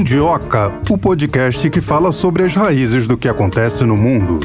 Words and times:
Mundioca, 0.00 0.72
o 0.88 0.96
podcast 0.96 1.68
que 1.68 1.82
fala 1.82 2.10
sobre 2.10 2.42
as 2.44 2.54
raízes 2.54 3.06
do 3.06 3.18
que 3.18 3.28
acontece 3.28 3.84
no 3.84 3.98
mundo. 3.98 4.40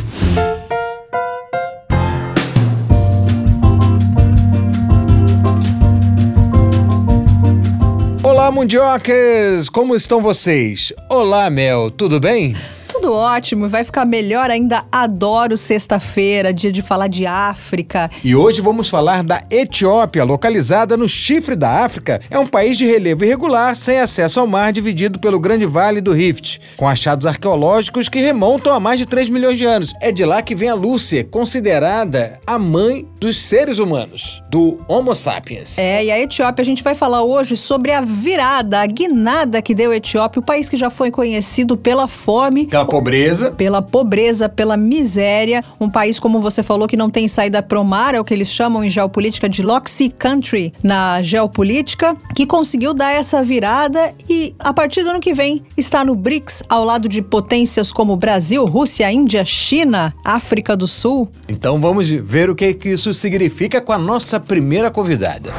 Olá, 8.21 8.51
Mundiocas! 8.51 9.69
Como 9.69 9.95
estão 9.95 10.21
vocês? 10.21 10.91
Olá, 11.09 11.49
Mel, 11.49 11.89
tudo 11.89 12.19
bem? 12.19 12.53
Tudo 12.95 13.13
ótimo, 13.13 13.67
vai 13.67 13.83
ficar 13.83 14.05
melhor 14.05 14.49
ainda. 14.49 14.85
Adoro 14.91 15.57
sexta-feira, 15.57 16.53
dia 16.53 16.71
de 16.71 16.81
falar 16.81 17.07
de 17.07 17.25
África. 17.25 18.09
E 18.23 18.35
hoje 18.35 18.61
vamos 18.61 18.89
falar 18.89 19.23
da 19.23 19.43
Etiópia, 19.49 20.23
localizada 20.23 20.95
no 20.95 21.07
chifre 21.07 21.55
da 21.55 21.83
África. 21.83 22.21
É 22.29 22.39
um 22.39 22.47
país 22.47 22.77
de 22.77 22.85
relevo 22.85 23.25
irregular, 23.25 23.75
sem 23.75 23.99
acesso 23.99 24.39
ao 24.39 24.47
mar, 24.47 24.71
dividido 24.71 25.19
pelo 25.19 25.39
Grande 25.39 25.65
Vale 25.65 25.99
do 25.99 26.13
Rift, 26.13 26.59
com 26.77 26.87
achados 26.87 27.25
arqueológicos 27.25 28.07
que 28.07 28.19
remontam 28.19 28.73
a 28.73 28.79
mais 28.79 28.97
de 28.97 29.05
3 29.05 29.29
milhões 29.29 29.57
de 29.57 29.65
anos. 29.65 29.93
É 29.99 30.11
de 30.11 30.23
lá 30.23 30.41
que 30.41 30.55
vem 30.55 30.69
a 30.69 30.75
Lúcia, 30.75 31.23
considerada 31.23 32.39
a 32.47 32.57
mãe 32.57 33.05
dos 33.19 33.37
seres 33.37 33.77
humanos, 33.77 34.41
do 34.49 34.79
Homo 34.87 35.13
sapiens. 35.13 35.77
É, 35.77 36.05
e 36.05 36.11
a 36.11 36.19
Etiópia, 36.19 36.61
a 36.61 36.65
gente 36.65 36.83
vai 36.83 36.95
falar 36.95 37.23
hoje 37.23 37.57
sobre 37.57 37.91
a 37.91 38.01
virada, 38.01 38.79
a 38.79 38.85
guinada 38.85 39.61
que 39.61 39.75
deu 39.75 39.91
a 39.91 39.95
Etiópia, 39.97 40.39
o 40.39 40.43
país 40.43 40.69
que 40.69 40.77
já 40.77 40.89
foi 40.89 41.11
conhecido 41.11 41.75
pela 41.75 42.07
fome. 42.07 42.67
Pela 42.67 42.85
pobreza. 42.95 43.51
Pela 43.51 43.81
pobreza, 43.81 44.47
pela 44.47 44.77
miséria. 44.77 45.61
Um 45.81 45.89
país, 45.89 46.17
como 46.17 46.39
você 46.39 46.63
falou, 46.63 46.87
que 46.87 46.95
não 46.95 47.09
tem 47.09 47.27
saída 47.27 47.61
pro 47.61 47.83
mar, 47.83 48.15
é 48.15 48.19
o 48.19 48.23
que 48.23 48.33
eles 48.33 48.47
chamam 48.47 48.85
em 48.85 48.89
geopolítica 48.89 49.49
de 49.49 49.61
Loxy 49.61 50.07
Country 50.07 50.73
na 50.81 51.21
geopolítica, 51.21 52.15
que 52.33 52.45
conseguiu 52.45 52.93
dar 52.93 53.11
essa 53.11 53.43
virada 53.43 54.13
e, 54.29 54.55
a 54.57 54.73
partir 54.73 55.03
do 55.03 55.09
ano 55.09 55.19
que 55.19 55.33
vem, 55.33 55.61
está 55.75 56.05
no 56.05 56.15
BRICS, 56.15 56.63
ao 56.69 56.85
lado 56.85 57.09
de 57.09 57.21
potências 57.21 57.91
como 57.91 58.15
Brasil, 58.15 58.63
Rússia, 58.65 59.11
Índia, 59.11 59.43
China, 59.43 60.13
África 60.23 60.75
do 60.75 60.87
Sul. 60.87 61.29
Então 61.49 61.79
vamos 61.81 62.09
ver 62.09 62.49
o 62.49 62.55
que, 62.55 62.73
que 62.73 62.89
isso 62.89 63.13
significa 63.13 63.81
com 63.81 63.91
a 63.91 63.97
nossa 63.97 64.39
primeira 64.39 64.89
convidada. 64.89 65.53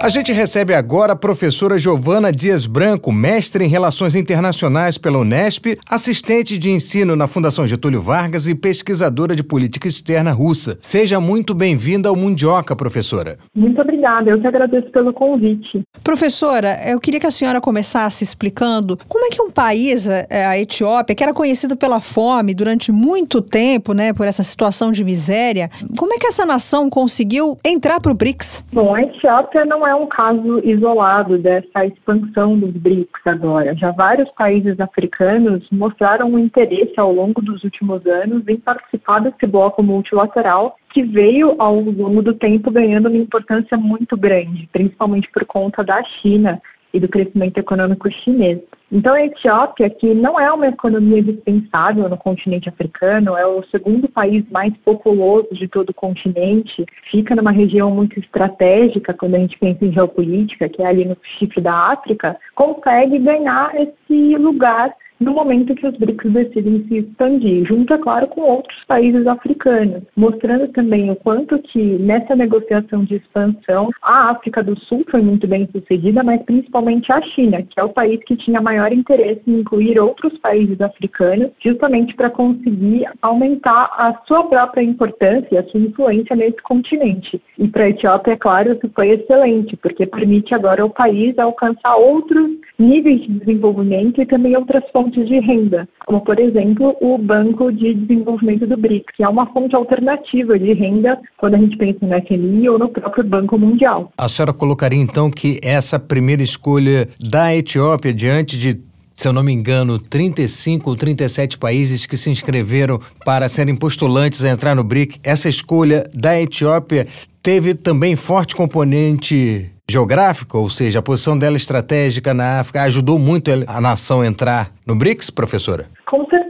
A 0.00 0.08
gente 0.08 0.32
recebe 0.32 0.72
agora 0.74 1.14
a 1.14 1.16
professora 1.16 1.76
Giovana 1.76 2.30
Dias 2.30 2.66
Branco, 2.66 3.10
mestre 3.10 3.64
em 3.64 3.68
Relações 3.68 4.14
Internacionais 4.14 4.96
pela 4.96 5.18
Unesp, 5.18 5.76
assistente 5.90 6.56
de 6.56 6.70
ensino 6.70 7.16
na 7.16 7.26
Fundação 7.26 7.66
Getúlio 7.66 8.00
Vargas 8.00 8.46
e 8.46 8.54
pesquisadora 8.54 9.34
de 9.34 9.42
política 9.42 9.88
externa 9.88 10.30
russa. 10.30 10.78
Seja 10.80 11.18
muito 11.18 11.52
bem-vinda 11.52 12.08
ao 12.08 12.14
Mundioca, 12.14 12.76
professora. 12.76 13.38
Muito 13.52 13.80
obrigada, 13.80 14.30
eu 14.30 14.40
que 14.40 14.46
agradeço 14.46 14.88
pelo 14.92 15.12
convite. 15.12 15.82
Professora, 16.04 16.78
eu 16.86 17.00
queria 17.00 17.18
que 17.18 17.26
a 17.26 17.32
senhora 17.32 17.60
começasse 17.60 18.22
explicando 18.22 18.96
como 19.08 19.26
é 19.26 19.30
que 19.30 19.42
um 19.42 19.50
país, 19.50 20.06
é, 20.06 20.46
a 20.46 20.56
Etiópia, 20.56 21.14
que 21.16 21.24
era 21.24 21.34
conhecido 21.34 21.76
pela 21.76 22.00
fome 22.00 22.54
durante 22.54 22.92
muito 22.92 23.42
tempo, 23.42 23.92
né, 23.92 24.12
por 24.12 24.28
essa 24.28 24.44
situação 24.44 24.92
de 24.92 25.02
miséria, 25.02 25.68
como 25.98 26.14
é 26.14 26.18
que 26.18 26.26
essa 26.28 26.46
nação 26.46 26.88
conseguiu 26.88 27.58
entrar 27.66 28.00
para 28.00 28.12
o 28.12 28.14
BRICS? 28.14 28.64
Bom, 28.72 28.94
a 28.94 29.02
Etiópia 29.02 29.64
não 29.64 29.87
é 29.88 29.94
um 29.94 30.06
caso 30.06 30.60
isolado 30.64 31.38
dessa 31.38 31.86
expansão 31.86 32.58
dos 32.58 32.72
BRICS 32.72 33.26
agora. 33.26 33.74
Já 33.74 33.90
vários 33.90 34.30
países 34.32 34.78
africanos 34.78 35.66
mostraram 35.70 36.28
um 36.28 36.38
interesse 36.38 36.94
ao 36.98 37.12
longo 37.12 37.40
dos 37.40 37.64
últimos 37.64 38.06
anos 38.06 38.46
em 38.46 38.56
participar 38.56 39.20
desse 39.20 39.46
bloco 39.46 39.82
multilateral 39.82 40.76
que 40.90 41.02
veio 41.02 41.54
ao 41.58 41.80
longo 41.80 42.22
do 42.22 42.34
tempo 42.34 42.70
ganhando 42.70 43.08
uma 43.08 43.18
importância 43.18 43.76
muito 43.76 44.16
grande, 44.16 44.68
principalmente 44.72 45.30
por 45.32 45.44
conta 45.44 45.82
da 45.84 46.02
China 46.04 46.60
e 46.92 47.00
do 47.00 47.08
crescimento 47.08 47.58
econômico 47.58 48.10
chinês. 48.10 48.60
Então, 48.90 49.14
a 49.14 49.22
Etiópia, 49.22 49.90
que 49.90 50.14
não 50.14 50.40
é 50.40 50.50
uma 50.50 50.68
economia 50.68 51.22
dispensável 51.22 52.08
no 52.08 52.16
continente 52.16 52.68
africano, 52.68 53.36
é 53.36 53.46
o 53.46 53.62
segundo 53.64 54.08
país 54.08 54.44
mais 54.50 54.74
populoso 54.78 55.48
de 55.52 55.68
todo 55.68 55.90
o 55.90 55.94
continente, 55.94 56.86
fica 57.10 57.36
numa 57.36 57.50
região 57.50 57.90
muito 57.90 58.18
estratégica 58.18 59.12
quando 59.12 59.34
a 59.34 59.38
gente 59.38 59.58
pensa 59.58 59.84
em 59.84 59.92
geopolítica, 59.92 60.68
que 60.70 60.82
é 60.82 60.86
ali 60.86 61.04
no 61.04 61.16
chifre 61.38 61.60
da 61.60 61.92
África, 61.92 62.36
consegue 62.54 63.18
ganhar 63.18 63.74
esse 63.74 64.36
lugar 64.36 64.94
no 65.20 65.32
momento 65.32 65.74
que 65.74 65.86
os 65.86 65.96
BRICS 65.96 66.32
decidem 66.32 66.84
se 66.86 66.98
expandir, 66.98 67.66
junto, 67.66 67.92
é 67.92 67.98
claro, 67.98 68.28
com 68.28 68.40
outros 68.40 68.84
países 68.86 69.26
africanos, 69.26 70.02
mostrando 70.16 70.68
também 70.68 71.10
o 71.10 71.16
quanto 71.16 71.58
que 71.58 71.98
nessa 71.98 72.36
negociação 72.36 73.04
de 73.04 73.16
expansão 73.16 73.90
a 74.02 74.30
África 74.30 74.62
do 74.62 74.78
Sul 74.78 75.04
foi 75.10 75.20
muito 75.20 75.46
bem 75.46 75.68
sucedida, 75.72 76.22
mas 76.22 76.42
principalmente 76.42 77.12
a 77.12 77.20
China, 77.20 77.62
que 77.62 77.80
é 77.80 77.82
o 77.82 77.88
país 77.88 78.22
que 78.24 78.36
tinha 78.36 78.60
maior 78.60 78.92
interesse 78.92 79.42
em 79.46 79.60
incluir 79.60 79.98
outros 79.98 80.38
países 80.38 80.80
africanos, 80.80 81.50
justamente 81.62 82.14
para 82.14 82.30
conseguir 82.30 83.06
aumentar 83.20 83.90
a 83.96 84.20
sua 84.26 84.44
própria 84.44 84.82
importância 84.82 85.48
e 85.50 85.58
a 85.58 85.64
sua 85.64 85.80
influência 85.80 86.36
nesse 86.36 86.62
continente. 86.62 87.40
E 87.58 87.66
para 87.68 87.84
a 87.84 87.90
Etiópia, 87.90 88.32
é 88.32 88.36
claro, 88.36 88.72
isso 88.72 88.90
foi 88.94 89.10
excelente, 89.10 89.76
porque 89.76 90.06
permite 90.06 90.54
agora 90.54 90.82
ao 90.82 90.90
país 90.90 91.38
alcançar 91.38 91.96
outros 91.96 92.50
níveis 92.78 93.22
de 93.22 93.40
desenvolvimento 93.40 94.22
e 94.22 94.26
também 94.26 94.56
outras 94.56 94.88
fontes 94.90 95.07
de 95.10 95.40
renda, 95.40 95.88
como, 96.06 96.20
por 96.22 96.38
exemplo, 96.38 96.96
o 97.00 97.18
Banco 97.18 97.72
de 97.72 97.94
Desenvolvimento 97.94 98.66
do 98.66 98.76
BRICS, 98.76 99.16
que 99.16 99.22
é 99.22 99.28
uma 99.28 99.46
fonte 99.52 99.74
alternativa 99.74 100.58
de 100.58 100.72
renda 100.72 101.18
quando 101.36 101.54
a 101.54 101.58
gente 101.58 101.76
pensa 101.76 101.98
no 102.02 102.20
FMI 102.26 102.68
ou 102.68 102.78
no 102.78 102.88
próprio 102.88 103.24
Banco 103.24 103.58
Mundial. 103.58 104.12
A 104.18 104.28
senhora 104.28 104.52
colocaria, 104.52 105.00
então, 105.00 105.30
que 105.30 105.58
essa 105.62 105.98
primeira 105.98 106.42
escolha 106.42 107.08
da 107.20 107.54
Etiópia 107.54 108.12
diante 108.12 108.58
de 108.58 108.88
se 109.18 109.26
eu 109.26 109.32
não 109.32 109.42
me 109.42 109.52
engano, 109.52 109.98
35 109.98 110.88
ou 110.88 110.96
37 110.96 111.58
países 111.58 112.06
que 112.06 112.16
se 112.16 112.30
inscreveram 112.30 113.00
para 113.24 113.48
serem 113.48 113.74
postulantes 113.74 114.44
a 114.44 114.50
entrar 114.50 114.76
no 114.76 114.84
BRIC. 114.84 115.18
Essa 115.24 115.48
escolha 115.48 116.04
da 116.14 116.40
Etiópia 116.40 117.04
teve 117.42 117.74
também 117.74 118.14
forte 118.14 118.54
componente 118.54 119.72
geográfico, 119.90 120.58
ou 120.58 120.68
seja, 120.68 120.98
a 120.98 121.02
posição 121.02 121.38
dela 121.38 121.56
estratégica 121.56 122.34
na 122.34 122.60
África 122.60 122.82
ajudou 122.82 123.18
muito 123.18 123.50
a 123.66 123.80
nação 123.80 124.20
a 124.20 124.26
entrar 124.26 124.70
no 124.86 124.94
BRICS, 124.94 125.30
professora? 125.30 125.86
Com 126.06 126.26
certeza. 126.26 126.47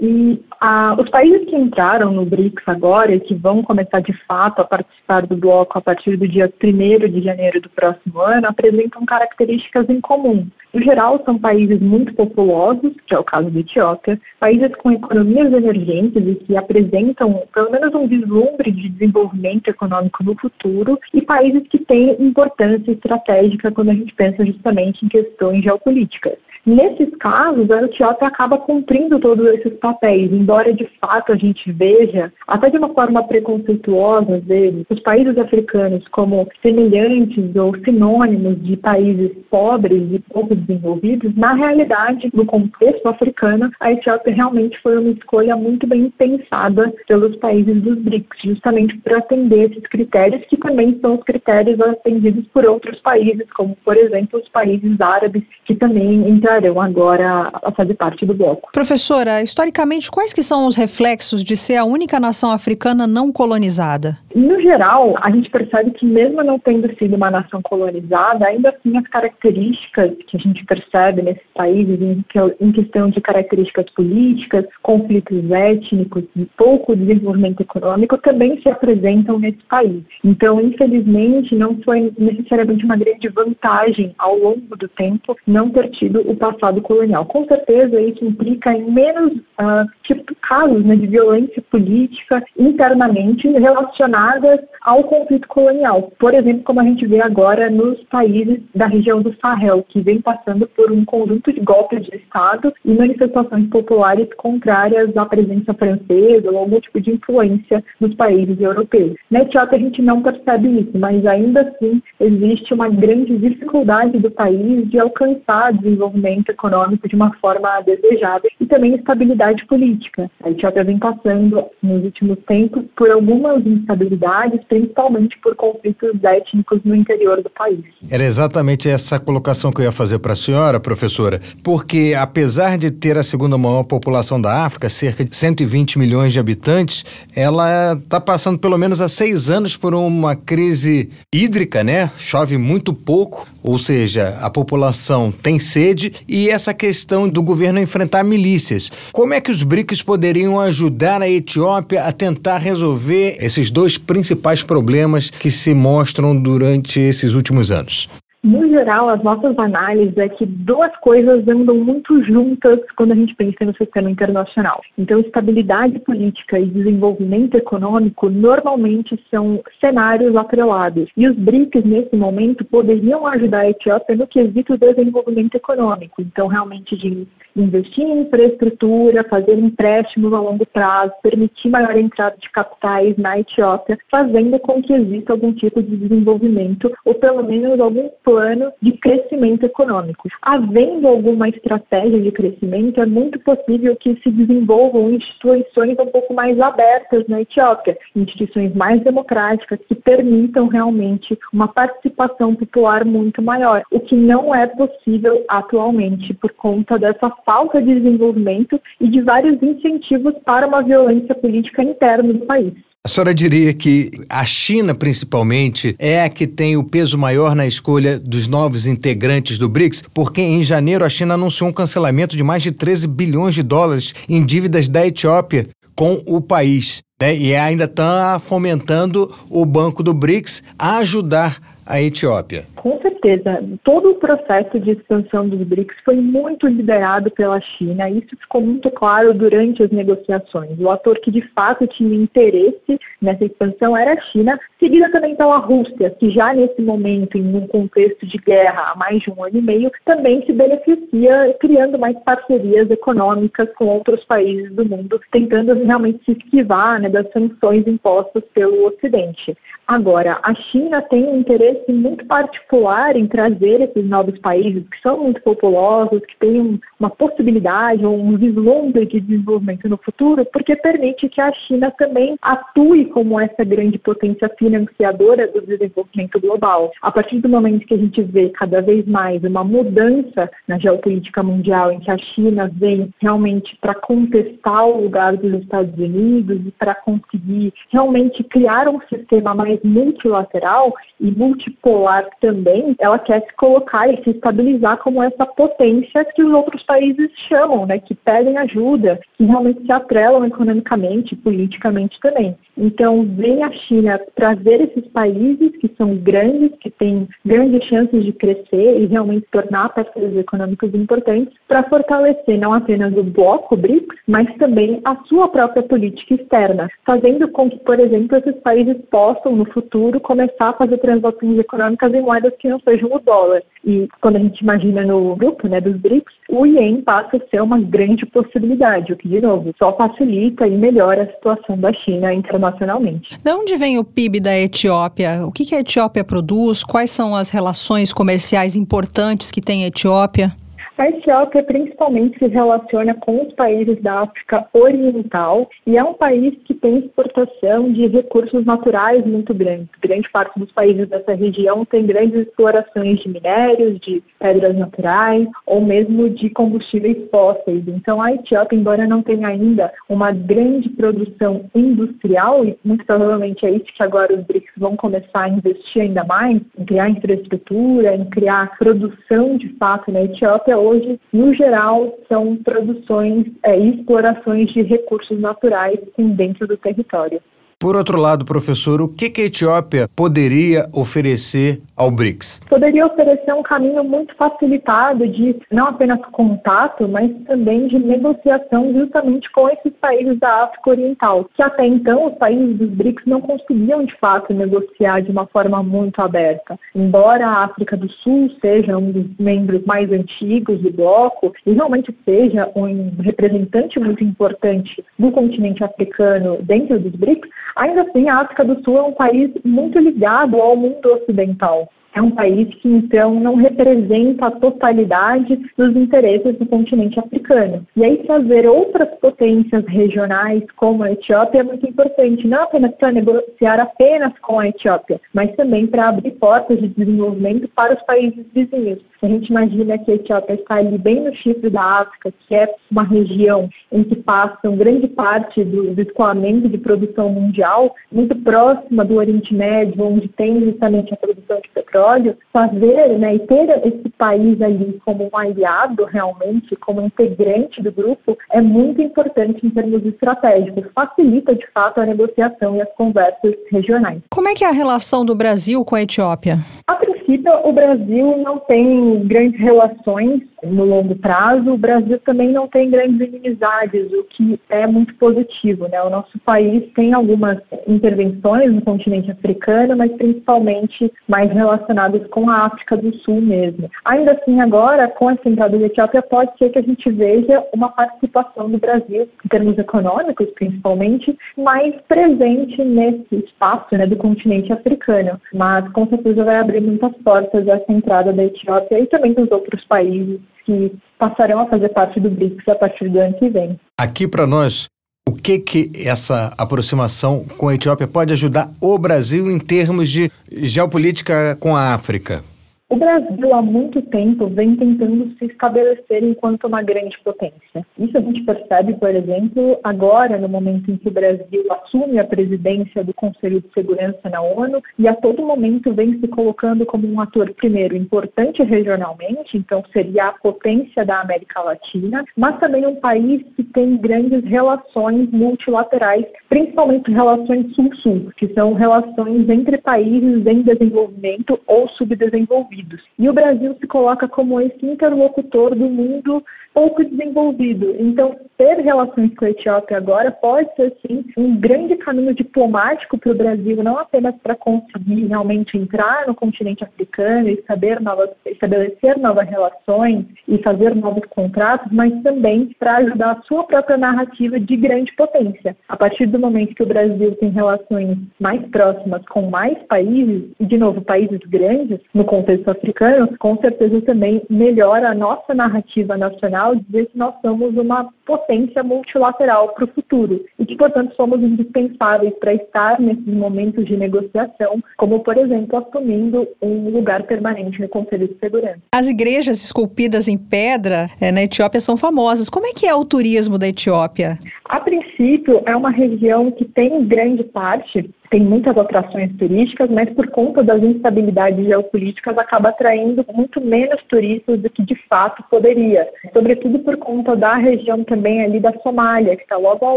E 0.00 0.40
ah, 0.60 0.96
os 0.98 1.08
países 1.10 1.48
que 1.48 1.56
entraram 1.56 2.12
no 2.12 2.24
BRICS 2.24 2.62
agora 2.66 3.14
e 3.14 3.20
que 3.20 3.34
vão 3.34 3.62
começar 3.62 4.00
de 4.00 4.12
fato 4.26 4.60
a 4.60 4.64
participar 4.64 5.26
do 5.26 5.36
bloco 5.36 5.78
a 5.78 5.80
partir 5.80 6.16
do 6.16 6.28
dia 6.28 6.52
1 6.62 7.08
de 7.08 7.20
janeiro 7.20 7.60
do 7.60 7.68
próximo 7.68 8.20
ano 8.20 8.46
apresentam 8.46 9.04
características 9.04 9.88
em 9.88 10.00
comum. 10.00 10.46
No 10.72 10.82
geral, 10.82 11.20
são 11.24 11.38
países 11.38 11.80
muito 11.80 12.14
populosos, 12.14 12.92
que 13.06 13.14
é 13.14 13.18
o 13.18 13.24
caso 13.24 13.50
da 13.50 13.60
Etiópia, 13.60 14.20
países 14.38 14.74
com 14.76 14.92
economias 14.92 15.52
emergentes 15.52 16.22
e 16.26 16.34
que 16.34 16.56
apresentam 16.56 17.42
pelo 17.54 17.70
menos 17.70 17.94
um 17.94 18.06
vislumbre 18.06 18.70
de 18.70 18.88
desenvolvimento 18.90 19.68
econômico 19.68 20.22
no 20.22 20.34
futuro, 20.36 20.98
e 21.14 21.22
países 21.22 21.66
que 21.68 21.78
têm 21.78 22.16
importância 22.20 22.92
estratégica 22.92 23.72
quando 23.72 23.90
a 23.90 23.94
gente 23.94 24.14
pensa 24.14 24.44
justamente 24.44 25.04
em 25.04 25.08
questões 25.08 25.64
geopolíticas. 25.64 26.38
Nesses 26.66 27.08
casos, 27.16 27.70
a 27.70 27.82
Etiópia 27.82 28.28
acaba 28.28 28.58
cumprindo 28.58 29.18
esses 29.54 29.72
papéis, 29.74 30.32
embora 30.32 30.72
de 30.72 30.88
fato 31.00 31.32
a 31.32 31.36
gente 31.36 31.70
veja, 31.72 32.32
até 32.46 32.70
de 32.70 32.78
uma 32.78 32.88
forma 32.94 33.22
preconceituosa, 33.24 34.36
às 34.36 34.44
vezes, 34.44 34.84
os 34.88 35.00
países 35.00 35.36
africanos 35.38 36.06
como 36.08 36.48
semelhantes 36.62 37.54
ou 37.56 37.76
sinônimos 37.84 38.62
de 38.62 38.76
países 38.76 39.30
pobres 39.50 40.02
e 40.12 40.18
pouco 40.32 40.54
desenvolvidos, 40.54 41.34
na 41.36 41.54
realidade, 41.54 42.30
no 42.32 42.46
contexto 42.46 43.06
africano, 43.06 43.70
a 43.80 43.92
Etiópia 43.92 44.34
realmente 44.34 44.78
foi 44.82 44.98
uma 44.98 45.10
escolha 45.10 45.56
muito 45.56 45.86
bem 45.86 46.10
pensada 46.16 46.92
pelos 47.06 47.36
países 47.36 47.82
dos 47.82 47.98
BRICS, 47.98 48.38
justamente 48.42 48.96
para 48.98 49.18
atender 49.18 49.70
esses 49.70 49.82
critérios, 49.84 50.44
que 50.46 50.56
também 50.56 50.98
são 51.00 51.16
os 51.16 51.24
critérios 51.24 51.80
atendidos 51.80 52.46
por 52.48 52.64
outros 52.64 52.98
países, 53.00 53.46
como, 53.54 53.76
por 53.84 53.96
exemplo, 53.96 54.40
os 54.40 54.48
países 54.48 55.00
árabes, 55.00 55.42
que 55.64 55.74
também 55.74 56.28
entrarão 56.28 56.80
agora 56.80 57.50
a 57.52 57.72
fazer 57.72 57.94
parte 57.94 58.24
do 58.26 58.34
bloco. 58.34 58.70
Professora, 58.72 59.27
historicamente, 59.42 60.10
quais 60.10 60.32
que 60.32 60.42
são 60.42 60.66
os 60.66 60.76
reflexos 60.76 61.42
de 61.42 61.56
ser 61.56 61.76
a 61.76 61.84
única 61.84 62.20
nação 62.20 62.50
africana 62.50 63.06
não 63.06 63.32
colonizada? 63.32 64.18
No 64.34 64.60
geral, 64.60 65.14
a 65.20 65.30
gente 65.30 65.50
percebe 65.50 65.90
que 65.92 66.06
mesmo 66.06 66.42
não 66.44 66.58
tendo 66.58 66.88
sido 66.96 67.16
uma 67.16 67.30
nação 67.30 67.60
colonizada, 67.62 68.46
ainda 68.46 68.68
assim 68.68 68.96
as 68.96 69.06
características 69.08 70.12
que 70.28 70.36
a 70.36 70.40
gente 70.40 70.64
percebe 70.64 71.22
nesses 71.22 71.42
países, 71.54 71.98
em, 72.00 72.72
questão 72.72 73.10
de 73.10 73.20
características 73.20 73.86
políticas, 73.90 74.64
conflitos 74.82 75.50
étnicos 75.50 76.24
e 76.36 76.44
pouco 76.56 76.94
desenvolvimento 76.94 77.62
econômico, 77.62 78.16
também 78.18 78.60
se 78.62 78.68
apresentam 78.68 79.38
nesse 79.38 79.62
país. 79.68 80.04
Então, 80.22 80.60
infelizmente, 80.60 81.56
não 81.56 81.76
foi 81.82 82.12
necessariamente 82.16 82.84
uma 82.84 82.96
grande 82.96 83.28
vantagem 83.28 84.14
ao 84.18 84.38
longo 84.38 84.76
do 84.76 84.88
tempo 84.88 85.36
não 85.46 85.70
ter 85.70 85.90
tido 85.90 86.20
o 86.20 86.36
passado 86.36 86.80
colonial. 86.82 87.24
Com 87.26 87.44
certeza, 87.46 88.00
isso 88.00 88.24
implica 88.24 88.72
em 88.72 88.90
menos 88.90 89.17
uh, 89.26 89.86
tipos 90.02 90.36
casos 90.40 90.84
né, 90.84 90.96
de 90.96 91.06
violência 91.06 91.62
política 91.70 92.42
internamente 92.58 93.48
relacionadas 93.48 94.60
ao 94.82 95.04
conflito 95.04 95.46
colonial. 95.48 96.12
Por 96.18 96.34
exemplo, 96.34 96.62
como 96.64 96.80
a 96.80 96.84
gente 96.84 97.06
vê 97.06 97.20
agora 97.20 97.68
nos 97.70 98.02
países 98.04 98.60
da 98.74 98.86
região 98.86 99.20
do 99.20 99.34
Sahel, 99.40 99.84
que 99.88 100.00
vem 100.00 100.20
passando 100.20 100.66
por 100.68 100.90
um 100.90 101.04
conjunto 101.04 101.52
de 101.52 101.60
golpes 101.60 102.04
de 102.04 102.16
Estado 102.16 102.72
e 102.84 102.94
manifestações 102.94 103.68
populares 103.68 104.28
contrárias 104.36 105.14
à 105.16 105.26
presença 105.26 105.74
francesa 105.74 106.50
ou 106.50 106.58
algum 106.58 106.80
tipo 106.80 107.00
de 107.00 107.12
influência 107.12 107.84
nos 108.00 108.14
países 108.14 108.60
europeus. 108.60 109.14
Na 109.30 109.40
Etiópia 109.40 109.78
a 109.78 109.80
gente 109.80 110.00
não 110.02 110.22
percebe 110.22 110.68
isso, 110.80 110.98
mas 110.98 111.24
ainda 111.26 111.62
assim 111.62 112.02
existe 112.20 112.72
uma 112.72 112.88
grande 112.88 113.36
dificuldade 113.38 114.18
do 114.18 114.30
país 114.30 114.88
de 114.88 114.98
alcançar 114.98 115.72
desenvolvimento 115.72 116.50
econômico 116.50 117.08
de 117.08 117.14
uma 117.14 117.32
forma 117.34 117.80
desejável 117.82 118.50
e 118.60 118.66
também 118.66 118.94
estabilidade 119.08 119.66
política. 119.66 120.30
A 120.44 120.50
Etiópia 120.50 120.84
vem 120.84 120.98
passando 120.98 121.64
nos 121.82 122.04
últimos 122.04 122.38
tempos 122.46 122.84
por 122.96 123.10
algumas 123.10 123.64
instabilidades, 123.64 124.60
principalmente 124.68 125.38
por 125.42 125.56
conflitos 125.56 126.22
étnicos 126.22 126.80
no 126.84 126.94
interior 126.94 127.42
do 127.42 127.50
país. 127.50 127.80
Era 128.10 128.24
exatamente 128.24 128.88
essa 128.88 129.18
colocação 129.18 129.72
que 129.72 129.80
eu 129.80 129.86
ia 129.86 129.92
fazer 129.92 130.18
para 130.18 130.34
a 130.34 130.36
senhora, 130.36 130.78
professora, 130.78 131.40
porque 131.62 132.14
apesar 132.18 132.76
de 132.76 132.90
ter 132.90 133.16
a 133.16 133.24
segunda 133.24 133.56
maior 133.56 133.84
população 133.84 134.40
da 134.40 134.64
África, 134.64 134.88
cerca 134.90 135.24
de 135.24 135.34
120 135.34 135.98
milhões 135.98 136.32
de 136.32 136.38
habitantes, 136.38 137.04
ela 137.34 137.94
está 137.94 138.20
passando 138.20 138.58
pelo 138.58 138.76
menos 138.76 139.00
há 139.00 139.08
seis 139.08 139.48
anos 139.48 139.76
por 139.76 139.94
uma 139.94 140.36
crise 140.36 141.08
hídrica, 141.32 141.82
né? 141.82 142.10
Chove 142.18 142.58
muito 142.58 142.92
pouco, 142.92 143.46
ou 143.68 143.76
seja, 143.76 144.30
a 144.40 144.48
população 144.48 145.30
tem 145.30 145.58
sede 145.58 146.10
e 146.26 146.48
essa 146.48 146.72
questão 146.72 147.28
do 147.28 147.42
governo 147.42 147.78
enfrentar 147.78 148.24
milícias. 148.24 148.90
Como 149.12 149.34
é 149.34 149.42
que 149.42 149.50
os 149.50 149.62
BRICS 149.62 150.00
poderiam 150.00 150.58
ajudar 150.58 151.20
a 151.20 151.28
Etiópia 151.28 152.04
a 152.04 152.10
tentar 152.10 152.56
resolver 152.56 153.36
esses 153.38 153.70
dois 153.70 153.98
principais 153.98 154.62
problemas 154.62 155.28
que 155.28 155.50
se 155.50 155.74
mostram 155.74 156.34
durante 156.34 156.98
esses 156.98 157.34
últimos 157.34 157.70
anos? 157.70 158.08
No 158.42 158.68
geral, 158.68 159.08
as 159.08 159.20
nossas 159.24 159.58
análises 159.58 160.16
é 160.16 160.28
que 160.28 160.46
duas 160.46 160.94
coisas 160.98 161.46
andam 161.48 161.74
muito 161.74 162.22
juntas 162.22 162.78
quando 162.96 163.10
a 163.10 163.16
gente 163.16 163.34
pensa 163.34 163.64
no 163.64 163.74
sistema 163.74 164.08
internacional. 164.08 164.80
Então, 164.96 165.18
estabilidade 165.18 165.98
política 165.98 166.56
e 166.56 166.66
desenvolvimento 166.66 167.56
econômico 167.56 168.30
normalmente 168.30 169.18
são 169.28 169.60
cenários 169.80 170.36
atrelados. 170.36 171.10
E 171.16 171.26
os 171.26 171.36
BRICS, 171.36 171.84
nesse 171.84 172.14
momento, 172.14 172.64
poderiam 172.64 173.26
ajudar 173.26 173.62
a 173.62 173.70
Etiópia 173.70 174.14
no 174.14 174.26
quesito 174.28 174.78
desenvolvimento 174.78 175.56
econômico. 175.56 176.22
Então, 176.22 176.46
realmente, 176.46 176.96
de 176.96 177.26
investir 177.56 178.04
em 178.04 178.20
infraestrutura, 178.20 179.24
fazer 179.28 179.58
empréstimos 179.58 180.32
a 180.32 180.40
longo 180.40 180.64
prazo, 180.66 181.12
permitir 181.22 181.70
maior 181.70 181.96
entrada 181.96 182.36
de 182.40 182.48
capitais 182.50 183.16
na 183.16 183.40
Etiópia, 183.40 183.98
fazendo 184.08 184.58
com 184.60 184.80
que 184.80 184.92
exista 184.92 185.32
algum 185.32 185.52
tipo 185.52 185.82
de 185.82 185.96
desenvolvimento 185.96 186.92
ou 187.04 187.14
pelo 187.14 187.42
menos 187.42 187.80
algum 187.80 188.08
plano 188.28 188.70
de 188.82 188.92
crescimento 188.92 189.64
econômico. 189.64 190.28
Havendo 190.42 191.08
alguma 191.08 191.48
estratégia 191.48 192.20
de 192.20 192.30
crescimento, 192.30 193.00
é 193.00 193.06
muito 193.06 193.40
possível 193.40 193.96
que 193.96 194.20
se 194.22 194.30
desenvolvam 194.30 195.10
instituições 195.10 195.98
um 195.98 196.06
pouco 196.06 196.34
mais 196.34 196.60
abertas 196.60 197.26
na 197.26 197.40
Etiópia, 197.40 197.96
instituições 198.14 198.74
mais 198.74 199.02
democráticas 199.02 199.78
que 199.88 199.94
permitam 199.94 200.68
realmente 200.68 201.38
uma 201.54 201.68
participação 201.68 202.54
popular 202.54 203.02
muito 203.06 203.40
maior, 203.40 203.82
o 203.90 203.98
que 203.98 204.14
não 204.14 204.54
é 204.54 204.66
possível 204.66 205.42
atualmente 205.48 206.34
por 206.34 206.52
conta 206.52 206.98
dessa 206.98 207.30
falta 207.46 207.80
de 207.80 207.94
desenvolvimento 207.94 208.78
e 209.00 209.08
de 209.08 209.22
vários 209.22 209.62
incentivos 209.62 210.34
para 210.44 210.66
uma 210.66 210.82
violência 210.82 211.34
política 211.34 211.82
interna 211.82 212.30
do 212.34 212.44
país. 212.44 212.74
A 213.08 213.10
senhora 213.10 213.32
diria 213.32 213.72
que 213.72 214.10
a 214.28 214.44
China, 214.44 214.94
principalmente, 214.94 215.96
é 215.98 216.22
a 216.22 216.28
que 216.28 216.46
tem 216.46 216.76
o 216.76 216.84
peso 216.84 217.16
maior 217.16 217.56
na 217.56 217.66
escolha 217.66 218.18
dos 218.18 218.46
novos 218.46 218.86
integrantes 218.86 219.56
do 219.56 219.66
BRICS, 219.66 220.04
porque 220.12 220.42
em 220.42 220.62
janeiro 220.62 221.02
a 221.02 221.08
China 221.08 221.32
anunciou 221.32 221.70
um 221.70 221.72
cancelamento 221.72 222.36
de 222.36 222.44
mais 222.44 222.62
de 222.62 222.70
13 222.70 223.08
bilhões 223.08 223.54
de 223.54 223.62
dólares 223.62 224.12
em 224.28 224.44
dívidas 224.44 224.90
da 224.90 225.06
Etiópia 225.06 225.70
com 225.96 226.22
o 226.26 226.38
país. 226.38 227.02
Né? 227.18 227.34
E 227.34 227.56
ainda 227.56 227.84
está 227.84 228.38
fomentando 228.38 229.34
o 229.48 229.64
Banco 229.64 230.02
do 230.02 230.12
BRICS 230.12 230.62
a 230.78 230.98
ajudar 230.98 231.78
a 231.86 232.02
Etiópia. 232.02 232.68
Com 232.78 232.96
certeza. 233.00 233.60
Todo 233.82 234.12
o 234.12 234.14
processo 234.14 234.78
de 234.78 234.92
expansão 234.92 235.48
dos 235.48 235.66
BRICS 235.66 235.96
foi 236.04 236.14
muito 236.14 236.68
liderado 236.68 237.28
pela 237.28 237.60
China. 237.60 238.08
Isso 238.08 238.36
ficou 238.40 238.60
muito 238.60 238.88
claro 238.92 239.34
durante 239.34 239.82
as 239.82 239.90
negociações. 239.90 240.78
O 240.78 240.88
ator 240.88 241.18
que 241.18 241.32
de 241.32 241.42
fato 241.54 241.88
tinha 241.88 242.14
interesse 242.14 243.00
nessa 243.20 243.44
expansão 243.44 243.96
era 243.96 244.12
a 244.12 244.20
China, 244.26 244.60
seguida 244.78 245.10
também 245.10 245.34
pela 245.34 245.58
Rússia, 245.58 246.10
que 246.20 246.30
já 246.30 246.54
nesse 246.54 246.80
momento, 246.80 247.36
em 247.36 247.52
um 247.52 247.66
contexto 247.66 248.24
de 248.24 248.38
guerra 248.38 248.92
há 248.92 248.96
mais 248.96 249.20
de 249.22 249.30
um 249.32 249.42
ano 249.42 249.58
e 249.58 249.62
meio, 249.62 249.90
também 250.04 250.46
se 250.46 250.52
beneficia 250.52 251.56
criando 251.58 251.98
mais 251.98 252.16
parcerias 252.20 252.88
econômicas 252.88 253.68
com 253.74 253.86
outros 253.86 254.24
países 254.24 254.72
do 254.72 254.88
mundo, 254.88 255.20
tentando 255.32 255.74
realmente 255.74 256.24
se 256.24 256.30
esquivar 256.30 257.00
né, 257.00 257.08
das 257.08 257.28
sanções 257.32 257.84
impostas 257.88 258.44
pelo 258.54 258.86
Ocidente. 258.86 259.56
Agora, 259.88 260.38
a 260.42 260.54
China 260.54 261.02
tem 261.02 261.24
um 261.26 261.40
interesse 261.40 261.90
muito 261.92 262.24
particular 262.26 262.67
em 263.14 263.26
trazer 263.26 263.80
esses 263.80 264.08
novos 264.08 264.38
países 264.40 264.84
que 264.88 265.00
são 265.02 265.24
muito 265.24 265.42
populosos, 265.42 266.20
que 266.26 266.36
têm 266.38 266.80
uma 267.00 267.10
possibilidade 267.10 268.04
ou 268.04 268.18
um 268.18 268.36
vislumbre 268.36 269.06
de 269.06 269.20
desenvolvimento 269.20 269.88
no 269.88 269.96
futuro, 269.96 270.44
porque 270.52 270.76
permite 270.76 271.28
que 271.28 271.40
a 271.40 271.52
China 271.52 271.90
também 271.92 272.36
atue 272.42 273.06
como 273.06 273.40
essa 273.40 273.64
grande 273.64 273.98
potência 273.98 274.48
financiadora 274.58 275.48
do 275.48 275.62
desenvolvimento 275.62 276.40
global. 276.40 276.92
A 277.02 277.10
partir 277.10 277.40
do 277.40 277.48
momento 277.48 277.86
que 277.86 277.94
a 277.94 277.98
gente 277.98 278.22
vê 278.22 278.50
cada 278.50 278.80
vez 278.82 279.06
mais 279.06 279.42
uma 279.42 279.64
mudança 279.64 280.50
na 280.66 280.78
geopolítica 280.78 281.42
mundial, 281.42 281.92
em 281.92 282.00
que 282.00 282.10
a 282.10 282.18
China 282.18 282.70
vem 282.74 283.10
realmente 283.20 283.76
para 283.80 283.94
contestar 283.94 284.86
o 284.86 285.02
lugar 285.02 285.36
dos 285.36 285.62
Estados 285.62 285.96
Unidos 285.98 286.60
e 286.66 286.70
para 286.72 286.94
conseguir 286.94 287.72
realmente 287.90 288.44
criar 288.44 288.88
um 288.88 289.00
sistema 289.08 289.54
mais 289.54 289.80
multilateral 289.82 290.92
e 291.20 291.30
multipolar 291.30 292.28
também, 292.40 292.57
ela 292.98 293.18
quer 293.18 293.40
se 293.42 293.54
colocar 293.56 294.08
e 294.08 294.22
se 294.22 294.30
estabilizar 294.30 294.98
como 294.98 295.22
essa 295.22 295.46
potência 295.46 296.24
que 296.24 296.42
os 296.42 296.52
outros 296.52 296.82
países 296.84 297.30
chamam, 297.48 297.86
né, 297.86 297.98
que 297.98 298.14
pedem 298.14 298.56
ajuda, 298.58 299.20
que 299.36 299.44
realmente 299.44 299.84
se 299.84 299.92
atrelam 299.92 300.44
economicamente, 300.44 301.36
politicamente 301.36 302.18
também. 302.20 302.56
Então, 302.76 303.24
vem 303.24 303.62
a 303.62 303.72
China 303.72 304.20
trazer 304.36 304.80
esses 304.80 305.06
países 305.10 305.76
que 305.78 305.90
são 305.96 306.14
grandes, 306.16 306.70
que 306.80 306.90
têm 306.90 307.28
grandes 307.44 307.82
chances 307.88 308.24
de 308.24 308.32
crescer 308.32 309.00
e 309.00 309.06
realmente 309.06 309.46
tornar 309.50 309.88
parceiros 309.90 310.36
econômicos 310.36 310.94
importantes 310.94 311.52
para 311.66 311.82
fortalecer 311.84 312.58
não 312.58 312.72
apenas 312.72 313.16
o 313.16 313.22
bloco 313.22 313.76
BRICS, 313.76 314.16
mas 314.26 314.46
também 314.56 315.00
a 315.04 315.16
sua 315.24 315.48
própria 315.48 315.82
política 315.82 316.34
externa, 316.34 316.88
fazendo 317.04 317.48
com 317.48 317.68
que, 317.68 317.78
por 317.80 317.98
exemplo, 317.98 318.36
esses 318.36 318.56
países 318.62 318.96
possam, 319.10 319.56
no 319.56 319.64
futuro, 319.72 320.20
começar 320.20 320.68
a 320.70 320.74
fazer 320.74 320.98
transações 320.98 321.58
econômicas 321.58 322.12
em 322.14 322.20
moedas 322.20 322.47
que 322.52 322.68
não 322.68 322.80
sejam 322.80 323.12
o 323.12 323.18
dólar. 323.18 323.62
E 323.84 324.08
quando 324.20 324.36
a 324.36 324.40
gente 324.40 324.60
imagina 324.60 325.04
no 325.04 325.34
grupo 325.36 325.68
né, 325.68 325.80
dos 325.80 325.96
BRICS, 325.96 326.32
o 326.48 326.66
ien 326.66 327.02
passa 327.02 327.36
a 327.36 327.48
ser 327.48 327.62
uma 327.62 327.78
grande 327.78 328.26
possibilidade, 328.26 329.12
o 329.12 329.16
que, 329.16 329.28
de 329.28 329.40
novo, 329.40 329.72
só 329.78 329.96
facilita 329.96 330.66
e 330.66 330.76
melhora 330.76 331.22
a 331.22 331.26
situação 331.26 331.78
da 331.78 331.92
China 331.92 332.32
internacionalmente. 332.32 333.36
De 333.42 333.52
onde 333.52 333.76
vem 333.76 333.98
o 333.98 334.04
PIB 334.04 334.40
da 334.40 334.58
Etiópia? 334.58 335.46
O 335.46 335.52
que 335.52 335.74
a 335.74 335.80
Etiópia 335.80 336.24
produz? 336.24 336.82
Quais 336.82 337.10
são 337.10 337.34
as 337.34 337.50
relações 337.50 338.12
comerciais 338.12 338.76
importantes 338.76 339.50
que 339.50 339.60
tem 339.60 339.84
a 339.84 339.88
Etiópia? 339.88 340.52
A 340.98 341.08
Etiópia 341.10 341.62
principalmente 341.62 342.40
se 342.40 342.48
relaciona 342.48 343.14
com 343.14 343.46
os 343.46 343.52
países 343.52 344.02
da 344.02 344.22
África 344.22 344.66
Oriental 344.72 345.70
e 345.86 345.96
é 345.96 346.02
um 346.02 346.14
país 346.14 346.52
que 346.64 346.74
tem 346.74 346.98
exportação 346.98 347.92
de 347.92 348.08
recursos 348.08 348.66
naturais 348.66 349.24
muito 349.24 349.54
grandes. 349.54 349.88
Grande 350.02 350.28
parte 350.28 350.58
dos 350.58 350.72
países 350.72 351.08
dessa 351.08 351.34
região 351.34 351.84
tem 351.84 352.04
grandes 352.04 352.48
explorações 352.48 353.20
de 353.20 353.28
minérios, 353.28 354.00
de 354.00 354.20
pedras 354.40 354.76
naturais 354.76 355.46
ou 355.66 355.80
mesmo 355.80 356.28
de 356.30 356.50
combustíveis 356.50 357.30
fósseis. 357.30 357.84
Então 357.86 358.20
a 358.20 358.32
Etiópia, 358.32 358.76
embora 358.76 359.06
não 359.06 359.22
tenha 359.22 359.46
ainda 359.46 359.92
uma 360.08 360.32
grande 360.32 360.88
produção 360.88 361.70
industrial, 361.76 362.64
e 362.64 362.76
muito 362.84 363.06
provavelmente 363.06 363.64
é 363.64 363.70
isso 363.70 363.84
que 363.84 364.02
agora 364.02 364.34
os 364.34 364.44
BRICS 364.46 364.72
vão 364.76 364.96
começar 364.96 365.44
a 365.44 365.48
investir 365.48 366.02
ainda 366.02 366.24
mais, 366.24 366.60
em 366.76 366.84
criar 366.84 367.08
infraestrutura, 367.08 368.16
em 368.16 368.24
criar 368.24 368.76
produção 368.76 369.56
de 369.56 369.68
fato 369.76 370.10
na 370.10 370.22
Etiópia, 370.22 370.87
hoje, 370.88 371.20
no 371.32 371.54
geral, 371.54 372.18
são 372.28 372.56
produções 372.56 373.46
é, 373.62 373.78
e 373.78 373.96
explorações 373.96 374.70
de 374.72 374.82
recursos 374.82 375.38
naturais 375.40 375.98
dentro 376.16 376.66
do 376.66 376.76
território. 376.76 377.40
Por 377.80 377.94
outro 377.94 378.20
lado, 378.20 378.44
professor, 378.44 379.00
o 379.00 379.06
que, 379.06 379.30
que 379.30 379.42
a 379.42 379.44
Etiópia 379.44 380.08
poderia 380.16 380.86
oferecer 380.92 381.80
ao 381.96 382.10
BRICS? 382.10 382.60
Poderia 382.68 383.06
oferecer 383.06 383.54
um 383.54 383.62
caminho 383.62 384.02
muito 384.02 384.34
facilitado 384.34 385.24
de 385.28 385.54
não 385.70 385.86
apenas 385.86 386.20
contato, 386.32 387.06
mas 387.06 387.30
também 387.44 387.86
de 387.86 387.96
negociação 388.00 388.92
justamente 388.92 389.48
com 389.52 389.68
esses 389.68 389.92
países 390.00 390.40
da 390.40 390.64
África 390.64 390.90
Oriental, 390.90 391.48
que 391.54 391.62
até 391.62 391.86
então 391.86 392.26
os 392.26 392.34
países 392.34 392.76
dos 392.78 392.90
BRICS 392.90 393.24
não 393.26 393.40
conseguiam 393.40 394.04
de 394.04 394.16
fato 394.18 394.52
negociar 394.52 395.20
de 395.20 395.30
uma 395.30 395.46
forma 395.46 395.80
muito 395.80 396.20
aberta. 396.20 396.76
Embora 396.96 397.46
a 397.46 397.64
África 397.66 397.96
do 397.96 398.10
Sul 398.10 398.50
seja 398.60 398.98
um 398.98 399.12
dos 399.12 399.26
membros 399.38 399.84
mais 399.84 400.10
antigos 400.10 400.80
do 400.80 400.90
bloco 400.90 401.52
e 401.64 401.74
realmente 401.74 402.12
seja 402.24 402.68
um 402.74 403.12
representante 403.20 404.00
muito 404.00 404.24
importante 404.24 405.04
do 405.16 405.30
continente 405.30 405.84
africano 405.84 406.58
dentro 406.62 406.98
dos 406.98 407.12
BRICS, 407.12 407.48
ainda 407.78 408.02
assim 408.02 408.28
a 408.28 408.40
África 408.40 408.64
do 408.64 408.82
Sul 408.84 408.98
é 408.98 409.02
um 409.02 409.12
país 409.12 409.50
muito 409.64 409.98
ligado 409.98 410.60
ao 410.60 410.76
mundo 410.76 411.12
ocidental. 411.14 411.88
É 412.14 412.22
um 412.22 412.30
país 412.30 412.68
que, 412.76 412.88
então, 412.88 413.38
não 413.38 413.54
representa 413.54 414.46
a 414.46 414.50
totalidade 414.50 415.54
dos 415.76 415.94
interesses 415.94 416.58
do 416.58 416.66
continente 416.66 417.18
africano. 417.20 417.86
E 417.96 418.04
aí, 418.04 418.16
trazer 418.24 418.66
outras 418.66 419.08
potências 419.20 419.84
regionais, 419.86 420.64
como 420.76 421.04
a 421.04 421.12
Etiópia, 421.12 421.60
é 421.60 421.62
muito 421.62 421.86
importante, 421.86 422.48
não 422.48 422.62
apenas 422.62 422.94
para 422.96 423.12
negociar 423.12 423.78
apenas 423.78 424.36
com 424.40 424.58
a 424.58 424.68
Etiópia, 424.68 425.20
mas 425.32 425.54
também 425.54 425.86
para 425.86 426.08
abrir 426.08 426.32
portas 426.32 426.80
de 426.80 426.88
desenvolvimento 426.88 427.68
para 427.68 427.94
os 427.94 428.02
países 428.02 428.44
vizinhos. 428.52 428.98
A 429.20 429.26
gente 429.26 429.48
imagina 429.48 429.98
que 429.98 430.12
a 430.12 430.14
Etiópia 430.14 430.54
está 430.54 430.76
ali 430.76 430.96
bem 430.96 431.20
no 431.20 431.34
chifre 431.34 431.70
da 431.70 431.82
África, 431.82 432.32
que 432.46 432.54
é 432.54 432.72
uma 432.90 433.02
região 433.02 433.68
em 433.90 434.04
que 434.04 434.16
passam 434.16 434.76
grande 434.76 435.08
parte 435.08 435.64
do, 435.64 435.94
do 435.94 436.00
escoamento 436.00 436.68
de 436.68 436.78
produção 436.78 437.28
mundial, 437.28 437.94
muito 438.12 438.34
próxima 438.36 439.04
do 439.04 439.16
Oriente 439.16 439.52
Médio, 439.54 440.04
onde 440.04 440.28
tem 440.28 440.60
justamente 440.64 441.12
a 441.12 441.16
produção 441.16 441.60
de 441.60 441.68
petróleo, 441.70 442.36
fazer 442.52 443.18
né, 443.18 443.34
e 443.34 443.38
ter 443.40 443.68
esse 443.86 444.08
país 444.16 444.60
ali 444.62 445.00
como 445.04 445.28
um 445.32 445.36
aliado 445.36 446.04
realmente, 446.04 446.76
como 446.76 447.00
integrante 447.00 447.82
do 447.82 447.90
grupo, 447.90 448.38
é 448.52 448.60
muito 448.60 449.02
importante 449.02 449.66
em 449.66 449.70
termos 449.70 450.04
estratégicos. 450.04 450.84
Facilita, 450.94 451.54
de 451.54 451.66
fato, 451.72 452.00
a 452.00 452.06
negociação 452.06 452.76
e 452.76 452.82
as 452.82 452.92
conversas 452.94 453.54
regionais. 453.70 454.22
Como 454.30 454.48
é 454.48 454.54
que 454.54 454.64
é 454.64 454.68
a 454.68 454.72
relação 454.72 455.24
do 455.24 455.34
Brasil 455.34 455.84
com 455.84 455.96
a 455.96 456.02
Etiópia? 456.02 456.58
A 456.86 456.96
princípio, 457.28 457.52
o 457.64 457.72
Brasil 457.72 458.38
não 458.38 458.58
tem 458.60 459.26
grandes 459.26 459.60
relações 459.60 460.40
no 460.62 460.84
longo 460.84 461.14
prazo. 461.16 461.72
O 461.72 461.78
Brasil 461.78 462.18
também 462.20 462.50
não 462.50 462.66
tem 462.66 462.90
grandes 462.90 463.20
inimizades, 463.20 464.10
o 464.12 464.24
que 464.24 464.58
é 464.70 464.86
muito 464.86 465.14
positivo. 465.16 465.86
Né? 465.88 466.02
O 466.02 466.10
nosso 466.10 466.38
país 466.40 466.90
tem 466.94 467.12
algumas 467.12 467.58
intervenções 467.86 468.72
no 468.72 468.82
continente 468.82 469.30
africano, 469.30 469.96
mas 469.96 470.10
principalmente 470.12 471.12
mais 471.28 471.50
relacionadas 471.52 472.26
com 472.28 472.48
a 472.48 472.66
África 472.66 472.96
do 472.96 473.14
Sul 473.18 473.40
mesmo. 473.40 473.90
Ainda 474.04 474.32
assim, 474.32 474.60
agora, 474.60 475.08
com 475.08 475.30
essa 475.30 475.48
entrada 475.48 475.78
da 475.78 475.86
Etiópia, 475.86 476.22
pode 476.22 476.56
ser 476.58 476.70
que 476.70 476.78
a 476.78 476.82
gente 476.82 477.10
veja 477.10 477.64
uma 477.74 477.90
participação 477.90 478.70
do 478.70 478.78
Brasil, 478.78 479.28
em 479.44 479.48
termos 479.48 479.78
econômicos 479.78 480.48
principalmente, 480.54 481.36
mais 481.56 481.94
presente 482.08 482.82
nesse 482.82 483.36
espaço 483.36 483.96
né, 483.96 484.06
do 484.06 484.16
continente 484.16 484.72
africano. 484.72 485.40
Mas, 485.52 485.88
com 485.92 486.06
certeza, 486.06 486.44
vai 486.44 486.56
abrir 486.56 486.80
muitas 486.80 487.12
portas 487.22 487.66
essa 487.66 487.92
entrada 487.92 488.32
da 488.32 488.44
Etiópia 488.44 489.00
e 489.00 489.06
também 489.06 489.34
dos 489.34 489.50
outros 489.50 489.84
países 489.84 490.40
que 490.64 490.92
passarão 491.18 491.60
a 491.60 491.66
fazer 491.66 491.88
parte 491.90 492.20
do 492.20 492.30
BRICS 492.30 492.68
a 492.68 492.74
partir 492.74 493.08
do 493.08 493.18
ano 493.18 493.34
que 493.38 493.48
vem. 493.48 493.78
Aqui 493.98 494.28
para 494.28 494.46
nós, 494.46 494.86
o 495.28 495.32
que 495.32 495.58
que 495.58 495.90
essa 496.06 496.54
aproximação 496.58 497.44
com 497.56 497.68
a 497.68 497.74
Etiópia 497.74 498.06
pode 498.06 498.32
ajudar 498.32 498.70
o 498.80 498.98
Brasil 498.98 499.50
em 499.50 499.58
termos 499.58 500.10
de 500.10 500.30
geopolítica 500.50 501.56
com 501.60 501.76
a 501.76 501.94
África? 501.94 502.42
O 502.90 502.96
Brasil, 502.96 503.52
há 503.52 503.60
muito 503.60 504.00
tempo, 504.00 504.46
vem 504.46 504.74
tentando 504.74 505.30
se 505.36 505.44
estabelecer 505.44 506.24
enquanto 506.24 506.66
uma 506.66 506.80
grande 506.80 507.18
potência. 507.22 507.86
Isso 507.98 508.16
a 508.16 508.20
gente 508.22 508.42
percebe, 508.44 508.94
por 508.94 509.10
exemplo, 509.14 509.78
agora, 509.84 510.38
no 510.38 510.48
momento 510.48 510.90
em 510.90 510.96
que 510.96 511.08
o 511.08 511.12
Brasil 511.12 511.66
assume 511.70 512.18
a 512.18 512.24
presidência 512.24 513.04
do 513.04 513.12
Conselho 513.12 513.60
de 513.60 513.70
Segurança 513.74 514.30
na 514.30 514.40
ONU 514.40 514.82
e 514.98 515.06
a 515.06 515.14
todo 515.14 515.44
momento 515.44 515.92
vem 515.92 516.18
se 516.18 516.28
colocando 516.28 516.86
como 516.86 517.06
um 517.06 517.20
ator, 517.20 517.52
primeiro, 517.52 517.94
importante 517.94 518.62
regionalmente, 518.62 519.58
então 519.58 519.84
seria 519.92 520.28
a 520.28 520.32
potência 520.32 521.04
da 521.04 521.20
América 521.20 521.60
Latina, 521.60 522.24
mas 522.38 522.58
também 522.58 522.86
um 522.86 522.96
país 522.96 523.42
que 523.54 523.64
tem 523.64 523.98
grandes 523.98 524.42
relações 524.44 525.30
multilaterais, 525.30 526.24
principalmente 526.48 527.10
relações 527.10 527.70
sul-sul, 527.74 528.32
que 528.38 528.48
são 528.54 528.72
relações 528.72 529.46
entre 529.50 529.76
países 529.76 530.46
em 530.46 530.62
desenvolvimento 530.62 531.60
ou 531.66 531.86
subdesenvolvidos. 531.90 532.77
E 533.18 533.28
o 533.28 533.32
Brasil 533.32 533.76
se 533.80 533.86
coloca 533.86 534.28
como 534.28 534.60
esse 534.60 534.84
interlocutor 534.84 535.74
do 535.74 535.88
mundo 535.88 536.44
pouco 536.74 537.04
desenvolvido. 537.04 537.94
Então, 537.98 538.36
ter 538.56 538.78
relações 538.80 539.34
com 539.36 539.44
a 539.44 539.50
Etiópia 539.50 539.96
agora 539.96 540.30
pode 540.30 540.68
ser, 540.74 540.92
sim, 541.06 541.24
um 541.36 541.56
grande 541.56 541.96
caminho 541.96 542.34
diplomático 542.34 543.16
para 543.16 543.32
o 543.32 543.36
Brasil, 543.36 543.82
não 543.82 543.98
apenas 543.98 544.34
para 544.42 544.56
conseguir 544.56 545.26
realmente 545.26 545.78
entrar 545.78 546.26
no 546.26 546.34
continente 546.34 546.82
africano 546.82 547.48
e 547.48 547.62
saber 547.66 548.00
novas, 548.00 548.30
estabelecer 548.46 549.16
novas 549.18 549.48
relações 549.48 550.26
e 550.46 550.58
fazer 550.58 550.94
novos 550.94 551.24
contratos, 551.30 551.90
mas 551.92 552.12
também 552.22 552.74
para 552.78 552.96
ajudar 552.96 553.32
a 553.32 553.42
sua 553.42 553.64
própria 553.64 553.96
narrativa 553.96 554.58
de 554.58 554.76
grande 554.76 555.14
potência. 555.14 555.76
A 555.88 555.96
partir 555.96 556.26
do 556.26 556.38
momento 556.38 556.74
que 556.74 556.82
o 556.82 556.88
Brasil 556.88 557.34
tem 557.36 557.50
relações 557.50 558.18
mais 558.40 558.60
próximas 558.70 559.24
com 559.26 559.48
mais 559.48 559.78
países, 559.84 560.50
e 560.58 560.66
de 560.66 560.78
novo, 560.78 561.00
países 561.00 561.40
grandes, 561.46 562.00
no 562.12 562.24
contexto 562.24 562.68
africano, 562.68 563.36
com 563.38 563.56
certeza 563.58 564.00
também 564.02 564.42
melhora 564.50 565.10
a 565.10 565.14
nossa 565.14 565.54
narrativa 565.54 566.16
nacional 566.16 566.57
dizer 566.74 567.06
que 567.06 567.18
nós 567.18 567.34
somos 567.40 567.76
uma 567.76 568.08
potência 568.26 568.82
multilateral 568.82 569.68
para 569.70 569.84
o 569.84 569.88
futuro 569.88 570.44
e 570.58 570.66
que, 570.66 570.76
portanto, 570.76 571.14
somos 571.16 571.40
indispensáveis 571.40 572.34
para 572.38 572.54
estar 572.54 573.00
nesses 573.00 573.26
momentos 573.26 573.86
de 573.86 573.96
negociação, 573.96 574.82
como, 574.96 575.20
por 575.20 575.36
exemplo, 575.36 575.78
assumindo 575.78 576.46
um 576.60 576.90
lugar 576.90 577.22
permanente 577.24 577.80
no 577.80 577.88
Conselho 577.88 578.28
de 578.28 578.38
Segurança. 578.38 578.80
As 578.92 579.08
igrejas 579.08 579.62
esculpidas 579.62 580.28
em 580.28 580.36
pedra 580.36 581.08
é, 581.20 581.32
na 581.32 581.42
Etiópia 581.42 581.80
são 581.80 581.96
famosas. 581.96 582.48
Como 582.48 582.66
é 582.66 582.72
que 582.72 582.86
é 582.86 582.94
o 582.94 583.04
turismo 583.04 583.58
da 583.58 583.68
Etiópia? 583.68 584.38
A 584.66 584.80
princípio, 584.80 585.62
é 585.66 585.74
uma 585.74 585.90
região 585.90 586.50
que 586.50 586.64
tem 586.64 587.06
grande 587.06 587.42
parte 587.44 588.10
tem 588.30 588.40
muitas 588.40 588.76
atrações 588.76 589.34
turísticas, 589.36 589.90
mas 589.90 590.08
por 590.10 590.28
conta 590.30 590.62
das 590.62 590.82
instabilidades 590.82 591.66
geopolíticas 591.66 592.36
acaba 592.36 592.70
atraindo 592.70 593.24
muito 593.32 593.60
menos 593.60 594.02
turistas 594.08 594.60
do 594.60 594.70
que 594.70 594.82
de 594.82 594.94
fato 595.08 595.42
poderia. 595.50 596.08
Sobretudo 596.32 596.78
por 596.80 596.96
conta 596.96 597.36
da 597.36 597.54
região 597.54 598.04
também 598.04 598.42
ali 598.42 598.60
da 598.60 598.72
Somália, 598.82 599.36
que 599.36 599.42
está 599.42 599.56
logo 599.56 599.84
ao 599.84 599.96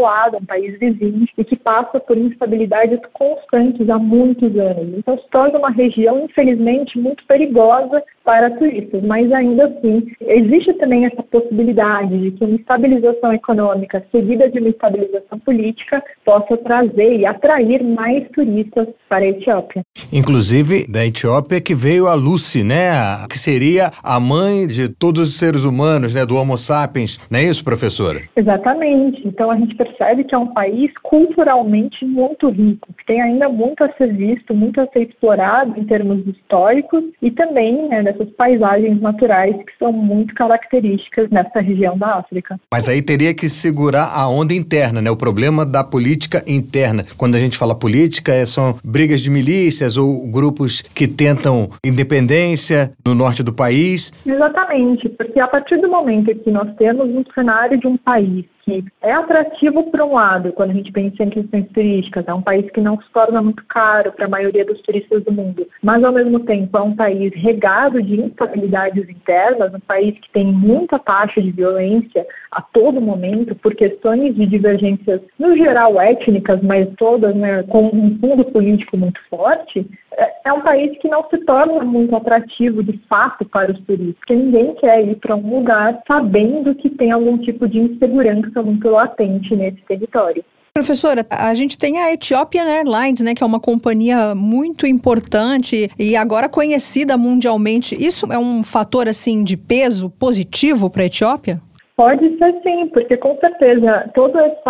lado, 0.00 0.38
um 0.38 0.44
país 0.44 0.78
vizinho, 0.78 1.26
e 1.36 1.44
que 1.44 1.56
passa 1.56 2.00
por 2.00 2.16
instabilidades 2.16 2.98
constantes 3.12 3.88
há 3.88 3.98
muitos 3.98 4.56
anos. 4.58 4.98
Então 4.98 5.18
se 5.18 5.28
torna 5.30 5.58
uma 5.58 5.70
região, 5.70 6.24
infelizmente, 6.24 6.98
muito 6.98 7.24
perigosa 7.26 8.02
para 8.24 8.50
turistas, 8.50 9.02
mas 9.02 9.30
ainda 9.32 9.66
assim 9.66 10.06
existe 10.20 10.72
também 10.74 11.06
essa 11.06 11.22
possibilidade 11.24 12.16
de 12.16 12.30
que 12.32 12.44
uma 12.44 12.56
estabilização 12.56 13.32
econômica 13.32 14.04
seguida 14.12 14.48
de 14.48 14.58
uma 14.60 14.68
estabilização 14.68 15.38
política 15.40 16.02
possa 16.24 16.56
trazer 16.58 17.18
e 17.18 17.26
atrair 17.26 17.82
mais 17.82 18.21
turistas 18.30 18.88
para 19.08 19.24
a 19.24 19.28
Etiópia. 19.28 19.82
Inclusive 20.12 20.86
da 20.90 21.04
Etiópia 21.04 21.60
que 21.60 21.74
veio 21.74 22.06
a 22.06 22.14
Lucy, 22.14 22.62
né, 22.64 22.92
que 23.28 23.38
seria 23.38 23.90
a 24.02 24.18
mãe 24.18 24.66
de 24.66 24.88
todos 24.88 25.28
os 25.28 25.38
seres 25.38 25.64
humanos, 25.64 26.14
né, 26.14 26.24
do 26.24 26.36
Homo 26.36 26.58
sapiens, 26.58 27.18
não 27.30 27.38
é 27.38 27.44
isso, 27.44 27.64
professora? 27.64 28.22
Exatamente. 28.36 29.26
Então 29.26 29.50
a 29.50 29.56
gente 29.56 29.74
percebe 29.74 30.24
que 30.24 30.34
é 30.34 30.38
um 30.38 30.52
país 30.52 30.90
culturalmente 31.02 32.04
muito 32.04 32.48
rico, 32.48 32.88
que 32.98 33.06
tem 33.06 33.20
ainda 33.20 33.48
muito 33.48 33.82
a 33.84 33.92
ser 33.94 34.14
visto, 34.14 34.54
muito 34.54 34.80
a 34.80 34.86
ser 34.88 35.08
explorado 35.08 35.78
em 35.78 35.84
termos 35.84 36.26
históricos 36.26 37.04
e 37.20 37.30
também 37.30 37.88
né, 37.88 38.02
dessas 38.02 38.28
paisagens 38.30 39.00
naturais 39.00 39.54
que 39.56 39.72
são 39.78 39.92
muito 39.92 40.34
características 40.34 41.30
nessa 41.30 41.60
região 41.60 41.96
da 41.96 42.18
África. 42.18 42.58
Mas 42.72 42.88
aí 42.88 43.02
teria 43.02 43.34
que 43.34 43.48
segurar 43.48 44.10
a 44.14 44.28
onda 44.28 44.54
interna, 44.54 45.00
né? 45.00 45.10
O 45.10 45.16
problema 45.16 45.64
da 45.64 45.84
política 45.84 46.42
interna. 46.46 47.04
Quando 47.16 47.34
a 47.34 47.38
gente 47.38 47.56
fala 47.56 47.74
política, 47.74 48.11
é, 48.30 48.46
são 48.46 48.76
brigas 48.84 49.20
de 49.20 49.30
milícias 49.30 49.96
ou 49.96 50.26
grupos 50.30 50.82
que 50.82 51.06
tentam 51.06 51.70
independência 51.84 52.92
no 53.06 53.14
norte 53.14 53.42
do 53.42 53.52
país. 53.52 54.12
Exatamente, 54.26 55.08
porque 55.10 55.40
a 55.40 55.48
partir 55.48 55.80
do 55.80 55.88
momento 55.88 56.34
que 56.34 56.50
nós 56.50 56.68
temos 56.76 57.08
um 57.08 57.24
cenário 57.34 57.78
de 57.78 57.86
um 57.86 57.96
país 57.96 58.44
que 58.62 58.84
é 59.02 59.12
atrativo 59.12 59.84
por 59.90 60.00
um 60.02 60.14
lado, 60.14 60.52
quando 60.52 60.70
a 60.70 60.74
gente 60.74 60.92
pensa 60.92 61.22
em 61.22 61.30
questões 61.30 61.68
turísticas, 61.72 62.26
é 62.26 62.34
um 62.34 62.42
país 62.42 62.70
que 62.70 62.80
não 62.80 63.00
se 63.00 63.10
torna 63.12 63.42
muito 63.42 63.64
caro 63.66 64.12
para 64.12 64.26
a 64.26 64.28
maioria 64.28 64.64
dos 64.64 64.80
turistas 64.82 65.24
do 65.24 65.32
mundo, 65.32 65.66
mas 65.82 66.02
ao 66.02 66.12
mesmo 66.12 66.40
tempo 66.40 66.76
é 66.76 66.82
um 66.82 66.94
país 66.94 67.32
regado 67.34 68.00
de 68.02 68.20
instabilidades 68.20 69.08
internas, 69.08 69.74
um 69.74 69.80
país 69.80 70.18
que 70.20 70.30
tem 70.32 70.46
muita 70.46 70.98
taxa 70.98 71.42
de 71.42 71.50
violência 71.50 72.26
a 72.52 72.62
todo 72.62 73.00
momento 73.00 73.54
por 73.56 73.74
questões 73.74 74.34
de 74.34 74.46
divergências, 74.46 75.20
no 75.38 75.56
geral 75.56 76.00
étnicas, 76.00 76.60
mas 76.62 76.88
todas 76.96 77.34
né, 77.34 77.62
com 77.64 77.86
um 77.86 78.18
fundo 78.20 78.44
político 78.44 78.96
muito 78.96 79.20
forte, 79.28 79.86
é, 80.16 80.32
é 80.46 80.52
um 80.52 80.62
país 80.62 80.96
que 80.98 81.08
não 81.08 81.24
se 81.28 81.38
torna 81.38 81.84
muito 81.84 82.14
atrativo 82.14 82.82
de 82.82 82.98
fato 83.08 83.44
para 83.46 83.72
os 83.72 83.80
turistas, 83.84 84.16
porque 84.16 84.34
ninguém 84.34 84.74
quer 84.76 85.06
ir 85.06 85.16
para 85.16 85.36
um 85.36 85.58
lugar 85.58 86.00
sabendo 86.06 86.74
que 86.74 86.90
tem 86.90 87.10
algum 87.10 87.38
tipo 87.38 87.68
de 87.68 87.78
insegurança 87.78 88.62
muito 88.62 88.88
latente 88.88 89.54
nesse 89.54 89.80
território. 89.82 90.44
Professora, 90.74 91.26
a 91.30 91.54
gente 91.54 91.76
tem 91.76 91.98
a 91.98 92.10
Ethiopian 92.14 92.64
Airlines, 92.64 93.20
né, 93.20 93.34
que 93.34 93.42
é 93.42 93.46
uma 93.46 93.60
companhia 93.60 94.34
muito 94.34 94.86
importante 94.86 95.90
e 95.98 96.16
agora 96.16 96.48
conhecida 96.48 97.18
mundialmente. 97.18 97.94
Isso 97.94 98.32
é 98.32 98.38
um 98.38 98.62
fator 98.62 99.06
assim 99.06 99.44
de 99.44 99.54
peso 99.58 100.08
positivo 100.08 100.88
para 100.88 101.02
a 101.02 101.06
Etiópia? 101.06 101.60
Pode 102.02 102.36
ser 102.36 102.60
sim, 102.64 102.88
porque 102.88 103.16
com 103.16 103.36
certeza 103.36 104.10
todo 104.12 104.36
esse 104.40 104.60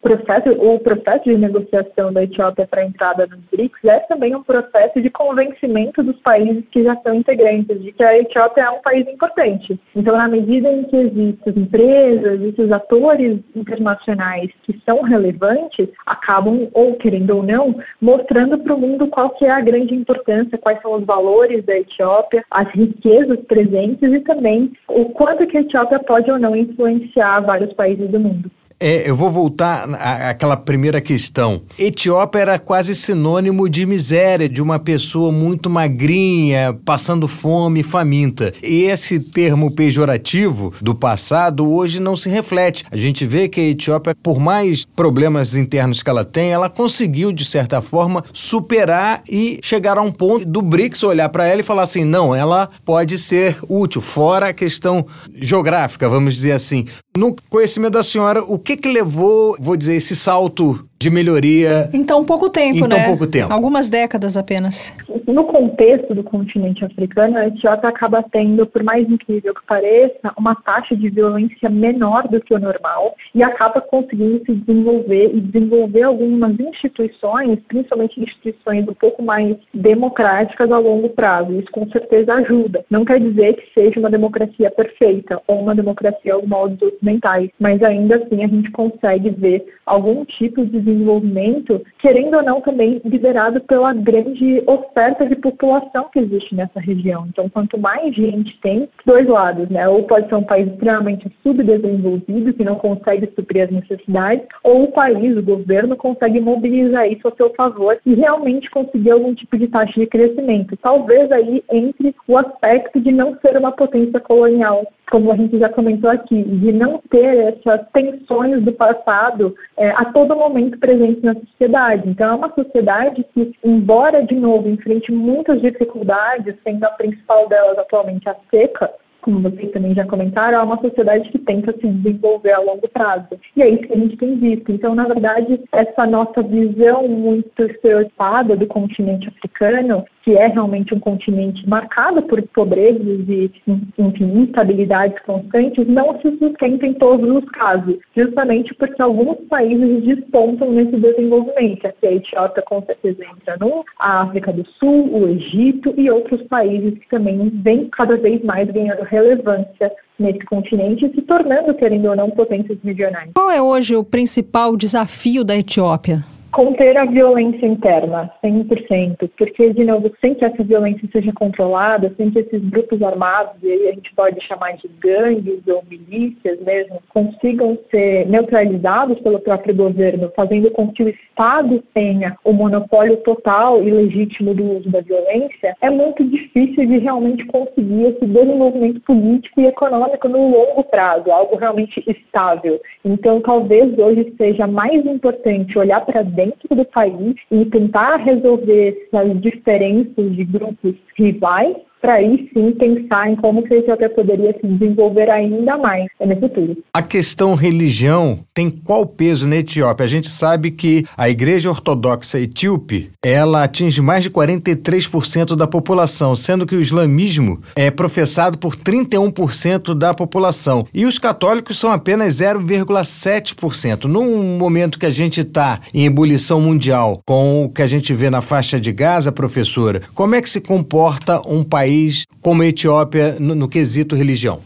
processo, 0.00 0.52
o 0.52 0.80
processo 0.80 1.24
de 1.24 1.36
negociação 1.36 2.10
da 2.10 2.22
Etiópia 2.22 2.66
para 2.66 2.80
a 2.80 2.86
entrada 2.86 3.26
nos 3.26 3.40
BRICS 3.52 3.84
é 3.84 3.98
também 4.08 4.34
um 4.34 4.42
processo 4.42 4.98
de 4.98 5.10
convencimento 5.10 6.02
dos 6.02 6.18
países 6.20 6.64
que 6.70 6.82
já 6.82 6.96
são 7.02 7.12
integrantes 7.12 7.82
de 7.82 7.92
que 7.92 8.02
a 8.02 8.16
Etiópia 8.18 8.62
é 8.62 8.70
um 8.70 8.80
país 8.80 9.06
importante. 9.06 9.78
Então, 9.94 10.16
na 10.16 10.28
medida 10.28 10.72
em 10.72 10.84
que 10.84 10.96
existem 10.96 11.58
empresas, 11.58 12.40
esses 12.40 12.72
atores 12.72 13.38
internacionais 13.54 14.50
que 14.62 14.80
são 14.86 15.02
relevantes, 15.02 15.90
acabam, 16.06 16.70
ou 16.72 16.94
querendo 16.94 17.36
ou 17.36 17.42
não, 17.42 17.78
mostrando 18.00 18.56
para 18.56 18.74
o 18.74 18.80
mundo 18.80 19.08
qual 19.08 19.28
que 19.28 19.44
é 19.44 19.50
a 19.50 19.60
grande 19.60 19.94
importância, 19.94 20.56
quais 20.56 20.80
são 20.80 20.94
os 20.94 21.04
valores 21.04 21.62
da 21.66 21.76
Etiópia, 21.76 22.42
as 22.50 22.66
riquezas 22.70 23.40
presentes 23.40 24.10
e 24.10 24.20
também 24.20 24.72
o 24.88 25.10
quanto 25.10 25.46
que 25.46 25.58
a 25.58 25.60
Etiópia 25.60 25.98
pode 25.98 26.30
ou 26.30 26.38
não 26.38 26.56
influenciar 26.78 27.40
vários 27.40 27.72
países 27.74 28.08
do 28.10 28.20
mundo. 28.20 28.50
É, 28.80 29.10
eu 29.10 29.16
vou 29.16 29.28
voltar 29.28 29.88
àquela 30.30 30.56
primeira 30.56 31.00
questão. 31.00 31.62
Etiópia 31.76 32.38
era 32.38 32.58
quase 32.60 32.94
sinônimo 32.94 33.68
de 33.68 33.84
miséria, 33.84 34.48
de 34.48 34.62
uma 34.62 34.78
pessoa 34.78 35.32
muito 35.32 35.68
magrinha, 35.68 36.78
passando 36.84 37.26
fome, 37.26 37.82
faminta. 37.82 38.52
E 38.62 38.84
esse 38.84 39.18
termo 39.18 39.72
pejorativo 39.72 40.72
do 40.80 40.94
passado 40.94 41.68
hoje 41.68 41.98
não 41.98 42.14
se 42.14 42.28
reflete. 42.28 42.84
A 42.88 42.96
gente 42.96 43.26
vê 43.26 43.48
que 43.48 43.60
a 43.60 43.64
Etiópia, 43.64 44.14
por 44.22 44.38
mais 44.38 44.84
problemas 44.84 45.56
internos 45.56 46.00
que 46.00 46.10
ela 46.10 46.24
tem, 46.24 46.52
ela 46.52 46.70
conseguiu, 46.70 47.32
de 47.32 47.44
certa 47.44 47.82
forma, 47.82 48.24
superar 48.32 49.24
e 49.28 49.58
chegar 49.60 49.98
a 49.98 50.02
um 50.02 50.12
ponto 50.12 50.46
do 50.46 50.62
BRICS 50.62 51.02
olhar 51.02 51.28
para 51.30 51.46
ela 51.46 51.60
e 51.60 51.64
falar 51.64 51.82
assim: 51.82 52.04
não, 52.04 52.32
ela 52.32 52.68
pode 52.84 53.18
ser 53.18 53.58
útil, 53.68 54.00
fora 54.00 54.50
a 54.50 54.52
questão 54.52 55.04
geográfica, 55.34 56.08
vamos 56.08 56.34
dizer 56.34 56.52
assim. 56.52 56.86
No 57.16 57.34
conhecimento 57.50 57.94
da 57.94 58.02
senhora, 58.04 58.44
o 58.44 58.56
que 58.68 58.76
que 58.76 58.88
levou, 58.88 59.56
vou 59.58 59.76
dizer, 59.76 59.96
esse 59.96 60.14
salto 60.14 60.87
de 60.98 61.10
melhoria? 61.10 61.88
Em 61.92 62.04
tão 62.04 62.24
pouco 62.24 62.50
tempo, 62.50 62.78
em 62.78 62.80
né? 62.80 62.86
Em 62.86 62.88
tão 62.88 63.04
pouco 63.04 63.26
tempo. 63.26 63.52
Algumas 63.52 63.88
décadas 63.88 64.36
apenas. 64.36 64.92
No 65.26 65.44
contexto 65.44 66.14
do 66.14 66.24
continente 66.24 66.84
africano, 66.84 67.36
a 67.36 67.46
Etiópia 67.46 67.90
acaba 67.90 68.24
tendo, 68.32 68.66
por 68.66 68.82
mais 68.82 69.08
incrível 69.08 69.54
que 69.54 69.64
pareça, 69.66 70.32
uma 70.38 70.54
taxa 70.54 70.96
de 70.96 71.08
violência 71.10 71.68
menor 71.68 72.26
do 72.28 72.40
que 72.40 72.54
o 72.54 72.58
normal 72.58 73.14
e 73.34 73.42
acaba 73.42 73.80
conseguindo 73.80 74.42
se 74.46 74.54
desenvolver 74.54 75.30
e 75.34 75.40
desenvolver 75.40 76.02
algumas 76.02 76.58
instituições, 76.58 77.58
principalmente 77.68 78.20
instituições 78.20 78.88
um 78.88 78.94
pouco 78.94 79.22
mais 79.22 79.56
democráticas 79.74 80.72
a 80.72 80.78
longo 80.78 81.10
prazo. 81.10 81.52
Isso 81.52 81.70
com 81.70 81.88
certeza 81.90 82.32
ajuda. 82.34 82.84
Não 82.90 83.04
quer 83.04 83.20
dizer 83.20 83.54
que 83.54 83.74
seja 83.74 84.00
uma 84.00 84.10
democracia 84.10 84.70
perfeita 84.70 85.40
ou 85.46 85.60
uma 85.60 85.74
democracia 85.74 86.34
aos 86.34 86.46
moldes 86.46 86.80
ocidentais, 86.80 87.50
mas 87.60 87.82
ainda 87.82 88.16
assim 88.16 88.42
a 88.44 88.48
gente 88.48 88.70
consegue 88.70 89.30
ver 89.30 89.64
algum 89.84 90.24
tipo 90.24 90.64
de 90.64 90.80
desenvolvimento, 90.92 91.82
querendo 91.98 92.36
ou 92.36 92.42
não 92.42 92.60
também 92.60 93.00
liderado 93.04 93.60
pela 93.62 93.92
grande 93.92 94.62
oferta 94.66 95.26
de 95.26 95.36
população 95.36 96.08
que 96.12 96.18
existe 96.18 96.54
nessa 96.54 96.80
região. 96.80 97.26
Então, 97.28 97.48
quanto 97.48 97.78
mais 97.78 98.14
gente 98.14 98.58
tem, 98.60 98.88
dois 99.04 99.26
lados, 99.26 99.68
né? 99.68 99.88
Ou 99.88 100.02
pode 100.04 100.28
ser 100.28 100.34
um 100.34 100.42
país 100.42 100.68
extremamente 100.68 101.30
subdesenvolvido, 101.42 102.52
que 102.52 102.64
não 102.64 102.76
consegue 102.76 103.30
suprir 103.34 103.64
as 103.64 103.70
necessidades, 103.70 104.46
ou 104.64 104.84
o 104.84 104.92
país, 104.92 105.36
o 105.36 105.42
governo, 105.42 105.96
consegue 105.96 106.40
mobilizar 106.40 107.10
isso 107.10 107.26
a 107.28 107.32
seu 107.32 107.50
favor 107.54 107.98
e 108.04 108.14
realmente 108.14 108.70
conseguir 108.70 109.10
algum 109.10 109.34
tipo 109.34 109.56
de 109.56 109.68
taxa 109.68 110.00
de 110.00 110.06
crescimento. 110.06 110.76
Talvez 110.76 111.30
aí 111.32 111.62
entre 111.70 112.14
o 112.26 112.36
aspecto 112.36 113.00
de 113.00 113.12
não 113.12 113.36
ser 113.40 113.56
uma 113.56 113.72
potência 113.72 114.20
colonial, 114.20 114.86
como 115.10 115.32
a 115.32 115.36
gente 115.36 115.58
já 115.58 115.68
comentou 115.68 116.10
aqui, 116.10 116.42
de 116.42 116.72
não 116.72 117.00
ter 117.10 117.36
essas 117.36 117.86
tensões 117.92 118.62
do 118.62 118.72
passado 118.72 119.54
é, 119.76 119.90
a 119.90 120.06
todo 120.06 120.36
momento 120.36 120.77
presentes 120.78 121.22
na 121.22 121.34
sociedade. 121.34 122.08
Então, 122.08 122.32
é 122.32 122.34
uma 122.34 122.54
sociedade 122.54 123.24
que, 123.34 123.52
embora, 123.64 124.22
de 124.22 124.34
novo, 124.34 124.68
enfrente 124.68 125.12
muitas 125.12 125.60
dificuldades, 125.60 126.54
sendo 126.62 126.84
a 126.84 126.90
principal 126.90 127.48
delas 127.48 127.78
atualmente 127.78 128.28
a 128.28 128.36
seca, 128.50 128.90
como 129.20 129.40
vocês 129.40 129.70
também 129.72 129.94
já 129.94 130.04
comentaram, 130.04 130.58
é 130.58 130.62
uma 130.62 130.80
sociedade 130.80 131.28
que 131.30 131.38
tenta 131.38 131.72
se 131.72 131.86
desenvolver 131.86 132.52
a 132.52 132.60
longo 132.60 132.88
prazo. 132.88 133.28
E 133.56 133.62
é 133.62 133.68
isso 133.68 133.82
que 133.82 133.92
a 133.92 133.96
gente 133.96 134.16
tem 134.16 134.36
visto. 134.36 134.72
Então, 134.72 134.94
na 134.94 135.04
verdade, 135.04 135.60
essa 135.72 136.06
nossa 136.06 136.42
visão 136.42 137.06
muito 137.08 137.62
estereotipada 137.62 138.56
do 138.56 138.66
continente 138.66 139.28
africano 139.28 140.04
que 140.28 140.36
é 140.36 140.46
realmente 140.46 140.94
um 140.94 141.00
continente 141.00 141.66
marcado 141.66 142.20
por 142.24 142.42
pobrezas 142.48 143.26
e 143.26 143.50
enfim, 143.96 144.42
instabilidades 144.42 145.18
constantes, 145.22 145.88
não 145.88 146.20
se 146.20 146.36
sustenta 146.36 146.86
em 146.86 146.92
todos 146.92 147.26
os 147.30 147.50
casos, 147.52 147.96
justamente 148.14 148.74
porque 148.74 149.00
alguns 149.00 149.38
países 149.48 150.04
despontam 150.04 150.70
nesse 150.70 150.98
desenvolvimento. 150.98 151.86
Aqui 151.86 152.06
a 152.06 152.12
Etiópia 152.12 152.62
com 152.62 152.82
certeza 152.82 153.24
entra 153.24 153.56
no, 153.58 153.82
a 153.98 154.20
África 154.24 154.52
do 154.52 154.66
Sul, 154.72 155.08
o 155.14 155.28
Egito 155.28 155.94
e 155.96 156.10
outros 156.10 156.42
países 156.42 156.98
que 156.98 157.08
também 157.08 157.48
vêm 157.64 157.88
cada 157.88 158.18
vez 158.18 158.44
mais 158.44 158.70
ganhando 158.70 159.04
relevância 159.10 159.92
nesse 160.18 160.44
continente 160.46 161.08
se 161.14 161.22
tornando, 161.22 161.74
querendo 161.74 162.08
ou 162.08 162.16
não, 162.16 162.30
potências 162.30 162.78
regionais. 162.82 163.30
Qual 163.34 163.50
é 163.50 163.60
hoje 163.60 163.96
o 163.96 164.04
principal 164.04 164.76
desafio 164.76 165.44
da 165.44 165.56
Etiópia? 165.56 166.24
Conter 166.58 166.96
a 166.96 167.04
violência 167.04 167.64
interna, 167.64 168.32
100%, 168.44 169.30
porque, 169.38 169.72
de 169.72 169.84
novo, 169.84 170.10
sem 170.20 170.34
que 170.34 170.44
essa 170.44 170.64
violência 170.64 171.08
seja 171.12 171.32
controlada, 171.32 172.12
sem 172.16 172.32
que 172.32 172.40
esses 172.40 172.60
grupos 172.68 173.00
armados, 173.00 173.52
e 173.62 173.70
aí 173.70 173.88
a 173.90 173.92
gente 173.92 174.12
pode 174.16 174.44
chamar 174.44 174.72
de 174.72 174.88
gangues 174.98 175.64
ou 175.68 175.84
milícias 175.88 176.60
mesmo, 176.62 177.00
consigam 177.10 177.78
ser 177.92 178.26
neutralizados 178.26 179.20
pelo 179.20 179.38
próprio 179.38 179.72
governo, 179.72 180.32
fazendo 180.34 180.68
com 180.72 180.90
que 180.90 181.04
o 181.04 181.08
Estado 181.08 181.80
tenha 181.94 182.36
o 182.42 182.52
monopólio 182.52 183.18
total 183.18 183.80
e 183.84 183.92
legítimo 183.92 184.52
do 184.52 184.78
uso 184.78 184.90
da 184.90 185.00
violência, 185.00 185.76
é 185.80 185.88
muito 185.88 186.24
difícil 186.24 186.84
de 186.86 186.98
realmente 186.98 187.46
conseguir 187.46 188.06
esse 188.06 188.26
desenvolvimento 188.26 189.00
político 189.02 189.60
e 189.60 189.66
econômico 189.66 190.28
no 190.28 190.50
longo 190.50 190.82
prazo, 190.82 191.30
algo 191.30 191.54
realmente 191.54 192.02
estável. 192.04 192.80
Então, 193.04 193.40
talvez 193.42 193.96
hoje 193.96 194.34
seja 194.36 194.66
mais 194.66 195.06
importante 195.06 195.78
olhar 195.78 196.04
para 196.04 196.22
dentro 196.22 196.47
do 196.74 196.84
país 196.86 197.34
e 197.50 197.64
tentar 197.66 198.16
resolver 198.16 199.08
essas 199.12 199.40
diferenças 199.40 200.36
de 200.36 200.44
grupos 200.44 200.94
rivais 201.16 201.76
para 202.00 202.14
aí 202.14 202.48
sim 202.52 202.72
pensar 202.72 203.30
em 203.30 203.36
como 203.36 203.62
que 203.62 203.74
a 203.74 203.78
Etiópia 203.78 204.10
poderia 204.10 204.54
se 204.60 204.66
desenvolver 204.66 205.30
ainda 205.30 205.76
mais 205.76 206.06
no 206.20 206.38
futuro. 206.38 206.76
A 206.94 207.02
questão 207.02 207.54
religião 207.54 208.40
tem 208.54 208.70
qual 208.70 209.06
peso 209.06 209.46
na 209.46 209.56
Etiópia? 209.56 210.06
A 210.06 210.08
gente 210.08 210.28
sabe 210.28 210.70
que 210.70 211.04
a 211.16 211.28
Igreja 211.28 211.68
Ortodoxa 211.70 212.38
Etíope, 212.38 213.10
ela 213.24 213.64
atinge 213.64 214.00
mais 214.00 214.22
de 214.22 214.30
43% 214.30 215.56
da 215.56 215.66
população, 215.66 216.36
sendo 216.36 216.66
que 216.66 216.74
o 216.74 216.80
islamismo 216.80 217.60
é 217.74 217.90
professado 217.90 218.58
por 218.58 218.76
31% 218.76 219.94
da 219.94 220.14
população 220.14 220.86
e 220.94 221.04
os 221.04 221.18
católicos 221.18 221.78
são 221.78 221.90
apenas 221.90 222.40
0,7%. 222.40 224.04
Num 224.04 224.58
momento 224.58 224.98
que 224.98 225.06
a 225.06 225.10
gente 225.10 225.40
está 225.40 225.80
em 225.92 226.06
ebulição 226.06 226.60
mundial, 226.60 227.20
com 227.26 227.64
o 227.64 227.68
que 227.68 227.82
a 227.82 227.86
gente 227.86 228.12
vê 228.12 228.30
na 228.30 228.40
faixa 228.40 228.80
de 228.80 228.92
Gaza, 228.92 229.32
professora, 229.32 230.00
como 230.14 230.34
é 230.34 230.42
que 230.42 230.50
se 230.50 230.60
comporta 230.60 231.40
um 231.46 231.62
país 231.62 231.87
país 231.88 232.26
como 232.42 232.62
a 232.62 232.66
Etiópia 232.66 233.36
no, 233.40 233.54
no 233.54 233.68
quesito 233.68 234.14
religião? 234.14 234.60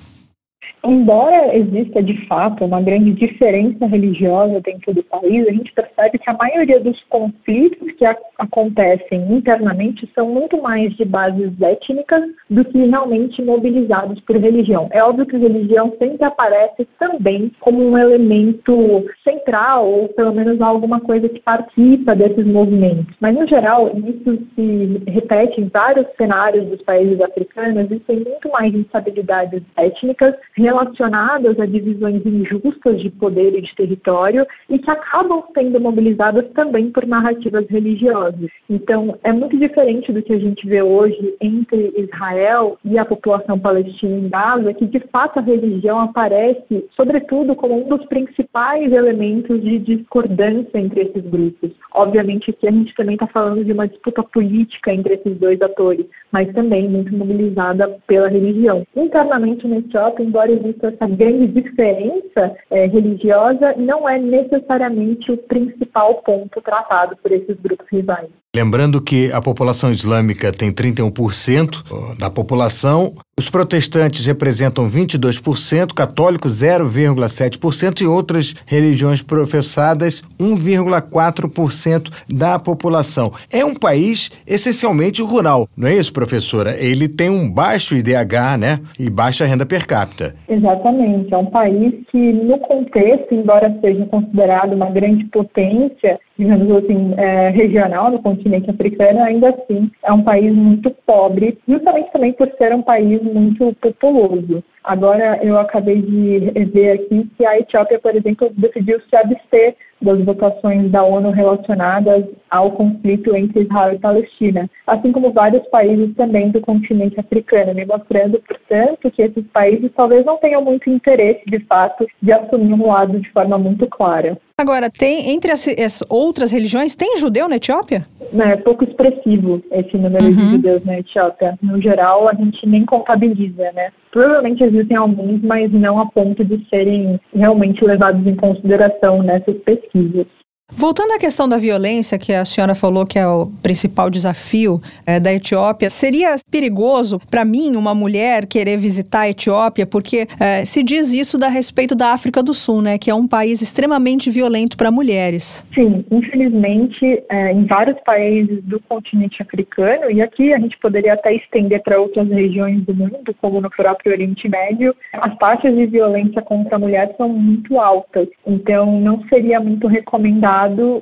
Embora 0.85 1.57
exista 1.57 2.03
de 2.03 2.27
fato 2.27 2.65
uma 2.65 2.83
grande 2.83 3.13
diferença 3.13 3.87
religiosa 3.87 4.61
dentro 4.61 4.93
do 4.93 5.03
país, 5.05 5.47
a 5.47 5.53
gente 5.53 5.73
percebe 5.73 6.19
que 6.19 6.29
a 6.29 6.35
maioria 6.35 6.81
dos 6.81 7.01
conflitos 7.05 7.93
que 7.93 8.05
acontecem 8.39 9.33
internamente 9.33 10.09
são 10.13 10.29
muito 10.29 10.61
mais 10.61 10.93
de 10.97 11.05
bases 11.05 11.53
étnicas 11.61 12.25
do 12.51 12.65
que 12.65 12.85
realmente 12.85 13.41
mobilizados 13.43 14.21
por 14.21 14.37
religião. 14.37 14.89
É 14.91 15.03
óbvio 15.05 15.27
que 15.27 15.37
a 15.37 15.39
religião 15.39 15.95
sempre 15.99 16.25
aparece 16.25 16.87
também 16.99 17.53
como 17.61 17.81
um 17.81 17.97
elemento 17.97 19.05
central, 19.23 19.87
ou 19.87 20.09
pelo 20.09 20.35
menos 20.35 20.61
alguma 20.61 21.01
coisa 21.01 21.29
que 21.29 21.41
participa 21.41 22.17
desses 22.17 22.47
movimentos. 22.47 23.15
Mas, 23.21 23.37
no 23.37 23.47
geral, 23.47 23.91
isso 23.95 24.39
se 24.57 25.03
repete 25.07 25.61
em 25.61 25.69
vários 25.69 26.07
cenários 26.17 26.67
dos 26.67 26.83
países 26.83 27.21
africanos, 27.21 27.85
existem 27.85 28.17
muito 28.17 28.51
mais 28.51 28.75
instabilidades 28.75 29.63
étnicas 29.77 30.35
relacionadas 30.73 31.61
a 31.61 31.67
divisões 31.67 32.25
injustas 32.25 33.01
de 33.01 33.11
poder 33.11 33.55
e 33.55 33.61
de 33.61 33.75
território 33.75 34.47
e 34.71 34.79
que 34.79 34.91
acabam 34.91 35.43
sendo 35.55 35.79
mobilizadas 35.79 36.49
também 36.55 36.91
por 36.91 37.07
narrativas 37.07 37.67
religiosas. 37.69 38.51
Então, 38.69 39.19
é 39.23 39.33
muito 39.33 39.59
diferente 39.59 40.13
do 40.13 40.23
que 40.23 40.33
a 40.33 40.39
gente 40.39 40.67
vê 40.67 40.83
hoje 40.83 41.35
entre 41.41 41.93
Israel 41.97 42.79
e 42.85 42.99
a 42.99 43.05
população 43.05 43.59
palestina 43.59 44.17
em 44.17 44.29
Gaza, 44.29 44.73
que 44.73 44.87
de 44.87 45.01
fato 45.13 45.39
a 45.39 45.43
religião 45.43 46.01
aparece, 46.01 46.87
sobretudo, 46.97 47.55
como 47.55 47.85
um 47.85 47.89
dos 47.89 48.05
principais 48.07 48.91
elementos 48.91 49.61
de 49.63 49.79
discordância 49.79 50.79
entre 50.79 51.03
esses 51.03 51.23
grupos. 51.25 51.71
Obviamente, 51.93 52.51
aqui 52.51 52.67
a 52.67 52.71
gente 52.71 52.95
também 52.95 53.15
está 53.15 53.27
falando 53.27 53.65
de 53.65 53.73
uma 53.73 53.87
disputa 53.87 54.23
política 54.23 54.93
entre 54.93 55.15
esses 55.15 55.37
dois 55.39 55.61
atores, 55.61 56.07
mas 56.31 56.53
também 56.55 56.89
muito 56.89 57.15
mobilizada 57.15 57.89
pela 58.07 58.29
religião. 58.29 58.87
Internamente 58.97 59.67
na 59.67 59.79
Etiópia, 59.79 60.25
embora 60.25 60.53
essa 60.83 61.07
grande 61.07 61.49
diferença 61.49 62.57
é, 62.71 62.87
religiosa, 62.87 63.75
não 63.77 64.09
é 64.09 64.19
necessariamente 64.19 65.31
o 65.33 65.37
principal 65.37 66.23
ponto 66.23 66.61
tratado 66.61 67.17
por 67.23 67.33
esses 67.33 67.57
grupos 67.61 67.87
rivais. 67.91 68.29
Lembrando 68.55 69.01
que 69.01 69.33
a 69.33 69.41
população 69.41 69.91
islâmica 69.91 70.53
tem 70.53 70.71
31% 70.71 72.19
da 72.19 72.29
população, 72.29 73.15
os 73.39 73.49
protestantes 73.49 74.27
representam 74.27 74.87
22%, 74.87 75.95
católicos 75.95 76.63
0,7% 76.63 78.03
e 78.03 78.07
outras 78.07 78.55
religiões 78.67 79.23
professadas 79.23 80.23
1,4% 80.39 82.11
da 82.29 82.59
população. 82.59 83.33
É 83.51 83.65
um 83.65 83.75
país 83.75 84.31
essencialmente 84.47 85.23
rural, 85.23 85.67
não 85.75 85.89
é 85.89 85.97
isso, 85.97 86.13
professora? 86.13 86.77
Ele 86.79 87.09
tem 87.09 87.31
um 87.31 87.51
baixo 87.51 87.97
IDH, 87.97 88.59
né? 88.59 88.81
E 88.99 89.09
baixa 89.09 89.47
renda 89.47 89.65
per 89.65 89.87
capita. 89.87 90.37
Exatamente. 90.53 91.33
É 91.33 91.39
um 91.39 91.47
país 91.47 91.95
que, 92.11 92.33
no 92.35 92.59
contexto, 92.59 93.35
embora 93.35 93.75
seja 93.81 94.05
considerado 94.05 94.75
uma 94.75 94.91
grande 94.91 95.25
potência, 95.27 96.21
digamos 96.39 96.71
assim, 96.77 97.15
é, 97.17 97.49
regional 97.49 98.11
no 98.11 98.23
continente 98.23 98.69
africano, 98.69 99.23
ainda 99.23 99.49
assim 99.49 99.91
é 100.05 100.13
um 100.13 100.23
país 100.23 100.55
muito 100.55 100.91
pobre, 101.07 101.59
justamente 101.67 102.13
também 102.13 102.35
por 102.35 102.51
ser 102.59 102.75
um 102.75 102.83
país 102.83 103.23
muito 103.23 103.75
populoso. 103.81 104.63
Agora, 104.85 105.39
eu 105.43 105.59
acabei 105.59 106.03
de 106.03 106.51
ver 106.73 106.91
aqui 106.93 107.31
que 107.37 107.47
a 107.47 107.59
Etiópia, 107.59 108.01
por 108.01 108.15
exemplo, 108.17 108.51
decidiu 108.57 109.01
se 109.09 109.17
abster 109.17 109.77
das 110.01 110.21
votações 110.25 110.91
da 110.91 111.05
ONU 111.05 111.31
relacionadas 111.31 112.25
ao 112.51 112.73
conflito 112.73 113.35
entre 113.37 113.63
Israel 113.63 113.95
e 113.95 113.99
Palestina, 113.99 114.69
assim 114.87 115.13
como 115.13 115.33
vários 115.33 115.65
países 115.69 116.15
também 116.17 116.51
do 116.51 116.61
continente 116.61 117.19
africano, 117.21 117.73
me 117.73 117.85
mostrando, 117.85 118.41
portanto, 118.41 119.11
que 119.11 119.23
esses 119.23 119.47
países 119.53 119.93
talvez 119.95 120.25
não 120.25 120.39
tenham 120.39 120.63
muito 120.63 120.91
interesse, 120.91 121.43
de 121.47 121.61
fato, 121.61 122.05
de 122.21 122.33
assumir 122.33 122.75
um 122.75 122.89
lado 122.89 123.21
de 123.21 123.31
forma 123.31 123.57
muito 123.57 123.87
clara. 123.87 124.37
Agora, 124.63 124.89
tem 124.89 125.31
entre 125.31 125.51
as, 125.51 125.67
as 125.67 126.05
outras 126.09 126.53
religiões, 126.53 126.95
tem 126.95 127.19
judeu 127.19 127.49
na 127.49 127.57
Etiópia? 127.57 128.07
É 128.39 128.57
pouco 128.59 128.85
expressivo 128.85 129.61
esse 129.73 129.97
número 129.99 130.25
uhum. 130.25 130.31
de 130.31 130.51
judeus 130.53 130.85
na 130.85 131.01
Etiópia. 131.01 131.59
No 131.61 131.83
geral, 131.83 132.29
a 132.29 132.35
gente 132.35 132.65
nem 132.65 132.87
contabiliza, 132.87 133.73
né? 133.73 133.91
Provavelmente 134.13 134.63
existem 134.63 134.97
alguns, 134.97 135.43
mas 135.43 135.73
não 135.73 135.99
a 135.99 136.07
ponto 136.07 136.45
de 136.45 136.65
serem 136.71 137.21
realmente 137.35 137.85
levados 137.85 138.25
em 138.25 138.37
consideração 138.37 139.21
nessas 139.21 139.57
pesquisas. 139.65 140.27
Voltando 140.75 141.13
à 141.13 141.19
questão 141.19 141.49
da 141.49 141.59
violência, 141.59 142.19
que 142.19 142.33
a 142.33 142.45
senhora 142.45 142.75
falou 142.75 143.07
que 143.07 143.19
é 143.19 143.27
o 143.27 143.47
principal 143.63 144.11
desafio 144.11 144.81
é, 145.07 145.21
da 145.21 145.33
Etiópia, 145.33 145.89
seria 145.91 146.37
perigoso 146.51 147.21
para 147.31 147.45
mim, 147.45 147.77
uma 147.77 147.95
mulher, 147.95 148.47
querer 148.47 148.79
visitar 148.79 149.21
a 149.21 149.31
Etiópia, 149.31 149.87
porque 149.87 150.27
é, 150.41 150.65
se 150.65 150.83
diz 150.83 151.13
isso 151.13 151.39
a 151.45 151.49
respeito 151.49 151.95
da 151.95 152.13
África 152.13 152.43
do 152.43 152.55
Sul, 152.55 152.83
né, 152.83 152.99
que 152.99 153.11
é 153.11 153.15
um 153.15 153.29
país 153.29 153.63
extremamente 153.63 154.31
violento 154.31 154.77
para 154.77 154.91
mulheres. 154.91 155.65
Sim, 155.75 156.05
infelizmente, 156.11 157.23
é, 157.29 157.53
em 157.53 157.67
vários 157.67 157.99
países 158.01 158.63
do 158.65 158.81
continente 158.81 159.43
africano, 159.43 160.11
e 160.11 160.21
aqui 160.21 160.53
a 160.53 160.59
gente 160.59 160.79
poderia 160.79 161.15
até 161.15 161.35
estender 161.35 161.83
para 161.83 162.01
outras 162.01 162.29
regiões 162.29 162.83
do 162.85 162.95
mundo, 162.95 163.35
como 163.41 163.61
no 163.61 163.71
próprio 163.71 164.13
Oriente 164.13 164.49
Médio, 164.49 164.95
as 165.13 165.37
taxas 165.39 165.75
de 165.75 165.87
violência 165.87 166.43
contra 166.43 166.77
a 166.77 166.79
mulher 166.79 167.15
são 167.17 167.29
muito 167.29 167.79
altas. 167.79 168.29
Então, 168.47 169.01
não 169.01 169.23
seria 169.29 169.61
muito 169.61 169.87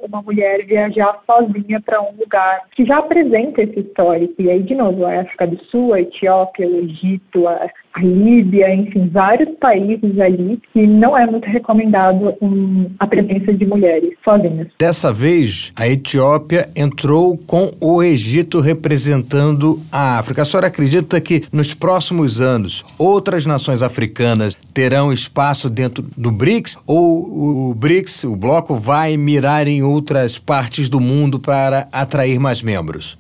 uma 0.03 0.23
mulher 0.23 0.65
viajar 0.67 1.21
sozinha 1.27 1.81
para 1.81 2.01
um 2.01 2.17
lugar 2.19 2.63
que 2.75 2.85
já 2.85 2.99
apresenta 2.99 3.63
esse 3.63 3.81
histórico. 3.81 4.35
E 4.41 4.51
aí, 4.51 4.63
de 4.63 4.75
novo, 4.75 5.05
a 5.05 5.21
África 5.21 5.47
do 5.47 5.63
Sul, 5.65 5.95
a 5.95 6.01
Etiópia, 6.01 6.69
o 6.69 6.77
Egito, 6.77 7.47
a, 7.49 7.69
a 7.95 8.01
Líbia, 8.01 8.75
enfim, 8.75 9.09
vários 9.13 9.49
países 9.59 10.19
ali 10.19 10.61
que 10.73 10.87
não 10.87 11.17
é 11.17 11.27
muito 11.27 11.47
recomendado 11.47 12.35
a 12.99 13.07
presença 13.07 13.53
de 13.53 13.67
mulheres 13.67 14.13
sozinhas. 14.25 14.69
Dessa 14.79 15.13
vez, 15.13 15.73
a 15.77 15.89
Etiópia 15.89 16.69
entrou 16.77 17.37
com 17.37 17.71
o 17.81 18.03
Egito 18.03 18.61
representando 18.61 19.81
a 19.91 20.19
África. 20.19 20.43
A 20.43 20.45
senhora 20.45 20.69
acredita 20.69 21.21
que 21.21 21.43
nos 21.53 21.75
próximos 21.75 22.41
anos 22.41 22.85
outras 22.99 23.45
nações 23.45 23.83
africanas 23.83 24.57
terão 24.73 25.13
espaço 25.13 25.69
dentro 25.69 26.05
do 26.17 26.31
BRICS 26.31 26.79
ou 26.87 27.71
o 27.71 27.75
BRICS, 27.75 28.25
o 28.25 28.37
bloco, 28.37 28.75
vai 28.75 29.17
mirar 29.17 29.67
em 29.67 29.83
outras 29.83 30.39
partes 30.39 30.89
do 30.89 31.01
mundo 31.01 31.39
para 31.39 31.89
atrair 31.93 32.39
mais 32.39 32.63
membros? 32.63 33.20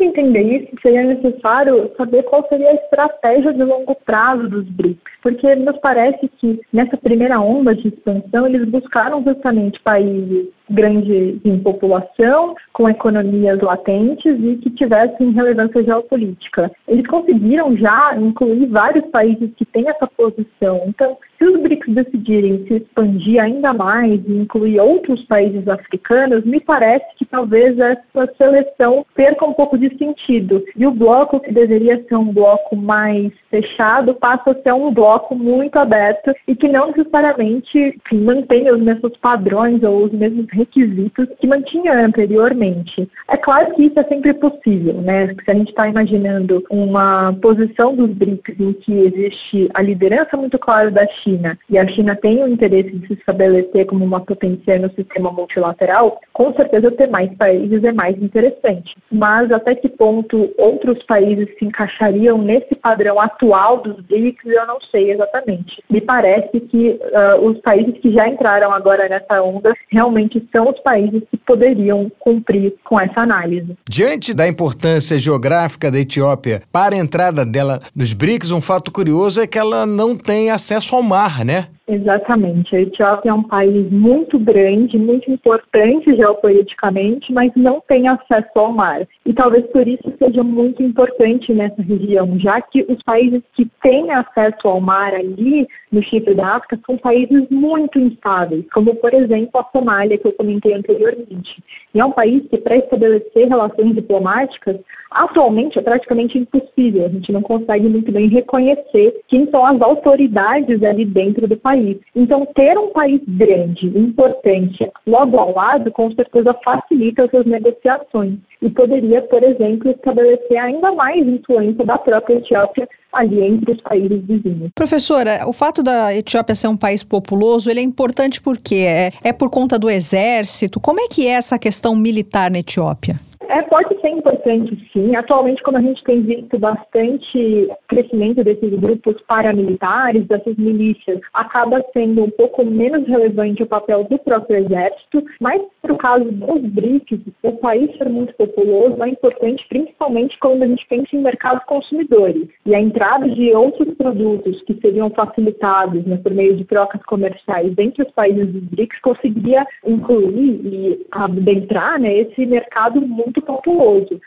Entender 0.00 0.42
isso, 0.42 0.68
seria 0.80 1.02
necessário 1.02 1.90
saber 1.96 2.22
qual 2.24 2.46
seria 2.48 2.70
a 2.70 2.74
estratégia 2.74 3.52
de 3.52 3.62
longo 3.64 3.94
prazo 4.04 4.48
dos 4.48 4.68
BRICS, 4.70 5.02
porque 5.22 5.54
nos 5.56 5.76
parece 5.78 6.28
que 6.38 6.60
nessa 6.72 6.96
primeira 6.96 7.40
onda 7.40 7.74
de 7.74 7.88
expansão 7.88 8.46
eles 8.46 8.68
buscaram 8.68 9.22
justamente 9.24 9.80
países 9.82 10.48
grandes 10.70 11.40
em 11.44 11.58
população, 11.60 12.54
com 12.72 12.88
economias 12.88 13.60
latentes 13.60 14.36
e 14.38 14.56
que 14.56 14.70
tivessem 14.70 15.32
relevância 15.32 15.82
geopolítica. 15.82 16.70
Eles 16.86 17.06
conseguiram 17.06 17.76
já 17.76 18.16
incluir 18.16 18.66
vários 18.66 19.04
países 19.06 19.50
que 19.56 19.64
têm 19.64 19.88
essa 19.88 20.06
posição. 20.06 20.82
Então, 20.86 21.16
se 21.38 21.44
os 21.44 21.60
BRICS 21.62 21.94
decidirem 21.94 22.66
se 22.66 22.74
expandir 22.74 23.40
ainda 23.40 23.72
mais 23.72 24.20
e 24.26 24.32
incluir 24.32 24.80
outros 24.80 25.24
países 25.26 25.66
africanos, 25.68 26.44
me 26.44 26.60
parece 26.60 27.06
que 27.16 27.24
talvez 27.24 27.78
essa 27.78 28.26
seleção 28.36 29.06
perca 29.14 29.44
um 29.44 29.52
pouco 29.52 29.78
de 29.78 29.96
sentido. 29.96 30.64
E 30.76 30.86
o 30.86 30.90
bloco, 30.90 31.40
que 31.40 31.52
deveria 31.52 32.02
ser 32.04 32.16
um 32.16 32.32
bloco 32.32 32.74
mais 32.74 33.32
fechado, 33.50 34.14
passa 34.14 34.50
a 34.50 34.62
ser 34.62 34.72
um 34.74 34.92
bloco 34.92 35.34
muito 35.34 35.76
aberto 35.76 36.32
e 36.46 36.56
que 36.56 36.68
não 36.68 36.88
necessariamente 36.88 37.78
enfim, 37.78 38.20
mantém 38.24 38.70
os 38.70 38.80
mesmos 38.80 39.16
padrões 39.18 39.82
ou 39.82 40.04
os 40.04 40.12
mesmos 40.12 40.46
requisitos 40.58 41.28
que 41.40 41.46
mantinha 41.46 41.92
anteriormente. 42.04 43.08
É 43.28 43.36
claro 43.36 43.74
que 43.74 43.84
isso 43.84 43.98
é 43.98 44.04
sempre 44.04 44.34
possível, 44.34 44.94
né? 45.00 45.34
Se 45.44 45.50
a 45.50 45.54
gente 45.54 45.68
está 45.68 45.88
imaginando 45.88 46.62
uma 46.70 47.32
posição 47.40 47.94
dos 47.94 48.10
BRICS 48.10 48.60
em 48.60 48.72
que 48.72 48.92
existe 48.92 49.68
a 49.74 49.82
liderança 49.82 50.36
muito 50.36 50.58
clara 50.58 50.90
da 50.90 51.06
China, 51.22 51.58
e 51.70 51.78
a 51.78 51.86
China 51.88 52.16
tem 52.16 52.42
o 52.42 52.48
interesse 52.48 52.90
de 52.90 53.06
se 53.06 53.12
estabelecer 53.14 53.86
como 53.86 54.04
uma 54.04 54.20
potência 54.20 54.78
no 54.78 54.90
sistema 54.92 55.30
multilateral, 55.30 56.20
com 56.32 56.52
certeza 56.54 56.90
ter 56.92 57.08
mais 57.08 57.32
países 57.36 57.82
é 57.84 57.92
mais 57.92 58.20
interessante. 58.20 58.96
Mas 59.10 59.50
até 59.52 59.74
que 59.74 59.88
ponto 59.88 60.52
outros 60.58 61.02
países 61.04 61.48
se 61.58 61.64
encaixariam 61.64 62.38
nesse 62.38 62.74
padrão 62.74 63.20
atual 63.20 63.78
dos 63.78 64.00
BRICS, 64.06 64.46
eu 64.46 64.66
não 64.66 64.80
sei 64.80 65.12
exatamente. 65.12 65.82
Me 65.90 66.00
parece 66.00 66.60
que 66.60 66.90
uh, 66.90 67.44
os 67.44 67.58
países 67.60 67.96
que 67.98 68.12
já 68.12 68.28
entraram 68.28 68.72
agora 68.72 69.08
nessa 69.08 69.40
onda 69.42 69.74
realmente 69.90 70.40
são 70.52 70.68
os 70.68 70.78
países 70.80 71.22
que 71.30 71.36
poderiam 71.38 72.10
cumprir 72.18 72.74
com 72.84 73.00
essa 73.00 73.20
análise. 73.20 73.76
Diante 73.88 74.34
da 74.34 74.46
importância 74.46 75.18
geográfica 75.18 75.90
da 75.90 75.98
Etiópia 75.98 76.62
para 76.70 76.94
a 76.94 76.98
entrada 76.98 77.44
dela 77.44 77.80
nos 77.94 78.12
BRICS, 78.12 78.50
um 78.50 78.60
fato 78.60 78.90
curioso 78.90 79.40
é 79.40 79.46
que 79.46 79.58
ela 79.58 79.86
não 79.86 80.16
tem 80.16 80.50
acesso 80.50 80.94
ao 80.94 81.02
mar 81.02 81.38
né? 81.44 81.68
Exatamente. 81.88 82.76
A 82.76 82.82
Etiópia 82.82 83.30
é 83.30 83.32
um 83.32 83.42
país 83.42 83.90
muito 83.90 84.38
grande, 84.38 84.98
muito 84.98 85.30
importante 85.30 86.14
geopoliticamente, 86.14 87.32
mas 87.32 87.50
não 87.56 87.80
tem 87.80 88.06
acesso 88.06 88.50
ao 88.56 88.72
mar. 88.72 89.08
E 89.24 89.32
talvez 89.32 89.64
por 89.68 89.88
isso 89.88 90.12
seja 90.18 90.42
muito 90.42 90.82
importante 90.82 91.50
nessa 91.54 91.80
região, 91.80 92.38
já 92.38 92.60
que 92.60 92.84
os 92.86 93.02
países 93.02 93.42
que 93.54 93.64
têm 93.82 94.10
acesso 94.10 94.68
ao 94.68 94.82
mar 94.82 95.14
ali 95.14 95.66
no 95.90 96.02
chifre 96.02 96.34
da 96.34 96.56
África 96.56 96.78
são 96.84 96.98
países 96.98 97.48
muito 97.48 97.98
instáveis, 97.98 98.66
como 98.70 98.94
por 98.96 99.14
exemplo 99.14 99.58
a 99.58 99.64
Somália, 99.72 100.18
que 100.18 100.26
eu 100.26 100.32
comentei 100.32 100.74
anteriormente. 100.74 101.62
E 101.94 102.00
é 102.00 102.04
um 102.04 102.12
país 102.12 102.46
que, 102.50 102.58
para 102.58 102.76
estabelecer 102.76 103.48
relações 103.48 103.94
diplomáticas, 103.94 104.76
atualmente 105.10 105.78
é 105.78 105.82
praticamente 105.82 106.38
impossível. 106.38 107.06
A 107.06 107.08
gente 107.08 107.32
não 107.32 107.42
consegue 107.42 107.88
muito 107.88 108.10
bem 108.12 108.28
reconhecer 108.28 109.20
quem 109.28 109.50
são 109.50 109.64
as 109.64 109.80
autoridades 109.80 110.82
ali 110.82 111.04
dentro 111.04 111.46
do 111.46 111.56
país. 111.56 111.98
Então, 112.14 112.46
ter 112.54 112.78
um 112.78 112.90
país 112.90 113.20
grande, 113.26 113.86
importante, 113.86 114.90
logo 115.06 115.38
ao 115.38 115.54
lado, 115.54 115.90
com 115.90 116.12
certeza 116.12 116.54
facilita 116.64 117.22
essas 117.22 117.46
negociações 117.46 118.34
e 118.60 118.68
poderia, 118.70 119.22
por 119.22 119.42
exemplo, 119.42 119.90
estabelecer 119.90 120.58
ainda 120.58 120.92
mais 120.92 121.26
influência 121.26 121.84
da 121.84 121.98
própria 121.98 122.34
Etiópia 122.38 122.88
ali 123.12 123.42
entre 123.42 123.72
os 123.72 123.80
países 123.80 124.22
vizinhos. 124.24 124.70
Professora, 124.74 125.46
o 125.46 125.52
fato 125.52 125.82
da 125.82 126.14
Etiópia 126.14 126.54
ser 126.54 126.68
um 126.68 126.76
país 126.76 127.02
populoso, 127.02 127.70
ele 127.70 127.80
é 127.80 127.82
importante 127.82 128.40
porque 128.40 128.76
é, 128.76 129.10
é 129.24 129.32
por 129.32 129.50
conta 129.50 129.78
do 129.78 129.88
exército. 129.88 130.80
Como 130.80 131.00
é 131.00 131.08
que 131.08 131.26
é 131.26 131.32
essa 131.32 131.58
questão 131.58 131.96
militar 131.96 132.50
na 132.50 132.58
Etiópia? 132.58 133.16
É, 133.48 133.62
pode 133.62 133.87
ser 134.08 134.10
importante, 134.10 134.90
sim. 134.92 135.14
Atualmente, 135.16 135.62
como 135.62 135.78
a 135.78 135.80
gente 135.80 136.02
tem 136.04 136.22
visto 136.22 136.58
bastante 136.58 137.68
crescimento 137.88 138.42
desses 138.42 138.70
grupos 138.78 139.20
paramilitares, 139.22 140.26
dessas 140.26 140.56
milícias, 140.56 141.20
acaba 141.32 141.84
sendo 141.92 142.24
um 142.24 142.30
pouco 142.30 142.64
menos 142.64 143.06
relevante 143.06 143.62
o 143.62 143.66
papel 143.66 144.04
do 144.04 144.18
próprio 144.18 144.58
exército, 144.58 145.24
mas 145.40 145.60
para 145.82 145.92
o 145.92 145.98
caso 145.98 146.24
dos 146.24 146.60
BRICS, 146.72 147.20
o 147.42 147.52
país 147.52 147.96
ser 147.96 148.08
muito 148.08 148.34
populoso 148.34 149.02
é 149.02 149.08
importante, 149.08 149.64
principalmente 149.68 150.38
quando 150.38 150.62
a 150.62 150.66
gente 150.66 150.86
pensa 150.88 151.14
em 151.14 151.20
mercados 151.20 151.64
consumidores. 151.64 152.48
E 152.66 152.74
a 152.74 152.80
entrada 152.80 153.28
de 153.28 153.52
outros 153.52 153.94
produtos 153.94 154.62
que 154.62 154.74
seriam 154.80 155.10
facilitados 155.10 156.04
né, 156.04 156.16
por 156.16 156.32
meio 156.32 156.56
de 156.56 156.64
trocas 156.64 157.02
comerciais 157.04 157.74
entre 157.78 158.02
os 158.02 158.10
países 158.12 158.46
dos 158.52 158.64
BRICS 158.64 159.00
conseguiria 159.00 159.66
incluir 159.86 160.60
e 160.64 161.06
adentrar 161.10 162.00
né, 162.00 162.18
esse 162.18 162.46
mercado 162.46 163.00
muito 163.00 163.28
muito 163.28 163.42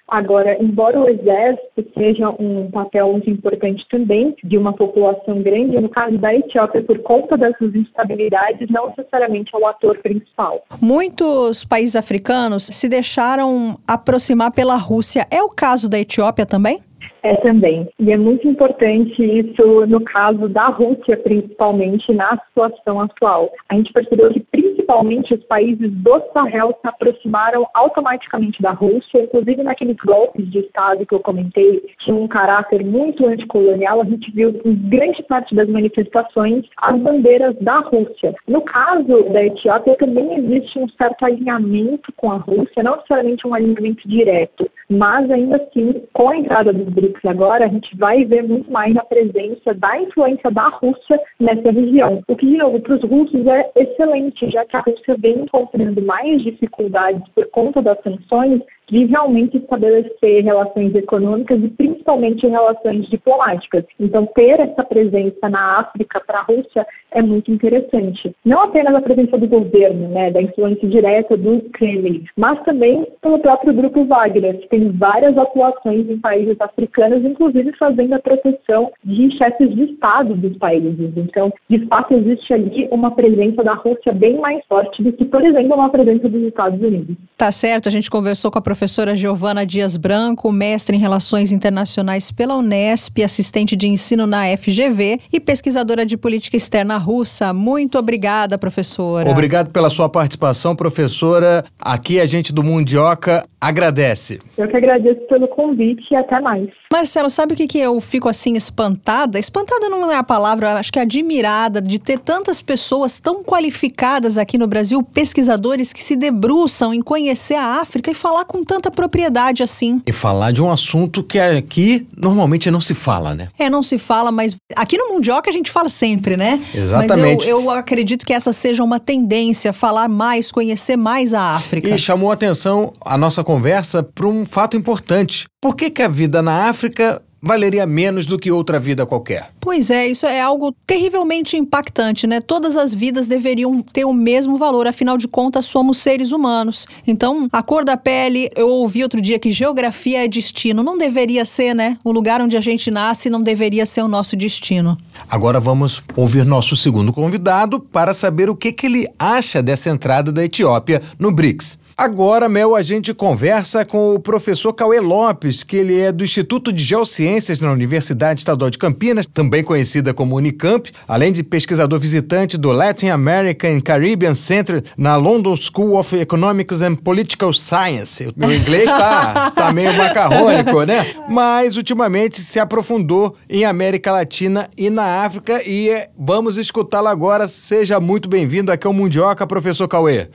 Agora, 0.08 0.62
embora 0.62 1.00
o 1.00 1.10
exército 1.10 1.86
seja 1.98 2.30
um 2.30 2.70
papel 2.72 3.12
muito 3.12 3.30
importante 3.30 3.86
também 3.90 4.36
de 4.44 4.58
uma 4.58 4.74
população 4.74 5.42
grande, 5.42 5.80
no 5.80 5.90
caso 5.90 6.18
da 6.18 6.34
Etiópia, 6.34 6.84
por 6.84 7.00
conta 7.00 7.38
dessas 7.38 7.74
instabilidades, 7.74 8.70
não 8.70 8.88
necessariamente 8.88 9.52
é 9.54 9.58
o 9.58 9.66
ator 9.66 9.98
principal. 10.00 10.64
Muitos 10.82 11.64
países 11.64 11.96
africanos 11.96 12.68
se 12.72 12.90
deixaram 12.90 13.78
aproximar 13.88 14.52
pela 14.52 14.76
Rússia. 14.76 15.26
É 15.32 15.42
o 15.42 15.50
caso 15.50 15.90
da 15.90 16.00
Etiópia 16.00 16.46
também? 16.46 16.80
É 17.24 17.36
também. 17.36 17.88
E 18.00 18.12
é 18.12 18.18
muito 18.18 18.48
importante 18.48 19.22
isso 19.22 19.86
no 19.86 20.02
caso 20.02 20.50
da 20.50 20.68
Rússia, 20.68 21.18
principalmente 21.18 22.12
na 22.14 22.38
situação 22.48 23.00
atual. 23.00 23.52
A 23.70 23.76
gente 23.76 23.94
percebeu 23.94 24.32
que 24.32 24.40
principalmente 24.40 25.34
os 25.34 25.44
países 25.44 25.92
do 25.92 26.22
Sahel 26.34 26.76
se 26.82 26.88
aproximaram 26.88 27.68
automaticamente 27.74 28.62
da 28.62 28.72
Rússia, 28.72 29.24
inclusive 29.24 29.62
naqueles 29.64 29.98
golpes 29.98 30.50
de 30.50 30.60
Estado 30.60 31.06
que 31.06 31.14
eu 31.14 31.20
comentei, 31.20 31.84
tinha 32.00 32.16
um 32.16 32.28
caráter 32.28 32.84
muito 32.84 33.26
anticolonial, 33.26 34.02
a 34.02 34.06
gente 34.06 34.32
viu 34.32 34.60
em 34.66 34.76
grande 34.90 35.22
parte 35.24 35.54
das 35.54 35.70
manifestações 35.70 36.66
as 36.78 37.00
bandeiras 37.00 37.56
da 37.62 37.80
Rússia. 37.80 38.34
No 38.48 38.62
caso 38.62 39.24
da 39.32 39.46
Etiópia, 39.46 39.96
também 39.96 40.36
existe 40.40 40.80
um 40.80 40.90
certo 40.90 41.24
alinhamento 41.24 42.12
com 42.18 42.32
a 42.32 42.38
Rússia, 42.38 42.84
não 42.84 42.96
necessariamente 42.96 43.48
um 43.48 43.54
alinhamento 43.54 44.08
direto, 44.08 44.70
mas 44.92 45.32
ainda 45.32 45.56
assim, 45.56 46.04
com 46.14 46.30
a 46.30 46.38
entrada 46.38 46.74
dos 46.74 46.94
BRICS 46.94 47.24
agora, 47.26 47.66
a 47.66 47.70
gente 47.70 47.96
vai 47.98 48.26
ver 48.26 48.44
muito 48.44 48.70
mais 48.70 48.96
a 48.98 49.04
presença 49.04 49.74
da 49.74 50.02
influência 50.02 50.52
da 50.52 50.68
Rússia 50.68 51.20
nessa 51.40 51.72
região. 51.72 52.22
O 52.28 52.36
que, 52.36 52.46
de 52.46 52.58
novo, 52.58 52.80
para 52.82 52.96
os 52.96 53.04
russos 53.04 53.48
é 53.48 53.72
excelente, 53.76 54.50
já 54.52 54.66
que 54.66 54.76
a 54.76 54.82
Rússia 54.82 55.16
vem 55.18 55.40
encontrando 55.40 56.02
mais 56.02 56.44
dificuldades 56.44 57.24
por 57.34 57.48
conta 57.52 57.82
das 57.82 58.02
sanções 58.04 58.62
de 58.92 59.06
realmente 59.06 59.58
estabelecer 59.58 60.44
relações 60.44 60.94
econômicas 60.94 61.64
e 61.64 61.70
principalmente 61.70 62.46
relações 62.46 63.08
diplomáticas. 63.08 63.86
Então, 63.98 64.26
ter 64.36 64.60
essa 64.60 64.84
presença 64.84 65.48
na 65.50 65.80
África 65.80 66.20
para 66.20 66.40
a 66.40 66.44
Rússia 66.44 66.86
é 67.12 67.22
muito 67.22 67.50
interessante. 67.52 68.36
Não 68.44 68.64
apenas 68.64 68.94
a 68.94 69.02
presença 69.02 69.38
do 69.38 69.48
governo, 69.48 70.10
né, 70.10 70.30
da 70.30 70.42
influência 70.42 70.88
direta 70.90 71.38
do 71.38 71.62
Kremlin, 71.72 72.26
mas 72.36 72.62
também 72.64 73.08
pelo 73.22 73.40
próprio 73.40 73.74
grupo 73.74 74.04
Wagner, 74.04 74.60
que 74.60 74.68
tem 74.68 74.81
várias 74.90 75.38
atuações 75.38 76.10
em 76.10 76.20
países 76.20 76.60
africanos, 76.60 77.24
inclusive 77.24 77.72
fazendo 77.78 78.14
a 78.14 78.20
proteção 78.20 78.92
de 79.04 79.36
chefes 79.38 79.74
de 79.76 79.94
Estado 79.94 80.36
dos 80.36 80.58
países. 80.58 81.12
Então, 81.16 81.52
de 81.70 81.86
fato, 81.88 82.14
existe 82.14 82.54
ali 82.54 82.88
uma 82.92 83.12
presença 83.12 83.64
da 83.64 83.74
Rússia 83.74 84.14
bem 84.14 84.40
mais 84.40 84.64
forte 84.66 85.02
do 85.04 85.14
que, 85.14 85.26
por 85.26 85.44
exemplo, 85.44 85.76
uma 85.76 85.90
presença 85.90 86.28
dos 86.30 86.44
Estados 86.44 86.82
Unidos. 86.82 87.16
Tá 87.38 87.52
certo, 87.52 87.88
a 87.88 87.92
gente 87.92 88.10
conversou 88.10 88.52
com 88.52 88.60
a 88.60 88.62
professora 88.62 88.82
professora 88.82 89.16
Giovana 89.16 89.66
Dias 89.66 89.96
Branco, 89.96 90.52
mestre 90.52 90.96
em 90.96 91.00
Relações 91.00 91.52
Internacionais 91.52 92.32
pela 92.32 92.56
Unesp, 92.56 93.24
assistente 93.24 93.76
de 93.76 93.88
ensino 93.88 94.26
na 94.26 94.46
FGV 94.58 95.20
e 95.32 95.40
pesquisadora 95.40 96.06
de 96.06 96.18
política 96.18 96.58
externa 96.58 96.98
russa. 96.98 97.54
Muito 97.54 97.98
obrigada, 97.98 98.58
professora. 98.58 99.30
Obrigado 99.30 99.72
pela 99.72 99.90
sua 99.90 100.10
participação, 100.10 100.76
professora. 100.76 101.64
Aqui 101.80 102.20
a 102.20 102.26
gente 102.26 102.52
do 102.52 102.64
Mundioca 102.64 103.46
agradece. 103.62 104.40
Eu 104.58 104.71
que 104.72 104.78
agradeço 104.78 105.22
pelo 105.28 105.48
convite 105.48 106.04
e 106.12 106.16
até 106.16 106.40
mais. 106.40 106.70
Marcelo, 106.92 107.30
sabe 107.30 107.54
o 107.54 107.58
que, 107.58 107.68
que 107.68 107.80
eu 107.80 108.00
fico 108.00 108.28
assim 108.28 108.56
espantada? 108.56 109.38
Espantada 109.38 109.90
não 109.90 110.12
é 110.12 110.18
a 110.18 110.24
palavra, 110.24 110.74
acho 110.74 110.92
que 110.92 111.00
é 111.00 111.02
admirada 111.02 111.82
de 111.82 112.00
ter 112.00 112.20
tantas 112.20 112.62
pessoas 112.62 113.20
tão 113.20 113.44
qualificadas 113.44 114.38
aqui 114.38 114.58
no 114.58 114.68
Brasil, 114.68 115.04
pesquisadores 115.04 115.94
que 115.94 116.04
se 116.04 116.16
debruçam 116.16 116.94
em 116.94 117.02
conhecer 117.02 117.56
a 117.56 117.82
África 117.82 118.10
e 118.10 118.16
falar 118.16 118.46
com 118.46 118.64
tanta 118.64 118.90
propriedade 118.90 119.62
assim. 119.64 120.02
E 120.08 120.12
falar 120.12 120.52
de 120.52 120.62
um 120.62 120.72
assunto 120.72 121.24
que 121.24 121.40
aqui 121.40 122.08
normalmente 122.18 122.72
não 122.72 122.82
se 122.82 122.94
fala, 122.94 123.36
né? 123.36 123.50
É, 123.60 123.70
não 123.70 123.84
se 123.84 123.98
fala, 123.98 124.32
mas 124.32 124.56
aqui 124.76 124.98
no 124.98 125.14
Mundioca 125.14 125.50
a 125.50 125.54
gente 125.54 125.70
fala 125.70 125.90
sempre, 125.90 126.38
né? 126.38 126.62
Exatamente. 126.74 127.38
Mas 127.38 127.48
eu, 127.48 127.62
eu 127.62 127.70
acredito 127.70 128.26
que 128.26 128.34
essa 128.34 128.54
seja 128.54 128.84
uma 128.84 129.00
tendência, 129.00 129.74
falar 129.74 130.08
mais, 130.08 130.52
conhecer 130.52 130.96
mais 130.96 131.34
a 131.34 131.56
África. 131.56 131.90
E 131.90 131.98
chamou 131.98 132.32
a 132.32 132.34
atenção 132.34 132.94
a 133.06 133.18
nossa 133.18 133.44
conversa 133.44 134.04
para 134.04 134.28
um 134.28 134.46
fato 134.52 134.76
importante. 134.76 135.46
Por 135.62 135.76
que, 135.76 135.90
que 135.90 136.04
a 136.04 136.08
vida 136.08 136.42
na 136.42 136.68
África 136.70 137.22
valeria 137.42 137.88
menos 137.88 138.26
do 138.28 138.38
que 138.38 138.52
outra 138.52 138.80
vida 138.80 139.06
qualquer. 139.06 139.50
Pois 139.60 139.90
é, 139.90 140.08
isso 140.08 140.28
é 140.28 140.40
algo 140.40 140.74
terrivelmente 140.86 141.58
impactante, 141.58 142.28
né? 142.28 142.40
Todas 142.40 142.78
as 142.78 142.94
vidas 142.94 143.28
deveriam 143.28 143.82
ter 143.82 144.06
o 144.06 144.14
mesmo 144.14 144.58
valor, 144.58 144.86
afinal 144.86 145.18
de 145.18 145.28
contas, 145.28 145.66
somos 145.66 145.98
seres 145.98 146.32
humanos. 146.32 146.86
Então, 147.08 147.48
a 147.52 147.64
cor 147.64 147.84
da 147.84 147.98
pele, 147.98 148.50
eu 148.56 148.70
ouvi 148.70 149.02
outro 149.02 149.20
dia 149.20 149.40
que 149.40 149.52
geografia 149.52 150.24
é 150.24 150.28
destino. 150.28 150.84
Não 150.84 150.98
deveria 150.98 151.44
ser, 151.44 151.74
né? 151.74 151.98
O 152.04 152.12
lugar 152.12 152.42
onde 152.42 152.56
a 152.56 152.62
gente 152.62 152.92
nasce 152.92 153.30
não 153.30 153.42
deveria 153.42 153.86
ser 153.86 154.04
o 154.04 154.08
nosso 154.08 154.36
destino. 154.36 154.96
Agora 155.28 155.60
vamos 155.60 156.04
ouvir 156.16 156.46
nosso 156.46 156.76
segundo 156.76 157.12
convidado 157.12 157.80
para 157.80 158.14
saber 158.14 158.50
o 158.50 158.56
que, 158.56 158.72
que 158.72 158.86
ele 158.86 159.08
acha 159.18 159.64
dessa 159.64 159.90
entrada 159.90 160.32
da 160.32 160.44
Etiópia 160.44 161.02
no 161.18 161.32
BRICS. 161.32 161.82
Agora, 161.98 162.50
Mel, 162.50 162.76
a 162.76 162.82
gente 162.82 163.14
conversa 163.14 163.86
com 163.86 164.16
o 164.16 164.20
professor 164.20 164.74
Cauê 164.74 165.00
Lopes, 165.00 165.64
que 165.64 165.76
ele 165.76 166.00
é 166.00 166.12
do 166.12 166.24
Instituto 166.24 166.72
de 166.72 166.84
Geociências 166.84 167.60
na 167.60 167.72
Universidade 167.72 168.40
Estadual 168.40 168.70
de 168.70 168.78
Campinas, 168.78 169.26
também 169.26 169.64
conhecida 169.64 170.14
como 170.14 170.36
Unicamp, 170.36 170.92
além 171.08 171.32
de 171.32 171.44
pesquisador 171.44 172.00
visitante 172.00 172.58
do 172.58 172.72
Latin 172.72 173.08
American 173.08 173.80
Caribbean 173.82 174.36
Center 174.36 174.84
na 174.98 175.16
London 175.16 175.56
School 175.56 175.98
of 175.98 176.16
Economics 176.16 176.82
and 176.82 176.96
Political 176.96 177.54
Science. 177.54 178.26
O 178.28 178.34
meu 178.36 178.54
inglês 178.54 178.90
tá, 178.90 179.52
tá 179.52 179.72
meio 179.72 179.94
macarrônico, 179.94 180.84
né? 180.84 181.06
Mas 181.30 181.78
ultimamente 181.78 182.42
se 182.42 182.60
aprofundou 182.60 183.36
em 183.50 183.66
América 183.66 184.12
Latina 184.12 184.70
e 184.78 184.90
na 184.90 185.24
África 185.24 185.62
e 185.68 185.90
é, 185.90 186.10
vamos 186.18 186.58
escutá-lo 186.58 187.08
agora. 187.08 187.48
Seja 187.48 188.00
muito 188.00 188.30
bem-vindo 188.30 188.72
aqui 188.72 188.88
ao 188.88 188.94
Mundioca, 188.94 189.46
professor 189.46 189.88
Cauê. 189.88 190.30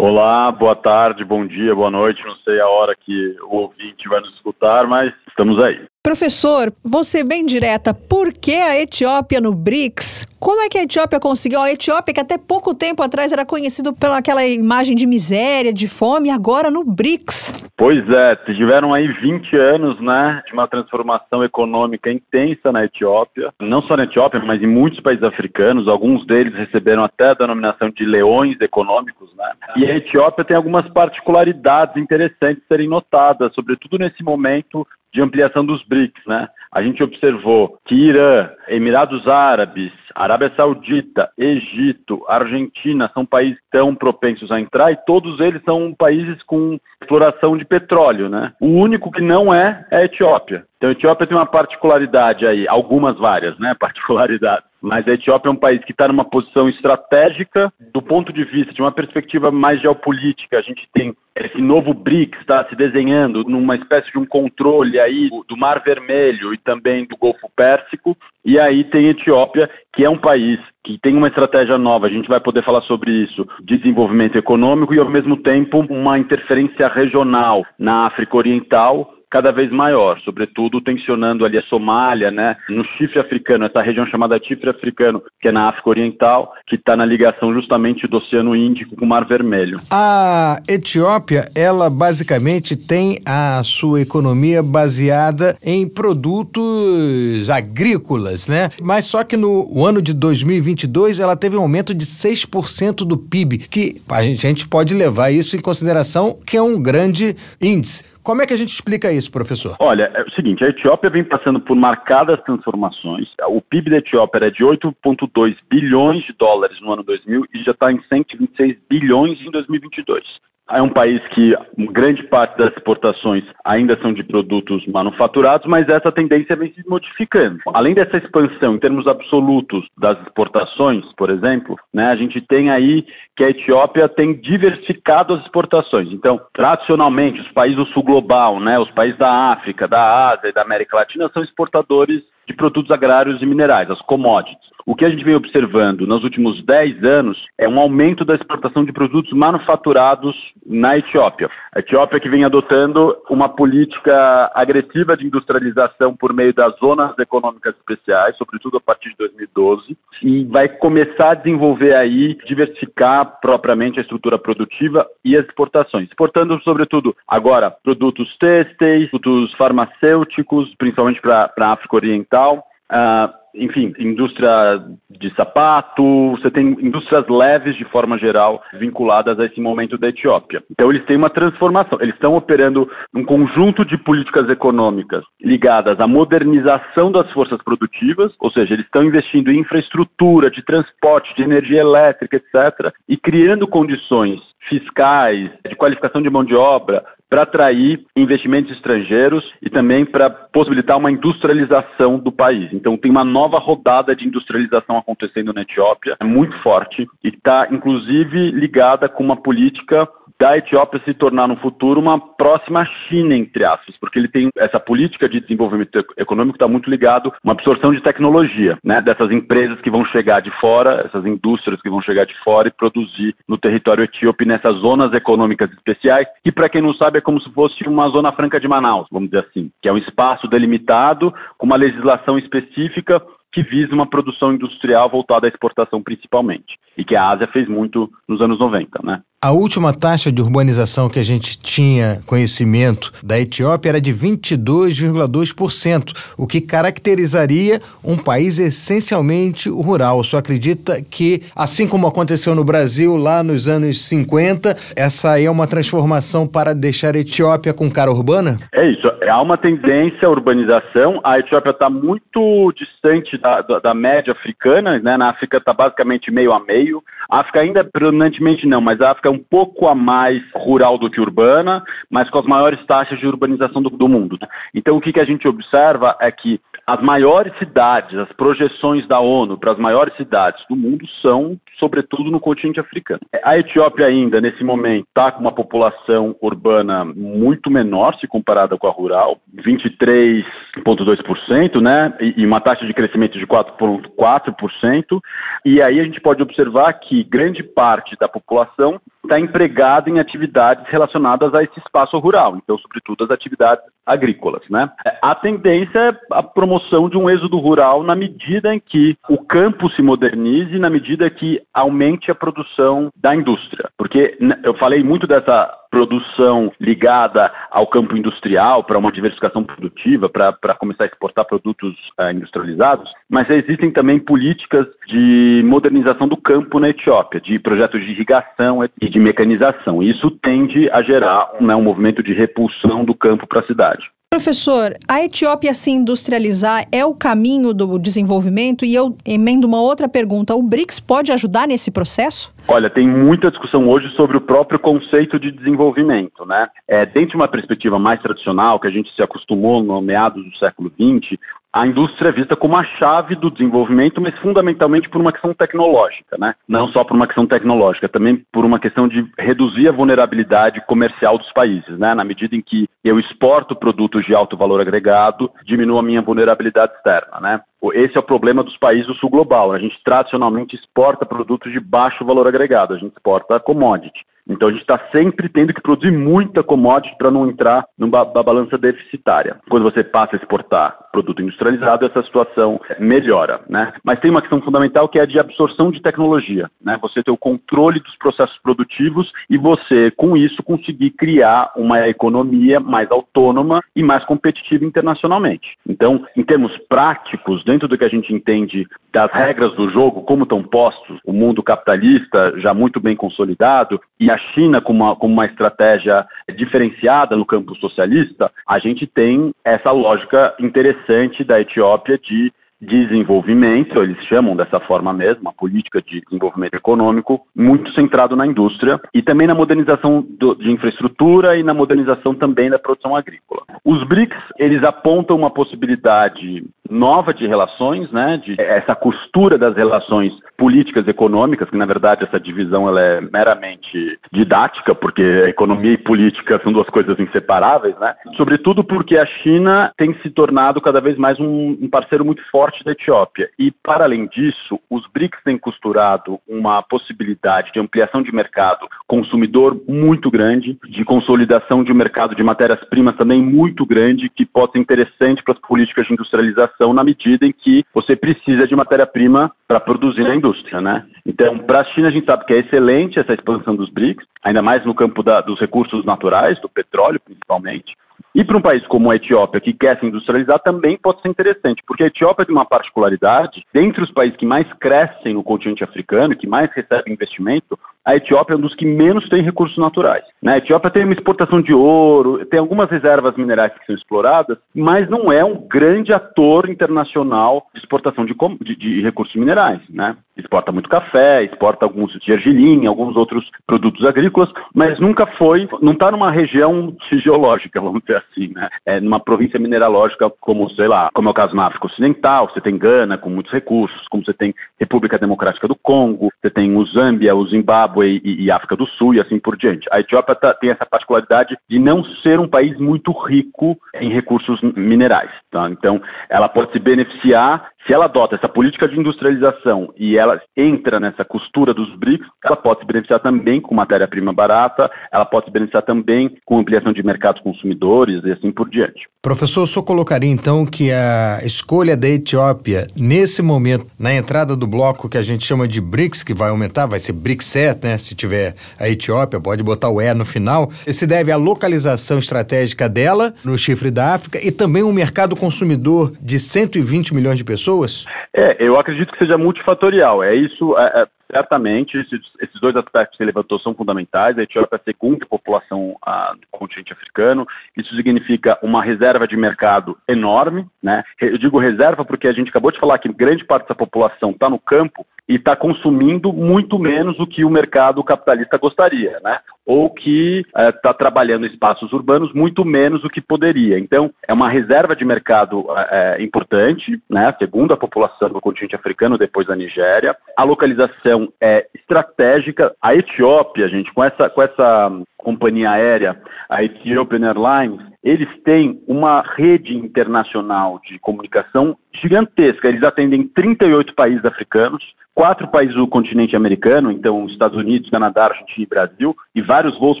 Olá, 0.02 0.50
boa 0.50 0.74
tarde, 0.74 1.22
bom 1.26 1.46
dia, 1.46 1.74
boa 1.74 1.90
noite. 1.90 2.24
Não 2.24 2.34
sei 2.36 2.58
a 2.58 2.66
hora 2.66 2.96
que 2.96 3.36
o 3.42 3.56
ouvinte 3.56 4.08
vai 4.08 4.18
nos 4.20 4.32
escutar, 4.32 4.86
mas 4.86 5.12
estamos 5.40 5.62
aí. 5.62 5.80
Professor, 6.02 6.72
vou 6.82 7.04
ser 7.04 7.24
bem 7.24 7.44
direta. 7.44 7.92
Por 7.92 8.32
que 8.32 8.54
a 8.54 8.80
Etiópia 8.80 9.38
no 9.38 9.52
BRICS? 9.52 10.26
Como 10.38 10.62
é 10.62 10.68
que 10.70 10.78
a 10.78 10.82
Etiópia 10.82 11.20
conseguiu? 11.20 11.60
A 11.60 11.70
Etiópia, 11.70 12.14
que 12.14 12.20
até 12.20 12.38
pouco 12.38 12.74
tempo 12.74 13.02
atrás 13.02 13.32
era 13.32 13.44
conhecido 13.44 13.92
pela 13.92 14.16
aquela 14.16 14.42
imagem 14.46 14.96
de 14.96 15.06
miséria, 15.06 15.74
de 15.74 15.86
fome, 15.86 16.30
agora 16.30 16.70
no 16.70 16.84
BRICS. 16.84 17.52
Pois 17.76 18.08
é, 18.08 18.34
tiveram 18.36 18.94
aí 18.94 19.08
20 19.08 19.54
anos, 19.56 20.00
né, 20.00 20.42
de 20.46 20.54
uma 20.54 20.66
transformação 20.66 21.44
econômica 21.44 22.10
intensa 22.10 22.72
na 22.72 22.86
Etiópia. 22.86 23.52
Não 23.60 23.82
só 23.82 23.94
na 23.94 24.04
Etiópia, 24.04 24.42
mas 24.42 24.62
em 24.62 24.66
muitos 24.66 25.00
países 25.00 25.22
africanos. 25.22 25.86
Alguns 25.86 26.26
deles 26.26 26.54
receberam 26.54 27.04
até 27.04 27.28
a 27.28 27.34
denominação 27.34 27.90
de 27.90 28.06
leões 28.06 28.58
econômicos, 28.58 29.30
né? 29.36 29.50
E 29.76 29.84
a 29.84 29.96
Etiópia 29.96 30.46
tem 30.46 30.56
algumas 30.56 30.88
particularidades 30.88 31.98
interessantes 31.98 32.62
serem 32.66 32.88
notadas, 32.88 33.52
sobretudo 33.54 33.98
nesse 33.98 34.22
momento 34.22 34.86
de 35.12 35.20
ampliação 35.20 35.64
dos 35.64 35.82
BRICS, 35.84 36.22
né? 36.26 36.48
A 36.72 36.82
gente 36.82 37.02
observou 37.02 37.78
que 37.84 37.94
Irã, 37.94 38.48
Emirados 38.68 39.26
Árabes, 39.26 39.92
Arábia 40.14 40.52
Saudita, 40.56 41.28
Egito, 41.36 42.24
Argentina 42.28 43.10
são 43.12 43.26
países 43.26 43.58
tão 43.72 43.94
propensos 43.94 44.52
a 44.52 44.60
entrar 44.60 44.92
e 44.92 44.96
todos 45.04 45.40
eles 45.40 45.60
são 45.64 45.92
países 45.92 46.40
com 46.44 46.78
exploração 47.00 47.56
de 47.56 47.64
petróleo, 47.64 48.28
né? 48.28 48.52
O 48.60 48.68
único 48.68 49.10
que 49.10 49.20
não 49.20 49.52
é 49.52 49.84
é 49.90 49.96
a 49.98 50.04
Etiópia. 50.04 50.64
Então 50.76 50.88
a 50.88 50.92
Etiópia 50.92 51.26
tem 51.26 51.36
uma 51.36 51.46
particularidade 51.46 52.46
aí, 52.46 52.68
algumas 52.68 53.18
várias, 53.18 53.58
né, 53.58 53.74
particularidades. 53.78 54.69
Mas 54.80 55.06
a 55.06 55.12
Etiópia 55.12 55.48
é 55.48 55.52
um 55.52 55.56
país 55.56 55.84
que 55.84 55.92
está 55.92 56.08
numa 56.08 56.24
posição 56.24 56.68
estratégica 56.68 57.72
do 57.92 58.00
ponto 58.00 58.32
de 58.32 58.44
vista 58.44 58.72
de 58.72 58.80
uma 58.80 58.92
perspectiva 58.92 59.50
mais 59.50 59.80
geopolítica. 59.80 60.58
A 60.58 60.62
gente 60.62 60.88
tem 60.92 61.14
esse 61.36 61.60
novo 61.60 61.94
BRICS 61.94 62.40
está 62.40 62.64
se 62.68 62.76
desenhando 62.76 63.44
numa 63.44 63.74
espécie 63.74 64.10
de 64.10 64.18
um 64.18 64.26
controle 64.26 65.00
aí 65.00 65.30
do 65.48 65.56
Mar 65.56 65.82
Vermelho 65.82 66.52
e 66.52 66.58
também 66.58 67.06
do 67.06 67.16
Golfo 67.16 67.50
Pérsico. 67.56 68.16
E 68.44 68.58
aí 68.58 68.84
tem 68.84 69.06
a 69.06 69.10
Etiópia, 69.10 69.70
que 69.92 70.04
é 70.04 70.10
um 70.10 70.18
país 70.18 70.58
que 70.82 70.98
tem 70.98 71.16
uma 71.16 71.28
estratégia 71.28 71.78
nova, 71.78 72.06
a 72.06 72.10
gente 72.10 72.28
vai 72.28 72.40
poder 72.40 72.64
falar 72.64 72.80
sobre 72.82 73.10
isso, 73.10 73.46
de 73.62 73.76
desenvolvimento 73.76 74.36
econômico 74.36 74.94
e 74.94 74.98
ao 74.98 75.08
mesmo 75.08 75.36
tempo 75.36 75.80
uma 75.90 76.18
interferência 76.18 76.88
regional 76.88 77.64
na 77.78 78.06
África 78.06 78.36
Oriental 78.36 79.14
cada 79.30 79.52
vez 79.52 79.70
maior, 79.70 80.20
sobretudo 80.24 80.80
tensionando 80.80 81.44
ali 81.44 81.56
a 81.56 81.62
Somália, 81.62 82.30
né, 82.30 82.56
no 82.68 82.84
chifre 82.96 83.20
africano, 83.20 83.64
essa 83.64 83.80
região 83.80 84.04
chamada 84.06 84.38
chifre 84.42 84.68
africano, 84.68 85.22
que 85.40 85.48
é 85.48 85.52
na 85.52 85.68
África 85.68 85.88
Oriental, 85.88 86.52
que 86.66 86.74
está 86.74 86.96
na 86.96 87.04
ligação 87.04 87.54
justamente 87.54 88.08
do 88.08 88.16
Oceano 88.16 88.56
Índico 88.56 88.96
com 88.96 89.04
o 89.04 89.08
Mar 89.08 89.24
Vermelho. 89.26 89.80
A 89.90 90.58
Etiópia, 90.68 91.44
ela 91.54 91.88
basicamente 91.88 92.76
tem 92.76 93.18
a 93.24 93.62
sua 93.62 94.00
economia 94.00 94.62
baseada 94.62 95.56
em 95.62 95.86
produtos 95.86 97.48
agrícolas, 97.48 98.48
né? 98.48 98.68
Mas 98.82 99.04
só 99.04 99.22
que 99.22 99.36
no 99.36 99.84
ano 99.84 100.02
de 100.02 100.12
2022 100.12 101.20
ela 101.20 101.36
teve 101.36 101.56
um 101.56 101.62
aumento 101.62 101.94
de 101.94 102.04
6% 102.04 103.06
do 103.06 103.16
PIB, 103.16 103.58
que 103.58 104.02
a 104.10 104.22
gente 104.22 104.66
pode 104.66 104.94
levar 104.94 105.30
isso 105.30 105.56
em 105.56 105.60
consideração 105.60 106.36
que 106.44 106.56
é 106.56 106.62
um 106.62 106.80
grande 106.80 107.36
índice. 107.60 108.04
Como 108.22 108.42
é 108.42 108.46
que 108.46 108.52
a 108.52 108.56
gente 108.56 108.68
explica 108.68 109.10
isso, 109.10 109.30
professor? 109.30 109.76
Olha, 109.80 110.10
é 110.14 110.22
o 110.22 110.30
seguinte, 110.32 110.62
a 110.62 110.68
Etiópia 110.68 111.08
vem 111.08 111.24
passando 111.24 111.60
por 111.60 111.74
marcadas 111.74 112.40
transformações. 112.42 113.28
O 113.48 113.62
PIB 113.62 113.90
da 113.90 113.96
Etiópia 113.96 114.38
era 114.38 114.50
de 114.50 114.62
8,2 114.62 115.56
bilhões 115.70 116.24
de 116.24 116.32
dólares 116.34 116.80
no 116.80 116.92
ano 116.92 117.02
2000 117.02 117.46
e 117.54 117.62
já 117.62 117.72
está 117.72 117.90
em 117.90 118.00
126 118.08 118.76
bilhões 118.88 119.40
em 119.40 119.50
2022. 119.50 120.24
É 120.72 120.80
um 120.80 120.88
país 120.88 121.20
que 121.28 121.54
grande 121.90 122.22
parte 122.24 122.56
das 122.56 122.72
exportações 122.72 123.44
ainda 123.64 123.98
são 124.00 124.12
de 124.12 124.22
produtos 124.22 124.86
manufaturados, 124.86 125.66
mas 125.66 125.88
essa 125.88 126.12
tendência 126.12 126.54
vem 126.54 126.72
se 126.72 126.88
modificando. 126.88 127.58
Além 127.74 127.94
dessa 127.94 128.16
expansão 128.16 128.74
em 128.74 128.78
termos 128.78 129.06
absolutos 129.06 129.86
das 129.98 130.20
exportações, 130.22 131.04
por 131.16 131.30
exemplo, 131.30 131.76
né, 131.92 132.06
a 132.06 132.16
gente 132.16 132.40
tem 132.40 132.70
aí 132.70 133.04
que 133.36 133.44
a 133.44 133.50
Etiópia 133.50 134.08
tem 134.08 134.40
diversificado 134.40 135.34
as 135.34 135.42
exportações. 135.42 136.12
Então, 136.12 136.40
tradicionalmente, 136.54 137.40
os 137.40 137.48
países 137.52 137.76
do 137.76 137.86
sul 137.86 138.02
global, 138.02 138.60
né, 138.60 138.78
os 138.78 138.90
países 138.92 139.18
da 139.18 139.52
África, 139.52 139.88
da 139.88 140.30
Ásia 140.30 140.48
e 140.48 140.52
da 140.52 140.62
América 140.62 140.96
Latina 140.96 141.30
são 141.32 141.42
exportadores 141.42 142.22
de 142.46 142.54
produtos 142.54 142.90
agrários 142.90 143.40
e 143.42 143.46
minerais, 143.46 143.90
as 143.90 144.00
commodities. 144.02 144.69
O 144.86 144.94
que 144.94 145.04
a 145.04 145.10
gente 145.10 145.24
vem 145.24 145.34
observando 145.34 146.06
nos 146.06 146.24
últimos 146.24 146.62
10 146.64 147.04
anos 147.04 147.38
é 147.58 147.68
um 147.68 147.78
aumento 147.78 148.24
da 148.24 148.34
exportação 148.34 148.84
de 148.84 148.92
produtos 148.92 149.32
manufaturados 149.32 150.34
na 150.64 150.96
Etiópia. 150.98 151.50
A 151.72 151.80
Etiópia 151.80 152.20
que 152.20 152.28
vem 152.28 152.44
adotando 152.44 153.16
uma 153.28 153.48
política 153.48 154.50
agressiva 154.54 155.16
de 155.16 155.26
industrialização 155.26 156.14
por 156.16 156.32
meio 156.32 156.54
das 156.54 156.76
zonas 156.78 157.16
econômicas 157.18 157.74
especiais, 157.76 158.36
sobretudo 158.36 158.78
a 158.78 158.80
partir 158.80 159.10
de 159.10 159.16
2012, 159.16 159.96
e 160.22 160.44
vai 160.44 160.68
começar 160.68 161.30
a 161.30 161.34
desenvolver 161.34 161.94
aí, 161.94 162.36
diversificar 162.46 163.40
propriamente 163.40 163.98
a 163.98 164.02
estrutura 164.02 164.38
produtiva 164.38 165.06
e 165.24 165.36
as 165.36 165.44
exportações, 165.44 166.08
exportando 166.08 166.60
sobretudo 166.62 167.16
agora 167.26 167.70
produtos 167.70 168.36
têxteis, 168.38 169.10
produtos 169.10 169.52
farmacêuticos, 169.54 170.74
principalmente 170.76 171.20
para 171.20 171.52
a 171.58 171.72
África 171.72 171.96
Oriental, 171.96 172.64
Uh, 172.90 173.40
enfim, 173.54 173.92
indústria 173.98 174.82
de 175.10 175.34
sapato, 175.34 176.30
você 176.30 176.50
tem 176.50 176.76
indústrias 176.80 177.26
leves 177.28 177.76
de 177.76 177.84
forma 177.84 178.18
geral 178.18 178.62
vinculadas 178.74 179.38
a 179.38 179.46
esse 179.46 179.60
momento 179.60 179.98
da 179.98 180.08
Etiópia. 180.08 180.62
Então 180.70 180.90
eles 180.90 181.04
têm 181.04 181.16
uma 181.16 181.30
transformação, 181.30 181.98
eles 182.00 182.14
estão 182.14 182.36
operando 182.36 182.88
um 183.14 183.24
conjunto 183.24 183.84
de 183.84 183.98
políticas 183.98 184.48
econômicas 184.48 185.24
ligadas 185.40 185.98
à 186.00 186.06
modernização 186.06 187.10
das 187.10 187.30
forças 187.32 187.60
produtivas, 187.62 188.32
ou 188.38 188.50
seja, 188.50 188.74
eles 188.74 188.86
estão 188.86 189.02
investindo 189.02 189.50
em 189.50 189.60
infraestrutura 189.60 190.50
de 190.50 190.64
transporte, 190.64 191.34
de 191.34 191.42
energia 191.42 191.80
elétrica, 191.80 192.36
etc., 192.36 192.92
e 193.08 193.16
criando 193.16 193.66
condições 193.66 194.40
fiscais, 194.68 195.50
de 195.68 195.74
qualificação 195.74 196.22
de 196.22 196.30
mão 196.30 196.44
de 196.44 196.54
obra, 196.54 197.04
para 197.30 197.42
atrair 197.42 198.04
investimentos 198.16 198.72
estrangeiros 198.72 199.44
e 199.62 199.70
também 199.70 200.04
para 200.04 200.28
possibilitar 200.28 200.98
uma 200.98 201.12
industrialização 201.12 202.18
do 202.18 202.32
país. 202.32 202.68
Então, 202.72 202.96
tem 202.96 203.10
uma 203.10 203.24
nova 203.24 203.58
rodada 203.58 204.14
de 204.16 204.26
industrialização 204.26 204.98
acontecendo 204.98 205.52
na 205.52 205.62
Etiópia, 205.62 206.16
é 206.18 206.24
muito 206.24 206.58
forte 206.58 207.06
e 207.22 207.28
está, 207.28 207.68
inclusive, 207.70 208.50
ligada 208.50 209.08
com 209.08 209.22
uma 209.22 209.36
política 209.36 210.08
da 210.40 210.56
Etiópia 210.56 211.02
se 211.04 211.12
tornar 211.12 211.46
no 211.46 211.56
futuro 211.56 212.00
uma 212.00 212.18
próxima 212.18 212.86
China, 212.86 213.36
entre 213.36 213.62
aspas, 213.62 213.94
porque 214.00 214.18
ele 214.18 214.26
tem 214.26 214.48
essa 214.56 214.80
política 214.80 215.28
de 215.28 215.38
desenvolvimento 215.38 216.02
econômico 216.16 216.56
está 216.56 216.66
muito 216.66 216.88
ligado 216.88 217.30
uma 217.44 217.52
absorção 217.52 217.92
de 217.92 218.00
tecnologia, 218.00 218.78
né, 218.82 219.02
dessas 219.02 219.30
empresas 219.30 219.78
que 219.82 219.90
vão 219.90 220.02
chegar 220.06 220.40
de 220.40 220.50
fora, 220.52 221.02
essas 221.04 221.26
indústrias 221.26 221.82
que 221.82 221.90
vão 221.90 222.00
chegar 222.00 222.24
de 222.24 222.34
fora 222.42 222.68
e 222.68 222.72
produzir 222.72 223.36
no 223.46 223.58
território 223.58 224.02
etíope 224.02 224.46
nessas 224.46 224.76
zonas 224.76 225.12
econômicas 225.12 225.70
especiais, 225.72 226.26
que 226.42 226.50
para 226.50 226.70
quem 226.70 226.80
não 226.80 226.94
sabe 226.94 227.18
é 227.18 227.20
como 227.20 227.38
se 227.38 227.52
fosse 227.52 227.86
uma 227.86 228.08
zona 228.08 228.32
franca 228.32 228.58
de 228.58 228.66
Manaus, 228.66 229.08
vamos 229.12 229.28
dizer 229.28 229.44
assim, 229.46 229.70
que 229.82 229.90
é 229.90 229.92
um 229.92 229.98
espaço 229.98 230.48
delimitado 230.48 231.34
com 231.58 231.66
uma 231.66 231.76
legislação 231.76 232.38
específica 232.38 233.22
que 233.52 233.62
visa 233.62 233.94
uma 233.94 234.08
produção 234.08 234.52
industrial 234.52 235.10
voltada 235.10 235.46
à 235.46 235.48
exportação 235.48 236.02
principalmente, 236.02 236.78
e 236.96 237.04
que 237.04 237.16
a 237.16 237.28
Ásia 237.28 237.48
fez 237.48 237.68
muito 237.68 238.10
nos 238.28 238.40
anos 238.40 238.58
90, 238.58 239.00
né? 239.02 239.22
A 239.42 239.52
última 239.52 239.94
taxa 239.94 240.30
de 240.30 240.42
urbanização 240.42 241.08
que 241.08 241.18
a 241.18 241.24
gente 241.24 241.58
tinha 241.58 242.20
conhecimento 242.26 243.10
da 243.24 243.40
Etiópia 243.40 243.88
era 243.88 243.98
de 243.98 244.12
22,2%, 244.12 246.34
o 246.36 246.46
que 246.46 246.60
caracterizaria 246.60 247.80
um 248.04 248.18
país 248.18 248.58
essencialmente 248.58 249.70
rural. 249.70 250.18
O 250.18 250.24
senhor 250.24 250.40
acredita 250.40 251.02
que, 251.02 251.40
assim 251.56 251.88
como 251.88 252.06
aconteceu 252.06 252.54
no 252.54 252.62
Brasil 252.62 253.16
lá 253.16 253.42
nos 253.42 253.66
anos 253.66 254.06
50, 254.10 254.76
essa 254.94 255.30
aí 255.30 255.46
é 255.46 255.50
uma 255.50 255.66
transformação 255.66 256.46
para 256.46 256.74
deixar 256.74 257.16
a 257.16 257.20
Etiópia 257.20 257.72
com 257.72 257.90
cara 257.90 258.10
urbana? 258.10 258.58
É 258.74 258.90
isso. 258.90 259.10
Há 259.26 259.40
uma 259.40 259.56
tendência 259.56 260.28
à 260.28 260.30
urbanização. 260.30 261.18
A 261.24 261.38
Etiópia 261.38 261.70
está 261.70 261.88
muito 261.88 262.74
distante 262.76 263.39
da, 263.40 263.78
da, 263.78 263.94
média 263.94 264.32
africana, 264.32 264.98
né? 264.98 265.16
Na 265.16 265.30
África 265.30 265.56
está 265.56 265.72
basicamente 265.72 266.30
meio 266.30 266.52
a 266.52 266.60
meio. 266.60 267.02
A 267.30 267.40
África 267.40 267.60
ainda 267.60 267.84
predominantemente 267.84 268.66
não, 268.66 268.80
mas 268.80 269.00
a 269.00 269.10
África 269.10 269.28
é 269.28 269.32
um 269.32 269.38
pouco 269.38 269.88
a 269.88 269.94
mais 269.94 270.42
rural 270.54 270.98
do 270.98 271.10
que 271.10 271.20
urbana, 271.20 271.82
mas 272.08 272.28
com 272.30 272.38
as 272.38 272.46
maiores 272.46 272.84
taxas 272.86 273.18
de 273.18 273.26
urbanização 273.26 273.82
do, 273.82 273.90
do 273.90 274.08
mundo. 274.08 274.38
Né? 274.40 274.48
Então, 274.74 274.96
o 274.96 275.00
que, 275.00 275.12
que 275.12 275.20
a 275.20 275.24
gente 275.24 275.48
observa 275.48 276.16
é 276.20 276.30
que 276.30 276.60
as 276.92 277.02
maiores 277.02 277.52
cidades, 277.58 278.18
as 278.18 278.32
projeções 278.32 279.06
da 279.06 279.20
ONU 279.20 279.58
para 279.58 279.72
as 279.72 279.78
maiores 279.78 280.16
cidades 280.16 280.64
do 280.68 280.76
mundo 280.76 281.06
são, 281.22 281.58
sobretudo, 281.78 282.30
no 282.30 282.40
continente 282.40 282.80
africano. 282.80 283.20
A 283.44 283.58
Etiópia 283.58 284.06
ainda, 284.06 284.40
nesse 284.40 284.64
momento, 284.64 285.06
está 285.08 285.30
com 285.30 285.40
uma 285.40 285.52
população 285.52 286.34
urbana 286.40 287.04
muito 287.04 287.70
menor 287.70 288.16
se 288.16 288.26
comparada 288.26 288.76
com 288.76 288.86
a 288.86 288.90
rural, 288.90 289.38
23,2%, 289.56 291.80
né? 291.80 292.14
E 292.36 292.44
uma 292.44 292.60
taxa 292.60 292.86
de 292.86 292.94
crescimento 292.94 293.10
crescimento 293.10 293.38
de 293.38 293.46
4,4%, 293.46 295.20
e 295.64 295.82
aí 295.82 296.00
a 296.00 296.04
gente 296.04 296.20
pode 296.20 296.42
observar 296.42 296.92
que 296.94 297.24
grande 297.24 297.62
parte 297.62 298.16
da 298.18 298.28
população 298.28 299.00
está 299.22 299.38
empregada 299.38 300.10
em 300.10 300.18
atividades 300.18 300.84
relacionadas 300.88 301.54
a 301.54 301.62
esse 301.62 301.78
espaço 301.78 302.18
rural, 302.18 302.56
então, 302.56 302.76
sobretudo, 302.78 303.24
as 303.24 303.30
atividades 303.30 303.84
agrícolas. 304.04 304.62
Né? 304.68 304.90
A 305.22 305.34
tendência 305.34 305.98
é 305.98 306.16
a 306.32 306.42
promoção 306.42 307.08
de 307.08 307.16
um 307.16 307.28
êxodo 307.30 307.58
rural 307.58 308.02
na 308.02 308.16
medida 308.16 308.74
em 308.74 308.80
que 308.80 309.16
o 309.28 309.38
campo 309.38 309.88
se 309.90 310.02
modernize, 310.02 310.78
na 310.78 310.90
medida 310.90 311.30
que 311.30 311.60
aumente 311.72 312.30
a 312.30 312.34
produção 312.34 313.10
da 313.16 313.34
indústria. 313.34 313.88
Porque 313.96 314.36
eu 314.64 314.74
falei 314.74 315.02
muito 315.02 315.26
dessa 315.26 315.79
produção 315.90 316.72
ligada 316.80 317.52
ao 317.70 317.86
campo 317.86 318.16
industrial, 318.16 318.84
para 318.84 318.98
uma 318.98 319.10
diversificação 319.10 319.64
produtiva, 319.64 320.28
para 320.28 320.74
começar 320.74 321.04
a 321.04 321.06
exportar 321.06 321.44
produtos 321.44 321.94
uh, 322.18 322.30
industrializados, 322.30 323.10
mas 323.28 323.50
existem 323.50 323.90
também 323.90 324.18
políticas 324.18 324.86
de 325.06 325.62
modernização 325.64 326.28
do 326.28 326.36
campo 326.36 326.78
na 326.78 326.90
Etiópia, 326.90 327.40
de 327.40 327.58
projetos 327.58 328.00
de 328.00 328.12
irrigação 328.12 328.84
e 329.00 329.08
de 329.08 329.18
mecanização. 329.18 330.02
Isso 330.02 330.30
tende 330.30 330.88
a 330.90 331.02
gerar 331.02 331.50
né, 331.60 331.74
um 331.74 331.82
movimento 331.82 332.22
de 332.22 332.32
repulsão 332.32 333.04
do 333.04 333.14
campo 333.14 333.46
para 333.46 333.60
a 333.60 333.66
cidade. 333.66 334.10
Professor, 334.32 334.92
a 335.08 335.24
Etiópia 335.24 335.74
se 335.74 335.90
industrializar 335.90 336.84
é 336.92 337.04
o 337.04 337.12
caminho 337.12 337.74
do 337.74 337.98
desenvolvimento? 337.98 338.84
E 338.84 338.94
eu 338.94 339.16
emendo 339.26 339.66
uma 339.66 339.82
outra 339.82 340.08
pergunta: 340.08 340.54
o 340.54 340.62
BRICS 340.62 341.00
pode 341.00 341.32
ajudar 341.32 341.66
nesse 341.66 341.90
processo? 341.90 342.48
Olha, 342.68 342.88
tem 342.88 343.08
muita 343.08 343.50
discussão 343.50 343.88
hoje 343.88 344.08
sobre 344.14 344.36
o 344.36 344.40
próprio 344.40 344.78
conceito 344.78 345.36
de 345.36 345.50
desenvolvimento, 345.50 346.46
né? 346.46 346.68
É, 346.86 347.04
dentro 347.04 347.30
de 347.30 347.36
uma 347.38 347.48
perspectiva 347.48 347.98
mais 347.98 348.22
tradicional, 348.22 348.78
que 348.78 348.86
a 348.86 348.92
gente 348.92 349.12
se 349.16 349.20
acostumou 349.20 349.82
no 349.82 350.00
meados 350.00 350.44
do 350.44 350.56
século 350.58 350.92
XX, 350.94 351.36
a 351.72 351.86
indústria 351.86 352.30
é 352.30 352.32
vista 352.32 352.56
como 352.56 352.76
a 352.76 352.82
chave 352.82 353.36
do 353.36 353.50
desenvolvimento, 353.50 354.20
mas 354.20 354.36
fundamentalmente 354.40 355.08
por 355.08 355.20
uma 355.20 355.32
questão 355.32 355.54
tecnológica, 355.54 356.36
né? 356.36 356.54
Não 356.66 356.88
só 356.88 357.04
por 357.04 357.14
uma 357.14 357.26
questão 357.26 357.46
tecnológica, 357.46 358.08
também 358.08 358.44
por 358.52 358.64
uma 358.64 358.80
questão 358.80 359.06
de 359.06 359.24
reduzir 359.38 359.88
a 359.88 359.92
vulnerabilidade 359.92 360.80
comercial 360.86 361.38
dos 361.38 361.52
países, 361.52 361.96
né? 361.96 362.12
Na 362.12 362.24
medida 362.24 362.56
em 362.56 362.60
que 362.60 362.88
eu 363.04 363.20
exporto 363.20 363.76
produtos 363.76 364.24
de 364.24 364.34
alto 364.34 364.56
valor 364.56 364.80
agregado, 364.80 365.48
diminuo 365.64 365.98
a 365.98 366.02
minha 366.02 366.22
vulnerabilidade 366.22 366.92
externa, 366.94 367.38
né? 367.40 367.60
Esse 367.94 368.16
é 368.16 368.20
o 368.20 368.24
problema 368.24 368.64
dos 368.64 368.76
países 368.76 369.06
do 369.06 369.14
sul 369.14 369.30
global. 369.30 369.72
A 369.72 369.78
gente 369.78 369.96
tradicionalmente 370.04 370.74
exporta 370.74 371.24
produtos 371.24 371.72
de 371.72 371.78
baixo 371.78 372.24
valor 372.24 372.48
agregado, 372.48 372.94
a 372.94 372.98
gente 372.98 373.12
exporta 373.12 373.60
commodity. 373.60 374.26
Então 374.48 374.68
a 374.68 374.72
gente 374.72 374.82
está 374.82 375.00
sempre 375.12 375.48
tendo 375.48 375.74
que 375.74 375.80
produzir 375.80 376.10
muita 376.10 376.62
commodity 376.62 377.16
para 377.16 377.30
não 377.30 377.48
entrar 377.48 377.84
numa 377.98 378.24
balança 378.24 378.76
deficitária. 378.76 379.56
Quando 379.68 379.84
você 379.84 380.02
passa 380.02 380.36
a 380.36 380.38
exportar 380.38 380.98
produto 381.12 381.42
industrializado, 381.42 382.06
essa 382.06 382.22
situação 382.22 382.80
melhora, 382.98 383.60
né? 383.68 383.92
Mas 384.04 384.20
tem 384.20 384.30
uma 384.30 384.40
questão 384.40 384.60
fundamental 384.62 385.08
que 385.08 385.18
é 385.18 385.22
a 385.22 385.26
de 385.26 385.38
absorção 385.38 385.90
de 385.90 386.00
tecnologia, 386.00 386.70
né? 386.80 386.98
Você 387.02 387.22
ter 387.22 387.30
o 387.30 387.36
controle 387.36 388.00
dos 388.00 388.16
processos 388.16 388.56
produtivos 388.62 389.30
e 389.48 389.58
você, 389.58 390.10
com 390.12 390.36
isso, 390.36 390.62
conseguir 390.62 391.10
criar 391.10 391.72
uma 391.76 392.08
economia 392.08 392.80
mais 392.80 393.10
autônoma 393.10 393.80
e 393.94 394.02
mais 394.02 394.24
competitiva 394.24 394.84
internacionalmente. 394.84 395.76
Então, 395.88 396.24
em 396.36 396.42
termos 396.42 396.76
práticos, 396.88 397.64
dentro 397.64 397.88
do 397.88 397.98
que 397.98 398.04
a 398.04 398.08
gente 398.08 398.32
entende 398.32 398.86
das 399.12 399.30
regras 399.32 399.74
do 399.74 399.90
jogo, 399.90 400.22
como 400.22 400.44
estão 400.44 400.62
postos, 400.62 401.18
o 401.24 401.32
mundo 401.32 401.62
capitalista 401.62 402.54
já 402.58 402.72
muito 402.72 403.00
bem 403.00 403.16
consolidado 403.16 404.00
e 404.18 404.29
a 404.30 404.38
China 404.38 404.80
com 404.80 404.92
uma, 404.92 405.14
com 405.16 405.26
uma 405.26 405.46
estratégia 405.46 406.26
diferenciada 406.56 407.36
no 407.36 407.44
campo 407.44 407.74
socialista, 407.76 408.50
a 408.66 408.78
gente 408.78 409.06
tem 409.06 409.52
essa 409.64 409.90
lógica 409.90 410.54
interessante 410.58 411.44
da 411.44 411.60
Etiópia 411.60 412.18
de 412.18 412.52
desenvolvimento, 412.80 414.02
eles 414.02 414.16
chamam 414.24 414.56
dessa 414.56 414.80
forma 414.80 415.12
mesmo, 415.12 415.48
a 415.48 415.52
política 415.52 416.00
de 416.00 416.22
desenvolvimento 416.22 416.74
econômico, 416.74 417.46
muito 417.54 417.92
centrado 417.92 418.34
na 418.34 418.46
indústria 418.46 418.98
e 419.12 419.20
também 419.20 419.46
na 419.46 419.54
modernização 419.54 420.26
do, 420.26 420.54
de 420.54 420.70
infraestrutura 420.70 421.58
e 421.58 421.62
na 421.62 421.74
modernização 421.74 422.34
também 422.34 422.70
da 422.70 422.78
produção 422.78 423.14
agrícola. 423.14 423.62
Os 423.84 424.02
BRICS, 424.04 424.38
eles 424.58 424.82
apontam 424.82 425.36
uma 425.36 425.50
possibilidade 425.50 426.64
nova 426.90 427.32
de 427.32 427.46
relações, 427.46 428.10
né, 428.10 428.36
de 428.44 428.60
essa 428.60 428.94
costura 428.94 429.56
das 429.56 429.76
relações 429.76 430.32
políticas 430.58 431.06
e 431.06 431.10
econômicas, 431.10 431.70
que 431.70 431.76
na 431.76 431.86
verdade 431.86 432.24
essa 432.24 432.38
divisão 432.38 432.88
ela 432.88 433.00
é 433.00 433.20
meramente 433.20 434.18
didática, 434.32 434.94
porque 434.94 435.22
economia 435.46 435.92
e 435.92 435.98
política 435.98 436.60
são 436.62 436.72
duas 436.72 436.88
coisas 436.90 437.18
inseparáveis, 437.18 437.98
né? 437.98 438.14
Sobretudo 438.36 438.84
porque 438.84 439.16
a 439.16 439.24
China 439.24 439.92
tem 439.96 440.14
se 440.22 440.30
tornado 440.30 440.80
cada 440.80 441.00
vez 441.00 441.16
mais 441.16 441.38
um, 441.40 441.78
um 441.80 441.88
parceiro 441.88 442.24
muito 442.24 442.42
forte 442.50 442.84
da 442.84 442.92
Etiópia. 442.92 443.48
E 443.58 443.70
para 443.70 444.04
além 444.04 444.26
disso, 444.26 444.78
os 444.90 445.06
BRICS 445.14 445.42
têm 445.44 445.56
costurado 445.56 446.38
uma 446.48 446.82
possibilidade 446.82 447.72
de 447.72 447.80
ampliação 447.80 448.22
de 448.22 448.34
mercado 448.34 448.86
consumidor 449.06 449.80
muito 449.88 450.30
grande, 450.30 450.78
de 450.88 451.04
consolidação 451.04 451.82
de 451.82 451.92
um 451.92 451.94
mercado 451.94 452.34
de 452.34 452.42
matérias-primas 452.42 453.16
também 453.16 453.42
muito 453.42 453.86
grande, 453.86 454.28
que 454.28 454.44
pode 454.44 454.72
ser 454.72 454.78
interessante 454.78 455.42
para 455.42 455.54
as 455.54 455.60
políticas 455.60 456.06
de 456.06 456.12
industrialização 456.12 456.79
na 456.88 457.04
medida 457.04 457.46
em 457.46 457.52
que 457.52 457.84
você 457.94 458.16
precisa 458.16 458.66
de 458.66 458.74
matéria-prima 458.74 459.52
para 459.68 459.78
produzir 459.78 460.22
na 460.22 460.34
indústria, 460.34 460.80
né? 460.80 461.06
Então, 461.24 461.58
para 461.58 461.80
a 461.80 461.84
China, 461.84 462.08
a 462.08 462.10
gente 462.10 462.26
sabe 462.26 462.44
que 462.46 462.54
é 462.54 462.58
excelente 462.58 463.18
essa 463.18 463.34
expansão 463.34 463.76
dos 463.76 463.90
BRICS, 463.90 464.24
ainda 464.42 464.62
mais 464.62 464.84
no 464.84 464.94
campo 464.94 465.22
da, 465.22 465.40
dos 465.40 465.60
recursos 465.60 466.04
naturais, 466.04 466.60
do 466.60 466.68
petróleo 466.68 467.20
principalmente. 467.20 467.94
E 468.34 468.44
para 468.44 468.56
um 468.56 468.60
país 468.60 468.86
como 468.86 469.10
a 469.10 469.16
Etiópia, 469.16 469.60
que 469.60 469.72
quer 469.72 469.98
se 469.98 470.06
industrializar, 470.06 470.60
também 470.60 470.96
pode 470.96 471.20
ser 471.20 471.28
interessante, 471.28 471.82
porque 471.86 472.04
a 472.04 472.06
Etiópia 472.06 472.46
tem 472.46 472.54
uma 472.54 472.64
particularidade, 472.64 473.64
dentre 473.72 474.02
os 474.02 474.10
países 474.12 474.36
que 474.36 474.46
mais 474.46 474.70
crescem 474.74 475.34
no 475.34 475.42
continente 475.42 475.82
africano, 475.82 476.36
que 476.36 476.46
mais 476.46 476.70
recebem 476.72 477.12
investimento, 477.12 477.78
a 478.04 478.16
Etiópia 478.16 478.54
é 478.54 478.56
um 478.56 478.60
dos 478.60 478.74
que 478.74 478.86
menos 478.86 479.28
tem 479.28 479.42
recursos 479.42 479.76
naturais. 479.76 480.24
Né? 480.42 480.54
A 480.54 480.58
Etiópia 480.58 480.90
tem 480.90 481.04
uma 481.04 481.12
exportação 481.12 481.60
de 481.60 481.74
ouro, 481.74 482.44
tem 482.46 482.58
algumas 482.58 482.90
reservas 482.90 483.36
minerais 483.36 483.72
que 483.74 483.86
são 483.86 483.94
exploradas, 483.94 484.56
mas 484.74 485.08
não 485.08 485.30
é 485.30 485.44
um 485.44 485.66
grande 485.68 486.12
ator 486.12 486.68
internacional 486.68 487.66
de 487.74 487.80
exportação 487.80 488.24
de, 488.24 488.34
de, 488.62 488.76
de 488.76 489.02
recursos 489.02 489.36
minerais. 489.36 489.80
Né? 489.90 490.16
Exporta 490.36 490.72
muito 490.72 490.88
café, 490.88 491.44
exporta 491.44 491.84
alguns 491.84 492.12
de 492.12 492.32
argilim, 492.32 492.86
alguns 492.86 493.16
outros 493.16 493.44
produtos 493.66 494.06
agrícolas, 494.06 494.50
mas 494.74 494.98
nunca 494.98 495.26
foi, 495.38 495.68
não 495.82 495.92
está 495.92 496.10
numa 496.10 496.30
região 496.30 496.96
geológica, 497.12 497.80
vamos 497.82 498.00
dizer 498.00 498.16
assim, 498.16 498.52
né? 498.54 498.68
É 498.86 499.00
numa 499.00 499.20
província 499.20 499.60
mineralógica 499.60 500.30
como, 500.40 500.70
sei 500.70 500.88
lá, 500.88 501.10
como 501.12 501.28
é 501.28 501.30
o 501.30 501.34
caso 501.34 501.54
na 501.54 501.66
África 501.66 501.86
Ocidental, 501.86 502.48
você 502.48 502.60
tem 502.60 502.78
Gana 502.78 503.18
com 503.18 503.28
muitos 503.28 503.52
recursos, 503.52 504.08
como 504.08 504.24
você 504.24 504.32
tem 504.32 504.54
República 504.78 505.18
Democrática 505.18 505.68
do 505.68 505.76
Congo, 505.76 506.30
você 506.40 506.48
tem 506.48 506.74
o 506.74 506.86
Zâmbia, 506.86 507.34
o 507.34 507.46
Zimbábue 507.46 507.89
e, 508.24 508.44
e 508.44 508.50
África 508.50 508.76
do 508.76 508.86
Sul 508.86 509.14
e 509.14 509.20
assim 509.20 509.38
por 509.38 509.56
diante. 509.56 509.88
A 509.90 510.00
Etiópia 510.00 510.34
tá, 510.34 510.54
tem 510.54 510.70
essa 510.70 510.86
particularidade 510.86 511.56
de 511.68 511.78
não 511.78 512.04
ser 512.22 512.38
um 512.38 512.48
país 512.48 512.78
muito 512.78 513.12
rico 513.12 513.78
em 513.94 514.10
recursos 514.10 514.60
minerais. 514.62 515.30
Tá? 515.50 515.68
Então, 515.70 516.00
ela 516.28 516.48
pode 516.48 516.72
se 516.72 516.78
beneficiar 516.78 517.70
se 517.86 517.92
ela 517.92 518.04
adota 518.04 518.36
essa 518.36 518.48
política 518.48 518.86
de 518.86 518.98
industrialização 518.98 519.92
e 519.96 520.16
ela 520.16 520.40
entra 520.56 521.00
nessa 521.00 521.24
costura 521.24 521.72
dos 521.72 521.94
BRICS, 521.96 522.26
ela 522.44 522.56
pode 522.56 522.80
se 522.80 522.86
beneficiar 522.86 523.20
também 523.20 523.60
com 523.60 523.74
matéria-prima 523.74 524.32
barata, 524.32 524.90
ela 525.10 525.24
pode 525.24 525.46
se 525.46 525.52
beneficiar 525.52 525.82
também 525.82 526.36
com 526.44 526.58
ampliação 526.58 526.92
de 526.92 527.02
mercados 527.02 527.42
consumidores 527.42 528.22
e 528.24 528.32
assim 528.32 528.52
por 528.52 528.68
diante. 528.68 529.08
Professor, 529.22 529.66
senhor 529.66 529.84
colocaria 529.84 530.30
então 530.30 530.64
que 530.66 530.90
a 530.90 531.40
escolha 531.44 531.96
da 531.96 532.08
Etiópia, 532.08 532.86
nesse 532.96 533.42
momento, 533.42 533.86
na 533.98 534.14
entrada 534.14 534.56
do 534.56 534.66
bloco 534.66 535.08
que 535.08 535.18
a 535.18 535.22
gente 535.22 535.44
chama 535.44 535.66
de 535.66 535.80
BRICS, 535.80 536.22
que 536.22 536.34
vai 536.34 536.50
aumentar, 536.50 536.86
vai 536.86 537.00
ser 537.00 537.12
BRICS, 537.12 537.78
né? 537.82 537.98
Se 537.98 538.14
tiver 538.14 538.54
a 538.78 538.88
Etiópia, 538.88 539.40
pode 539.40 539.62
botar 539.62 539.88
o 539.88 540.00
E 540.00 540.12
no 540.14 540.24
final, 540.24 540.70
se 540.70 541.06
deve 541.06 541.32
à 541.32 541.36
localização 541.36 542.18
estratégica 542.18 542.88
dela 542.88 543.34
no 543.44 543.56
chifre 543.56 543.90
da 543.90 544.14
África 544.14 544.38
e 544.42 544.50
também 544.50 544.82
um 544.82 544.92
mercado 544.92 545.36
consumidor 545.36 546.12
de 546.20 546.38
120 546.38 547.14
milhões 547.14 547.36
de 547.36 547.44
pessoas 547.44 547.69
pessoas? 547.70 548.04
É, 548.34 548.56
eu 548.58 548.78
acredito 548.78 549.12
que 549.12 549.18
seja 549.18 549.38
multifatorial. 549.38 550.22
É 550.22 550.34
isso, 550.34 550.76
é, 550.76 551.02
é, 551.02 551.08
certamente, 551.30 551.96
esses, 551.96 552.20
esses, 552.40 552.60
dois 552.60 552.76
aspectos 552.76 553.12
que 553.12 553.16
você 553.18 553.24
levantou 553.24 553.58
são 553.60 553.74
fundamentais. 553.74 554.36
A 554.38 554.42
Etiópia 554.42 554.76
é 554.76 554.80
a 554.80 554.84
segunda 554.84 555.24
população 555.26 555.96
ah, 556.02 556.34
do 556.34 556.46
continente 556.50 556.92
africano. 556.92 557.46
Isso 557.76 557.94
significa 557.94 558.58
uma 558.62 558.82
reserva 558.82 559.26
de 559.26 559.36
mercado 559.36 559.96
enorme. 560.08 560.66
Né? 560.82 561.02
Eu 561.20 561.38
digo 561.38 561.58
reserva 561.58 562.04
porque 562.04 562.28
a 562.28 562.32
gente 562.32 562.50
acabou 562.50 562.70
de 562.70 562.80
falar 562.80 562.98
que 562.98 563.12
grande 563.12 563.44
parte 563.44 563.62
dessa 563.62 563.74
população 563.74 564.30
está 564.30 564.48
no 564.48 564.58
campo 564.58 565.06
e 565.30 565.36
está 565.36 565.54
consumindo 565.54 566.32
muito 566.32 566.76
menos 566.76 567.16
do 567.16 567.24
que 567.24 567.44
o 567.44 567.50
mercado 567.50 568.02
capitalista 568.02 568.58
gostaria, 568.58 569.20
né? 569.22 569.38
Ou 569.64 569.88
que 569.88 570.40
está 570.40 570.90
eh, 570.90 570.94
trabalhando 570.94 571.46
espaços 571.46 571.92
urbanos 571.92 572.34
muito 572.34 572.64
menos 572.64 573.00
do 573.00 573.08
que 573.08 573.20
poderia. 573.20 573.78
Então, 573.78 574.10
é 574.26 574.32
uma 574.32 574.48
reserva 574.48 574.96
de 574.96 575.04
mercado 575.04 575.66
é, 575.88 576.20
importante, 576.20 577.00
né? 577.08 577.32
Segundo 577.38 577.72
a 577.72 577.76
população 577.76 578.28
do 578.28 578.40
continente 578.40 578.74
africano, 578.74 579.16
depois 579.16 579.46
da 579.46 579.54
Nigéria. 579.54 580.16
A 580.36 580.42
localização 580.42 581.32
é 581.40 581.64
estratégica. 581.76 582.74
A 582.82 582.96
Etiópia, 582.96 583.68
gente, 583.68 583.92
com 583.92 584.02
essa, 584.02 584.28
com 584.28 584.42
essa 584.42 584.90
companhia 585.16 585.70
aérea, 585.70 586.20
a 586.48 586.64
Ethiopian 586.64 587.24
Airlines, 587.24 587.89
eles 588.02 588.28
têm 588.44 588.80
uma 588.86 589.22
rede 589.22 589.76
internacional 589.76 590.80
de 590.86 590.98
comunicação 590.98 591.76
gigantesca. 591.92 592.68
Eles 592.68 592.82
atendem 592.82 593.26
38 593.26 593.94
países 593.94 594.24
africanos, 594.24 594.82
quatro 595.14 595.48
países 595.48 595.74
do 595.74 595.86
continente 595.86 596.34
americano, 596.34 596.90
então 596.90 597.26
Estados 597.26 597.58
Unidos, 597.58 597.90
Canadá, 597.90 598.26
Argentina 598.26 598.62
e 598.62 598.66
Brasil, 598.66 599.16
e 599.34 599.42
vários 599.42 599.78
voos 599.78 600.00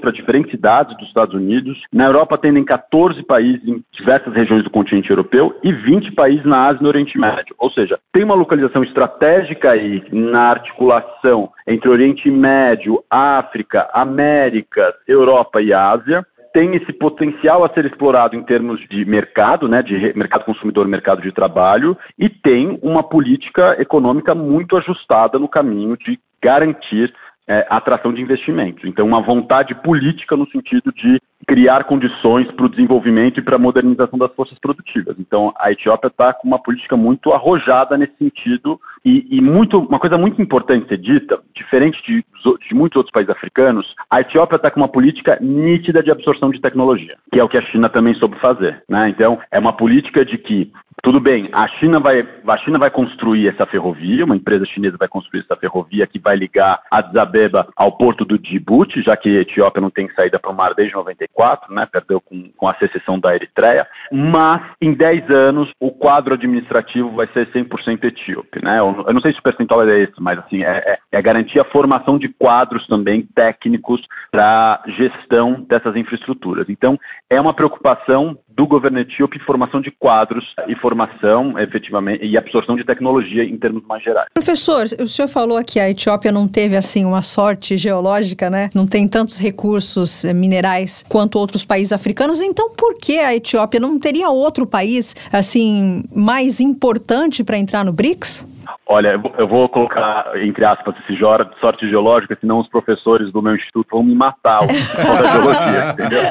para 0.00 0.12
diferentes 0.12 0.50
cidades 0.50 0.96
dos 0.96 1.08
Estados 1.08 1.34
Unidos. 1.34 1.78
Na 1.92 2.06
Europa 2.06 2.36
atendem 2.36 2.64
14 2.64 3.22
países 3.24 3.66
em 3.66 3.84
diversas 3.92 4.32
regiões 4.32 4.64
do 4.64 4.70
continente 4.70 5.10
europeu 5.10 5.54
e 5.62 5.72
20 5.72 6.12
países 6.12 6.44
na 6.46 6.68
Ásia 6.68 6.80
e 6.80 6.82
no 6.82 6.88
Oriente 6.88 7.18
Médio. 7.18 7.54
Ou 7.58 7.70
seja, 7.70 7.98
tem 8.12 8.24
uma 8.24 8.34
localização 8.34 8.82
estratégica 8.82 9.72
aí 9.72 10.02
na 10.10 10.48
articulação 10.48 11.50
entre 11.66 11.90
Oriente 11.90 12.30
Médio, 12.30 13.04
África, 13.10 13.90
Américas, 13.92 14.94
Europa 15.06 15.60
e 15.60 15.72
Ásia 15.72 16.24
tem 16.52 16.74
esse 16.74 16.92
potencial 16.92 17.64
a 17.64 17.72
ser 17.72 17.86
explorado 17.86 18.36
em 18.36 18.42
termos 18.42 18.80
de 18.88 19.04
mercado, 19.04 19.68
né, 19.68 19.82
de 19.82 20.12
mercado 20.16 20.44
consumidor, 20.44 20.86
mercado 20.88 21.22
de 21.22 21.32
trabalho, 21.32 21.96
e 22.18 22.28
tem 22.28 22.78
uma 22.82 23.02
política 23.02 23.76
econômica 23.80 24.34
muito 24.34 24.76
ajustada 24.76 25.38
no 25.38 25.48
caminho 25.48 25.96
de 25.96 26.18
garantir 26.42 27.12
é, 27.50 27.66
atração 27.68 28.12
de 28.12 28.22
investimentos. 28.22 28.84
Então, 28.84 29.04
uma 29.04 29.20
vontade 29.20 29.74
política 29.74 30.36
no 30.36 30.48
sentido 30.50 30.92
de 30.92 31.20
criar 31.48 31.82
condições 31.82 32.48
para 32.52 32.66
o 32.66 32.68
desenvolvimento 32.68 33.40
e 33.40 33.42
para 33.42 33.56
a 33.56 33.58
modernização 33.58 34.16
das 34.16 34.32
forças 34.34 34.56
produtivas. 34.60 35.16
Então, 35.18 35.52
a 35.58 35.72
Etiópia 35.72 36.06
está 36.06 36.32
com 36.32 36.46
uma 36.46 36.60
política 36.60 36.96
muito 36.96 37.32
arrojada 37.32 37.98
nesse 37.98 38.14
sentido 38.16 38.80
e, 39.04 39.26
e, 39.28 39.40
muito, 39.40 39.80
uma 39.80 39.98
coisa 39.98 40.16
muito 40.16 40.40
importante 40.40 40.86
ser 40.86 40.98
dita, 40.98 41.40
diferente 41.52 42.00
de, 42.06 42.24
de 42.68 42.74
muitos 42.74 42.98
outros 42.98 43.12
países 43.12 43.34
africanos, 43.34 43.96
a 44.08 44.20
Etiópia 44.20 44.54
está 44.54 44.70
com 44.70 44.78
uma 44.78 44.88
política 44.88 45.36
nítida 45.40 46.04
de 46.04 46.12
absorção 46.12 46.50
de 46.50 46.60
tecnologia, 46.60 47.16
que 47.32 47.40
é 47.40 47.42
o 47.42 47.48
que 47.48 47.58
a 47.58 47.62
China 47.62 47.88
também 47.88 48.14
soube 48.14 48.38
fazer. 48.38 48.80
Né? 48.88 49.08
Então, 49.08 49.40
é 49.50 49.58
uma 49.58 49.72
política 49.72 50.24
de 50.24 50.38
que 50.38 50.70
tudo 51.02 51.20
bem, 51.20 51.48
a 51.52 51.66
China 51.68 51.98
vai 51.98 52.26
a 52.46 52.56
China 52.58 52.78
vai 52.78 52.90
construir 52.90 53.48
essa 53.48 53.66
ferrovia, 53.66 54.24
uma 54.24 54.36
empresa 54.36 54.64
chinesa 54.66 54.96
vai 54.98 55.08
construir 55.08 55.40
essa 55.40 55.56
ferrovia 55.56 56.06
que 56.06 56.18
vai 56.18 56.36
ligar 56.36 56.82
Addis 56.90 57.16
Abeba 57.16 57.68
ao 57.76 57.92
porto 57.92 58.24
do 58.24 58.38
Djibouti, 58.38 59.02
já 59.02 59.16
que 59.16 59.28
a 59.38 59.40
Etiópia 59.40 59.80
não 59.80 59.90
tem 59.90 60.10
saída 60.12 60.38
para 60.38 60.50
o 60.50 60.54
mar 60.54 60.74
desde 60.74 60.94
94, 60.94 61.72
né, 61.72 61.86
perdeu 61.90 62.20
com, 62.20 62.50
com 62.56 62.68
a 62.68 62.74
secessão 62.74 63.18
da 63.18 63.34
Eritreia, 63.34 63.86
mas 64.12 64.62
em 64.80 64.92
10 64.92 65.30
anos 65.30 65.70
o 65.80 65.90
quadro 65.90 66.34
administrativo 66.34 67.10
vai 67.10 67.26
ser 67.28 67.46
100% 67.52 68.04
etíope, 68.04 68.62
né? 68.62 68.78
Eu, 68.78 69.04
eu, 69.06 69.14
não 69.14 69.20
sei 69.20 69.32
se 69.32 69.38
o 69.38 69.42
percentual 69.42 69.88
é 69.88 70.00
esse, 70.00 70.14
mas 70.18 70.38
assim, 70.38 70.62
é, 70.62 70.70
é, 70.86 70.98
é 71.12 71.22
garantir 71.22 71.60
a 71.60 71.64
formação 71.64 72.18
de 72.18 72.28
quadros 72.28 72.86
também 72.86 73.22
técnicos 73.34 74.00
para 74.30 74.82
gestão 74.86 75.64
dessas 75.68 75.96
infraestruturas. 75.96 76.68
Então, 76.68 76.98
é 77.28 77.40
uma 77.40 77.54
preocupação 77.54 78.38
do 78.56 78.66
governo 78.66 78.98
etíope 79.00 79.38
formação 79.40 79.80
de 79.80 79.90
quadros 79.90 80.44
e 80.68 80.74
formação, 80.76 81.58
efetivamente, 81.58 82.24
e 82.24 82.36
absorção 82.36 82.76
de 82.76 82.84
tecnologia 82.84 83.44
em 83.44 83.56
termos 83.56 83.82
mais 83.86 84.02
gerais. 84.02 84.28
Professor, 84.32 84.84
o 85.00 85.08
senhor 85.08 85.28
falou 85.28 85.62
que 85.64 85.80
a 85.80 85.88
Etiópia 85.88 86.30
não 86.30 86.46
teve, 86.46 86.76
assim, 86.76 87.04
uma 87.04 87.22
sorte 87.22 87.76
geológica, 87.76 88.50
né? 88.50 88.70
Não 88.74 88.86
tem 88.86 89.08
tantos 89.08 89.38
recursos 89.38 90.24
eh, 90.24 90.32
minerais 90.32 91.04
quanto 91.08 91.38
outros 91.38 91.64
países 91.64 91.92
africanos. 91.92 92.40
Então, 92.40 92.74
por 92.76 92.94
que 92.94 93.18
a 93.18 93.34
Etiópia 93.34 93.80
não 93.80 93.98
teria 93.98 94.28
outro 94.28 94.66
país, 94.66 95.14
assim, 95.32 96.04
mais 96.14 96.60
importante 96.60 97.42
para 97.42 97.58
entrar 97.58 97.84
no 97.84 97.92
BRICS? 97.92 98.46
Olha, 98.92 99.20
eu 99.38 99.46
vou 99.46 99.68
colocar, 99.68 100.32
entre 100.42 100.64
aspas, 100.64 100.96
esse 100.98 101.16
sorte 101.60 101.88
geológica, 101.88 102.36
senão 102.40 102.58
os 102.58 102.66
professores 102.66 103.30
do 103.30 103.40
meu 103.40 103.54
instituto 103.54 103.86
vão 103.88 104.02
me 104.02 104.16
matar 104.16 104.58
o 104.64 104.66
da 104.66 105.30
geologia, 105.30 105.90
entendeu? 105.94 106.22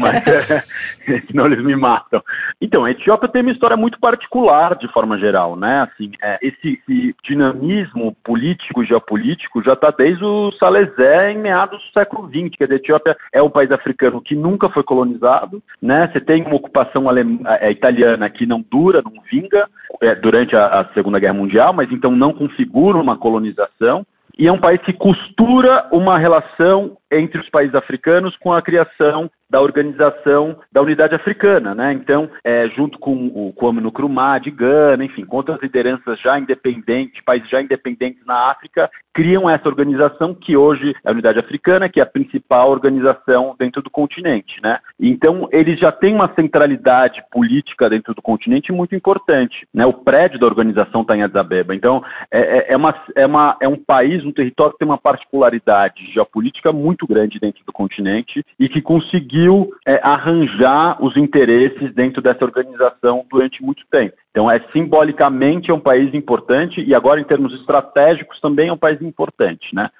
Mas, 0.00 1.22
senão 1.30 1.46
eles 1.46 1.64
me 1.64 1.76
matam. 1.76 2.20
Então, 2.60 2.84
a 2.84 2.90
Etiópia 2.90 3.28
tem 3.28 3.42
uma 3.42 3.52
história 3.52 3.76
muito 3.76 4.00
particular, 4.00 4.76
de 4.76 4.92
forma 4.92 5.16
geral, 5.16 5.54
né? 5.54 5.82
Assim, 5.82 6.10
é, 6.20 6.40
esse, 6.42 6.82
esse, 6.88 7.14
dinamismo 7.22 8.16
político, 8.24 8.84
geopolítico, 8.84 9.62
já 9.62 9.74
está 9.74 9.92
desde 9.96 10.24
o 10.24 10.50
Salezé 10.58 11.30
em 11.30 11.38
meados 11.38 11.78
do 11.78 11.92
século 11.92 12.28
XX, 12.28 12.56
que 12.56 12.64
a 12.64 12.74
Etiópia 12.74 13.16
é 13.32 13.40
um 13.40 13.48
país 13.48 13.70
africano 13.70 14.20
que 14.20 14.34
nunca 14.34 14.68
foi 14.70 14.82
colonizado, 14.82 15.62
né? 15.80 16.10
Você 16.12 16.20
tem 16.20 16.42
uma 16.42 16.56
ocupação 16.56 17.08
alemã, 17.08 17.38
é, 17.60 17.70
italiana 17.70 18.28
que 18.28 18.44
não 18.44 18.60
dura, 18.68 19.02
não 19.02 19.22
vinga, 19.30 19.68
é, 20.02 20.14
durante 20.14 20.54
a, 20.56 20.66
a 20.66 20.84
Segunda 20.94 21.18
Guerra 21.18 21.34
Mundial, 21.34 21.72
mas 21.72 21.90
então 21.90 22.07
não 22.10 22.32
configura 22.32 22.98
uma 22.98 23.16
colonização. 23.16 24.06
E 24.38 24.46
é 24.46 24.52
um 24.52 24.60
país 24.60 24.80
que 24.82 24.92
costura 24.92 25.88
uma 25.90 26.16
relação 26.18 26.96
entre 27.10 27.40
os 27.40 27.48
países 27.48 27.74
africanos 27.74 28.36
com 28.36 28.52
a 28.52 28.62
criação 28.62 29.30
da 29.50 29.60
organização 29.60 30.58
da 30.70 30.82
unidade 30.82 31.14
africana, 31.14 31.74
né? 31.74 31.92
Então, 31.92 32.28
é, 32.44 32.68
junto 32.68 32.98
com 32.98 33.26
o 33.28 33.52
Kwame 33.54 33.80
Nkrumah 33.80 34.38
de 34.38 34.50
Gana, 34.50 35.04
enfim, 35.04 35.24
com 35.24 35.36
outras 35.36 35.60
lideranças 35.62 36.20
já 36.20 36.38
independentes, 36.38 37.22
países 37.24 37.48
já 37.48 37.60
independentes 37.62 38.24
na 38.26 38.50
África, 38.50 38.90
criam 39.14 39.48
essa 39.48 39.68
organização 39.68 40.34
que 40.34 40.56
hoje 40.56 40.94
é 41.04 41.08
a 41.08 41.12
unidade 41.12 41.38
africana, 41.38 41.88
que 41.88 41.98
é 41.98 42.02
a 42.02 42.06
principal 42.06 42.70
organização 42.70 43.56
dentro 43.58 43.82
do 43.82 43.90
continente, 43.90 44.60
né? 44.62 44.78
Então, 45.00 45.48
eles 45.50 45.78
já 45.80 45.90
têm 45.90 46.14
uma 46.14 46.32
centralidade 46.34 47.22
política 47.30 47.88
dentro 47.88 48.14
do 48.14 48.22
continente 48.22 48.70
muito 48.70 48.94
importante, 48.94 49.66
né? 49.72 49.86
O 49.86 49.92
prédio 49.92 50.38
da 50.38 50.46
organização 50.46 51.02
está 51.02 51.16
em 51.16 51.22
Addis 51.22 51.36
Abeba. 51.36 51.74
Então, 51.74 52.04
é, 52.30 52.40
é, 52.40 52.72
é, 52.72 52.76
uma, 52.76 52.94
é, 53.16 53.26
uma, 53.26 53.56
é 53.60 53.68
um 53.68 53.76
país, 53.76 54.24
um 54.24 54.32
território 54.32 54.72
que 54.72 54.78
tem 54.78 54.88
uma 54.88 54.98
particularidade 54.98 56.12
geopolítica 56.12 56.72
muito 56.72 57.06
grande 57.06 57.40
dentro 57.40 57.64
do 57.64 57.72
continente 57.72 58.44
e 58.58 58.68
que 58.68 58.82
conseguiu 58.82 59.37
conseguiu 59.38 59.70
é, 59.86 60.00
arranjar 60.02 61.02
os 61.02 61.16
interesses 61.16 61.94
dentro 61.94 62.20
dessa 62.20 62.44
organização 62.44 63.24
durante 63.30 63.62
muito 63.62 63.84
tempo. 63.90 64.14
Então, 64.30 64.50
é 64.50 64.60
simbolicamente 64.72 65.70
é 65.70 65.74
um 65.74 65.80
país 65.80 66.12
importante 66.12 66.80
e 66.80 66.94
agora 66.94 67.20
em 67.20 67.24
termos 67.24 67.52
estratégicos 67.54 68.40
também 68.40 68.68
é 68.68 68.72
um 68.72 68.78
país 68.78 69.00
importante, 69.00 69.74
né? 69.74 69.90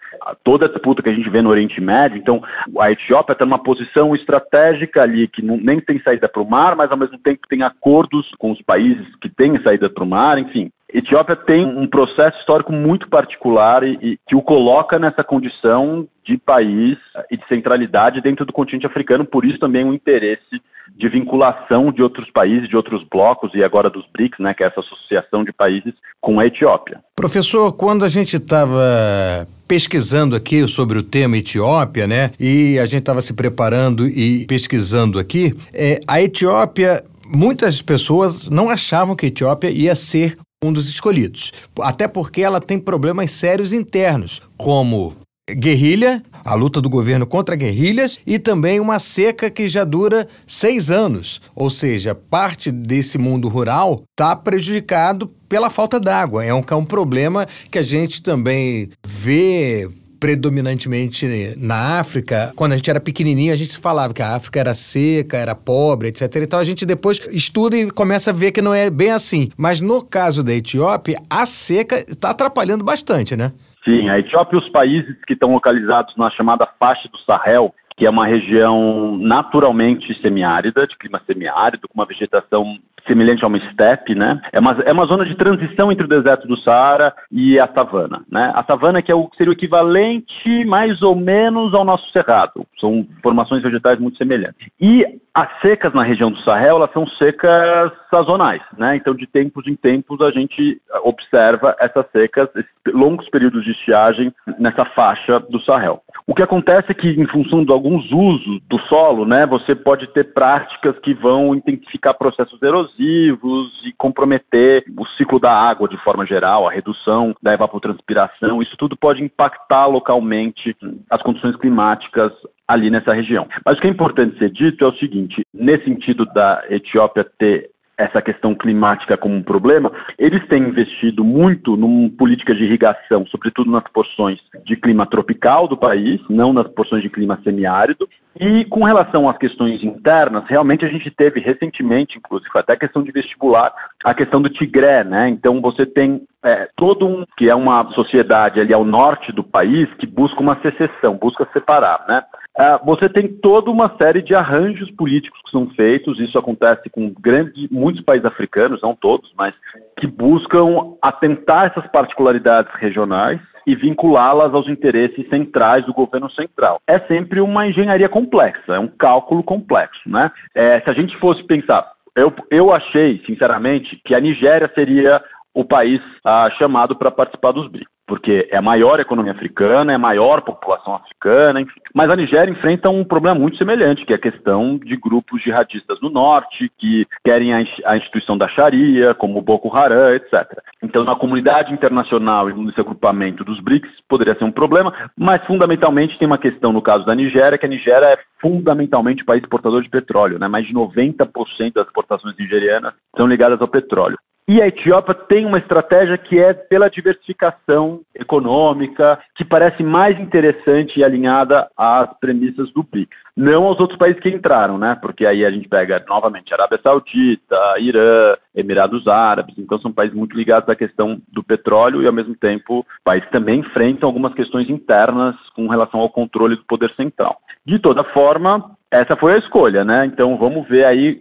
Toda 0.44 0.66
a 0.66 0.68
disputa 0.68 1.02
que 1.02 1.08
a 1.08 1.14
gente 1.14 1.30
vê 1.30 1.40
no 1.40 1.50
Oriente 1.50 1.80
Médio, 1.80 2.18
então 2.18 2.42
a 2.78 2.90
Etiópia 2.90 3.32
está 3.32 3.44
numa 3.44 3.62
posição 3.62 4.14
estratégica 4.14 5.02
ali 5.02 5.28
que 5.28 5.42
não, 5.42 5.56
nem 5.56 5.80
tem 5.80 6.00
saída 6.00 6.28
para 6.28 6.42
o 6.42 6.48
mar, 6.48 6.76
mas 6.76 6.90
ao 6.90 6.96
mesmo 6.96 7.18
tempo 7.18 7.40
tem 7.48 7.62
acordos 7.62 8.30
com 8.38 8.52
os 8.52 8.60
países 8.62 9.06
que 9.20 9.28
têm 9.28 9.60
saída 9.62 9.88
para 9.88 10.04
o 10.04 10.06
mar, 10.06 10.38
enfim. 10.38 10.70
Etiópia 10.92 11.36
tem 11.36 11.64
um 11.66 11.86
processo 11.86 12.38
histórico 12.38 12.72
muito 12.72 13.08
particular 13.08 13.82
e, 13.82 13.98
e, 14.00 14.18
que 14.26 14.34
o 14.34 14.42
coloca 14.42 14.98
nessa 14.98 15.22
condição 15.22 16.08
de 16.24 16.38
país 16.38 16.96
e 17.30 17.36
de 17.36 17.46
centralidade 17.46 18.20
dentro 18.22 18.46
do 18.46 18.52
continente 18.52 18.86
africano, 18.86 19.24
por 19.24 19.44
isso 19.44 19.58
também 19.58 19.84
o 19.84 19.88
um 19.88 19.94
interesse 19.94 20.62
de 20.96 21.08
vinculação 21.08 21.92
de 21.92 22.02
outros 22.02 22.30
países, 22.30 22.68
de 22.68 22.76
outros 22.76 23.06
blocos 23.08 23.52
e 23.54 23.62
agora 23.62 23.90
dos 23.90 24.04
BRICS, 24.12 24.38
né, 24.40 24.54
que 24.54 24.64
é 24.64 24.66
essa 24.66 24.80
associação 24.80 25.44
de 25.44 25.52
países 25.52 25.92
com 26.20 26.40
a 26.40 26.46
Etiópia. 26.46 27.00
Professor, 27.14 27.72
quando 27.76 28.04
a 28.04 28.08
gente 28.08 28.36
estava 28.36 29.46
pesquisando 29.68 30.34
aqui 30.34 30.66
sobre 30.66 30.98
o 30.98 31.02
tema 31.02 31.36
Etiópia, 31.36 32.06
né, 32.06 32.30
e 32.40 32.78
a 32.78 32.86
gente 32.86 33.00
estava 33.00 33.20
se 33.20 33.34
preparando 33.34 34.06
e 34.06 34.46
pesquisando 34.48 35.18
aqui, 35.18 35.52
é, 35.72 36.00
a 36.08 36.20
Etiópia 36.20 37.02
muitas 37.26 37.82
pessoas 37.82 38.48
não 38.48 38.70
achavam 38.70 39.14
que 39.14 39.26
a 39.26 39.28
Etiópia 39.28 39.70
ia 39.70 39.94
ser 39.94 40.34
um 40.62 40.72
dos 40.72 40.88
escolhidos. 40.88 41.52
Até 41.80 42.08
porque 42.08 42.42
ela 42.42 42.60
tem 42.60 42.78
problemas 42.78 43.30
sérios 43.30 43.72
internos, 43.72 44.42
como 44.56 45.16
guerrilha, 45.50 46.22
a 46.44 46.54
luta 46.54 46.80
do 46.80 46.90
governo 46.90 47.26
contra 47.26 47.56
guerrilhas 47.56 48.18
e 48.26 48.38
também 48.38 48.80
uma 48.80 48.98
seca 48.98 49.48
que 49.50 49.68
já 49.68 49.84
dura 49.84 50.28
seis 50.46 50.90
anos. 50.90 51.40
Ou 51.54 51.70
seja, 51.70 52.14
parte 52.14 52.70
desse 52.70 53.16
mundo 53.18 53.48
rural 53.48 54.02
está 54.10 54.34
prejudicado 54.36 55.28
pela 55.48 55.70
falta 55.70 55.98
d'água. 55.98 56.44
É 56.44 56.52
um, 56.52 56.62
é 56.68 56.74
um 56.74 56.84
problema 56.84 57.46
que 57.70 57.78
a 57.78 57.82
gente 57.82 58.22
também 58.22 58.90
vê 59.06 59.88
predominantemente 60.20 61.26
na 61.56 62.00
África, 62.00 62.52
quando 62.56 62.72
a 62.72 62.76
gente 62.76 62.90
era 62.90 63.00
pequenininho, 63.00 63.52
a 63.52 63.56
gente 63.56 63.78
falava 63.78 64.12
que 64.12 64.22
a 64.22 64.34
África 64.34 64.60
era 64.60 64.74
seca, 64.74 65.36
era 65.36 65.54
pobre, 65.54 66.08
etc. 66.08 66.22
Então 66.42 66.58
a 66.58 66.64
gente 66.64 66.84
depois 66.84 67.18
estuda 67.32 67.76
e 67.76 67.90
começa 67.90 68.30
a 68.30 68.34
ver 68.34 68.52
que 68.52 68.62
não 68.62 68.74
é 68.74 68.90
bem 68.90 69.10
assim. 69.10 69.48
Mas 69.56 69.80
no 69.80 70.04
caso 70.04 70.42
da 70.44 70.52
Etiópia, 70.52 71.18
a 71.30 71.46
seca 71.46 71.96
está 72.00 72.30
atrapalhando 72.30 72.84
bastante, 72.84 73.36
né? 73.36 73.52
Sim, 73.84 74.08
a 74.08 74.18
Etiópia 74.18 74.56
e 74.56 74.60
os 74.60 74.68
países 74.70 75.16
que 75.26 75.32
estão 75.32 75.52
localizados 75.52 76.14
na 76.16 76.30
chamada 76.30 76.68
faixa 76.78 77.08
do 77.08 77.18
Sahel, 77.18 77.74
que 77.96 78.06
é 78.06 78.10
uma 78.10 78.26
região 78.26 79.16
naturalmente 79.18 80.14
semiárida, 80.20 80.86
de 80.86 80.96
clima 80.98 81.20
semiárido, 81.26 81.88
com 81.88 81.94
uma 81.94 82.06
vegetação 82.06 82.78
semelhante 83.08 83.44
a 83.44 83.48
uma 83.48 83.58
estepe, 83.58 84.14
né? 84.14 84.40
É 84.52 84.60
uma, 84.60 84.72
é 84.84 84.92
uma 84.92 85.06
zona 85.06 85.24
de 85.24 85.34
transição 85.34 85.90
entre 85.90 86.04
o 86.04 86.08
deserto 86.08 86.46
do 86.46 86.56
Saara 86.58 87.12
e 87.32 87.58
a 87.58 87.66
savana, 87.66 88.22
né? 88.30 88.52
A 88.54 88.62
savana 88.62 89.02
que 89.02 89.10
é 89.10 89.14
o, 89.14 89.28
seria 89.36 89.50
o 89.50 89.56
equivalente 89.56 90.64
mais 90.66 91.02
ou 91.02 91.16
menos 91.16 91.74
ao 91.74 91.84
nosso 91.84 92.08
cerrado. 92.12 92.66
São 92.78 93.06
formações 93.22 93.62
vegetais 93.62 93.98
muito 93.98 94.18
semelhantes. 94.18 94.68
E 94.80 95.04
as 95.34 95.48
secas 95.60 95.92
na 95.94 96.02
região 96.02 96.32
do 96.32 96.40
Sahel, 96.40 96.76
elas 96.76 96.92
são 96.92 97.06
secas 97.06 97.92
sazonais, 98.12 98.62
né? 98.76 98.96
Então, 98.96 99.14
de 99.14 99.26
tempos 99.26 99.66
em 99.68 99.76
tempos, 99.76 100.20
a 100.20 100.30
gente 100.30 100.80
observa 101.04 101.76
essas 101.78 102.04
secas, 102.10 102.48
longos 102.92 103.28
períodos 103.30 103.64
de 103.64 103.70
estiagem 103.70 104.32
nessa 104.58 104.84
faixa 104.84 105.38
do 105.38 105.60
Sahel. 105.60 106.02
O 106.26 106.34
que 106.34 106.42
acontece 106.42 106.90
é 106.90 106.94
que, 106.94 107.08
em 107.08 107.26
função 107.26 107.64
de 107.64 107.72
alguns 107.72 108.10
usos 108.10 108.60
do 108.68 108.80
solo, 108.88 109.24
né, 109.24 109.46
você 109.46 109.74
pode 109.74 110.08
ter 110.08 110.24
práticas 110.32 110.98
que 110.98 111.14
vão 111.14 111.54
intensificar 111.54 112.14
processos 112.14 112.58
erosivos 112.98 113.72
e 113.84 113.92
comprometer 113.92 114.84
o 114.96 115.06
ciclo 115.16 115.38
da 115.38 115.52
água 115.52 115.88
de 115.88 115.96
forma 115.98 116.26
geral, 116.26 116.66
a 116.66 116.72
redução 116.72 117.34
da 117.40 117.54
evapotranspiração. 117.54 118.60
Isso 118.60 118.76
tudo 118.76 118.96
pode 118.96 119.22
impactar 119.22 119.86
localmente 119.86 120.76
as 121.08 121.22
condições 121.22 121.56
climáticas 121.56 122.32
ali 122.66 122.90
nessa 122.90 123.14
região. 123.14 123.46
Mas 123.64 123.78
o 123.78 123.80
que 123.80 123.86
é 123.86 123.90
importante 123.90 124.38
ser 124.38 124.50
dito 124.50 124.84
é 124.84 124.88
o 124.88 124.96
seguinte: 124.96 125.42
nesse 125.54 125.84
sentido 125.84 126.26
da 126.26 126.64
Etiópia 126.68 127.24
ter 127.38 127.70
essa 127.96 128.22
questão 128.22 128.54
climática 128.54 129.16
como 129.16 129.34
um 129.34 129.42
problema, 129.42 129.90
eles 130.16 130.46
têm 130.46 130.62
investido 130.62 131.24
muito 131.24 131.74
em 131.74 132.08
políticas 132.08 132.56
de 132.56 132.62
irrigação, 132.62 133.26
sobretudo 133.26 133.72
nas 133.72 133.82
porções 133.92 134.38
de 134.64 134.76
clima 134.76 135.04
tropical 135.04 135.66
do 135.66 135.76
país, 135.76 136.20
não 136.30 136.52
nas 136.52 136.68
porções 136.68 137.02
de 137.02 137.10
clima 137.10 137.40
semiárido. 137.42 138.08
E 138.40 138.64
com 138.66 138.84
relação 138.84 139.28
às 139.28 139.36
questões 139.36 139.82
internas, 139.82 140.44
realmente 140.46 140.84
a 140.84 140.88
gente 140.88 141.10
teve 141.10 141.40
recentemente, 141.40 142.18
inclusive 142.18 142.50
até 142.54 142.74
a 142.74 142.78
questão 142.78 143.02
de 143.02 143.10
vestibular, 143.10 143.72
a 144.04 144.14
questão 144.14 144.40
do 144.40 144.48
Tigré, 144.48 145.02
né? 145.02 145.28
Então 145.28 145.60
você 145.60 145.84
tem 145.84 146.22
é, 146.44 146.68
todo 146.76 147.06
um 147.06 147.24
que 147.36 147.50
é 147.50 147.54
uma 147.54 147.90
sociedade 147.94 148.60
ali 148.60 148.72
ao 148.72 148.84
norte 148.84 149.32
do 149.32 149.42
país 149.42 149.92
que 149.94 150.06
busca 150.06 150.40
uma 150.40 150.60
secessão, 150.60 151.16
busca 151.16 151.48
separar, 151.52 152.04
né? 152.06 152.22
Uh, 152.58 152.84
você 152.84 153.08
tem 153.08 153.28
toda 153.28 153.70
uma 153.70 153.94
série 154.00 154.20
de 154.20 154.34
arranjos 154.34 154.90
políticos 154.92 155.40
que 155.44 155.50
são 155.50 155.68
feitos, 155.70 156.18
isso 156.18 156.36
acontece 156.36 156.90
com 156.90 157.12
grandes, 157.20 157.70
muitos 157.70 158.02
países 158.02 158.24
africanos, 158.24 158.82
não 158.82 158.96
todos, 158.96 159.32
mas 159.38 159.54
que 159.96 160.08
buscam 160.08 160.94
atentar 161.00 161.66
essas 161.66 161.88
particularidades 161.90 162.72
regionais 162.74 163.40
e 163.68 163.74
vinculá-las 163.74 164.54
aos 164.54 164.66
interesses 164.66 165.28
centrais 165.28 165.84
do 165.84 165.92
governo 165.92 166.30
central. 166.30 166.80
É 166.86 166.98
sempre 167.00 167.38
uma 167.38 167.66
engenharia 167.66 168.08
complexa, 168.08 168.74
é 168.74 168.78
um 168.78 168.88
cálculo 168.88 169.42
complexo, 169.42 170.00
né? 170.06 170.32
É, 170.54 170.80
se 170.80 170.88
a 170.88 170.94
gente 170.94 171.14
fosse 171.18 171.42
pensar, 171.44 171.86
eu, 172.16 172.32
eu 172.50 172.72
achei, 172.72 173.22
sinceramente, 173.26 174.00
que 174.06 174.14
a 174.14 174.20
Nigéria 174.20 174.70
seria 174.74 175.22
o 175.52 175.66
país 175.66 176.00
ah, 176.24 176.48
chamado 176.58 176.96
para 176.96 177.10
participar 177.10 177.52
dos 177.52 177.68
BRICS 177.70 177.97
porque 178.08 178.48
é 178.50 178.56
a 178.56 178.62
maior 178.62 178.98
economia 178.98 179.32
africana, 179.32 179.92
é 179.92 179.94
a 179.94 179.98
maior 179.98 180.40
população 180.40 180.94
africana, 180.94 181.60
enfim. 181.60 181.78
Mas 181.94 182.10
a 182.10 182.16
Nigéria 182.16 182.50
enfrenta 182.50 182.88
um 182.88 183.04
problema 183.04 183.38
muito 183.38 183.58
semelhante, 183.58 184.04
que 184.06 184.14
é 184.14 184.16
a 184.16 184.20
questão 184.20 184.78
de 184.78 184.96
grupos 184.96 185.42
jihadistas 185.42 186.00
no 186.00 186.08
norte, 186.08 186.72
que 186.78 187.06
querem 187.22 187.52
a 187.52 187.96
instituição 187.96 188.38
da 188.38 188.48
Sharia, 188.48 189.14
como 189.14 189.38
o 189.38 189.42
Boko 189.42 189.74
Haram, 189.76 190.14
etc. 190.14 190.58
Então, 190.82 191.04
na 191.04 191.14
comunidade 191.14 191.72
internacional 191.72 192.48
e 192.48 192.54
nesse 192.54 192.80
agrupamento 192.80 193.44
dos 193.44 193.60
BRICS, 193.60 193.90
poderia 194.08 194.34
ser 194.34 194.44
um 194.44 194.52
problema, 194.52 194.92
mas 195.14 195.44
fundamentalmente 195.44 196.18
tem 196.18 196.26
uma 196.26 196.38
questão 196.38 196.72
no 196.72 196.80
caso 196.80 197.04
da 197.04 197.14
Nigéria, 197.14 197.58
que 197.58 197.66
a 197.66 197.68
Nigéria 197.68 198.06
é 198.06 198.18
fundamentalmente 198.40 199.22
um 199.22 199.26
país 199.26 199.42
exportador 199.42 199.82
de 199.82 199.90
petróleo, 199.90 200.38
né? 200.38 200.48
mais 200.48 200.66
de 200.66 200.72
90% 200.72 201.74
das 201.74 201.86
exportações 201.86 202.36
nigerianas 202.38 202.94
são 203.16 203.26
ligadas 203.26 203.60
ao 203.60 203.68
petróleo. 203.68 204.16
E 204.48 204.62
a 204.62 204.66
Etiópia 204.66 205.12
tem 205.14 205.44
uma 205.44 205.58
estratégia 205.58 206.16
que 206.16 206.38
é 206.38 206.54
pela 206.54 206.88
diversificação 206.88 208.00
econômica, 208.14 209.18
que 209.34 209.44
parece 209.44 209.82
mais 209.82 210.18
interessante 210.18 210.98
e 210.98 211.04
alinhada 211.04 211.68
às 211.76 212.08
premissas 212.18 212.72
do 212.72 212.82
BRICS. 212.82 213.14
Não 213.36 213.64
aos 213.64 213.78
outros 213.78 213.98
países 213.98 214.18
que 214.22 214.30
entraram, 214.30 214.78
né? 214.78 214.96
Porque 215.02 215.26
aí 215.26 215.44
a 215.44 215.50
gente 215.50 215.68
pega 215.68 216.02
novamente 216.08 216.54
Arábia 216.54 216.80
Saudita, 216.82 217.56
Irã, 217.78 218.36
Emirados 218.54 219.06
Árabes, 219.06 219.54
então 219.58 219.78
são 219.80 219.92
países 219.92 220.16
muito 220.16 220.34
ligados 220.34 220.66
à 220.70 220.74
questão 220.74 221.20
do 221.30 221.44
petróleo 221.44 222.02
e 222.02 222.06
ao 222.06 222.12
mesmo 222.12 222.34
tempo 222.34 222.86
países 223.04 223.28
também 223.28 223.60
enfrentam 223.60 224.08
algumas 224.08 224.32
questões 224.32 224.70
internas 224.70 225.36
com 225.54 225.68
relação 225.68 226.00
ao 226.00 226.08
controle 226.08 226.56
do 226.56 226.64
poder 226.64 226.90
central. 226.94 227.36
De 227.66 227.78
toda 227.78 228.02
forma, 228.02 228.78
essa 228.90 229.14
foi 229.14 229.34
a 229.34 229.38
escolha, 229.38 229.84
né? 229.84 230.06
Então 230.06 230.38
vamos 230.38 230.66
ver 230.66 230.86
aí 230.86 231.20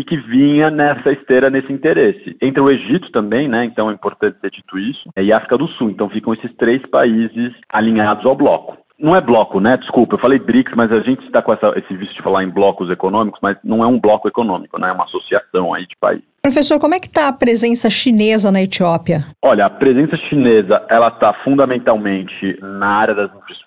o 0.00 0.04
que, 0.04 0.16
vinha 0.16 0.70
nessa 0.70 1.12
esteira, 1.12 1.50
nesse 1.50 1.72
interesse. 1.72 2.36
Entre 2.40 2.60
o 2.60 2.70
Egito 2.70 3.10
também, 3.12 3.48
né? 3.48 3.64
Então 3.64 3.90
é 3.90 3.94
importante 3.94 4.38
ter 4.40 4.50
dito 4.50 4.78
isso, 4.78 5.08
e 5.16 5.32
África 5.32 5.58
do 5.58 5.68
Sul. 5.68 5.90
Então 5.90 6.08
ficam 6.08 6.34
esses 6.34 6.54
três 6.56 6.84
países 6.86 7.52
alinhados 7.68 8.24
ao 8.26 8.34
bloco. 8.34 8.76
Não 8.98 9.14
é 9.14 9.20
bloco, 9.20 9.58
né? 9.58 9.76
Desculpa, 9.76 10.14
eu 10.14 10.20
falei 10.20 10.38
BRICS, 10.38 10.72
mas 10.76 10.92
a 10.92 11.00
gente 11.00 11.24
está 11.26 11.42
com 11.42 11.52
essa, 11.52 11.72
esse 11.76 11.94
vício 11.96 12.14
de 12.14 12.22
falar 12.22 12.44
em 12.44 12.48
blocos 12.48 12.88
econômicos, 12.90 13.40
mas 13.42 13.56
não 13.64 13.82
é 13.82 13.86
um 13.86 13.98
bloco 13.98 14.28
econômico, 14.28 14.78
né? 14.78 14.88
É 14.88 14.92
uma 14.92 15.04
associação 15.04 15.74
aí 15.74 15.84
de 15.86 15.96
países. 16.00 16.24
Professor, 16.40 16.78
como 16.78 16.94
é 16.94 17.00
que 17.00 17.06
está 17.06 17.28
a 17.28 17.32
presença 17.32 17.90
chinesa 17.90 18.52
na 18.52 18.62
Etiópia? 18.62 19.24
Olha, 19.42 19.66
a 19.66 19.70
presença 19.70 20.16
chinesa, 20.28 20.84
ela 20.88 21.08
está 21.08 21.32
fundamentalmente 21.42 22.58
na 22.60 22.86
área 22.86 23.14
das 23.14 23.30
infraestruturas, 23.34 23.63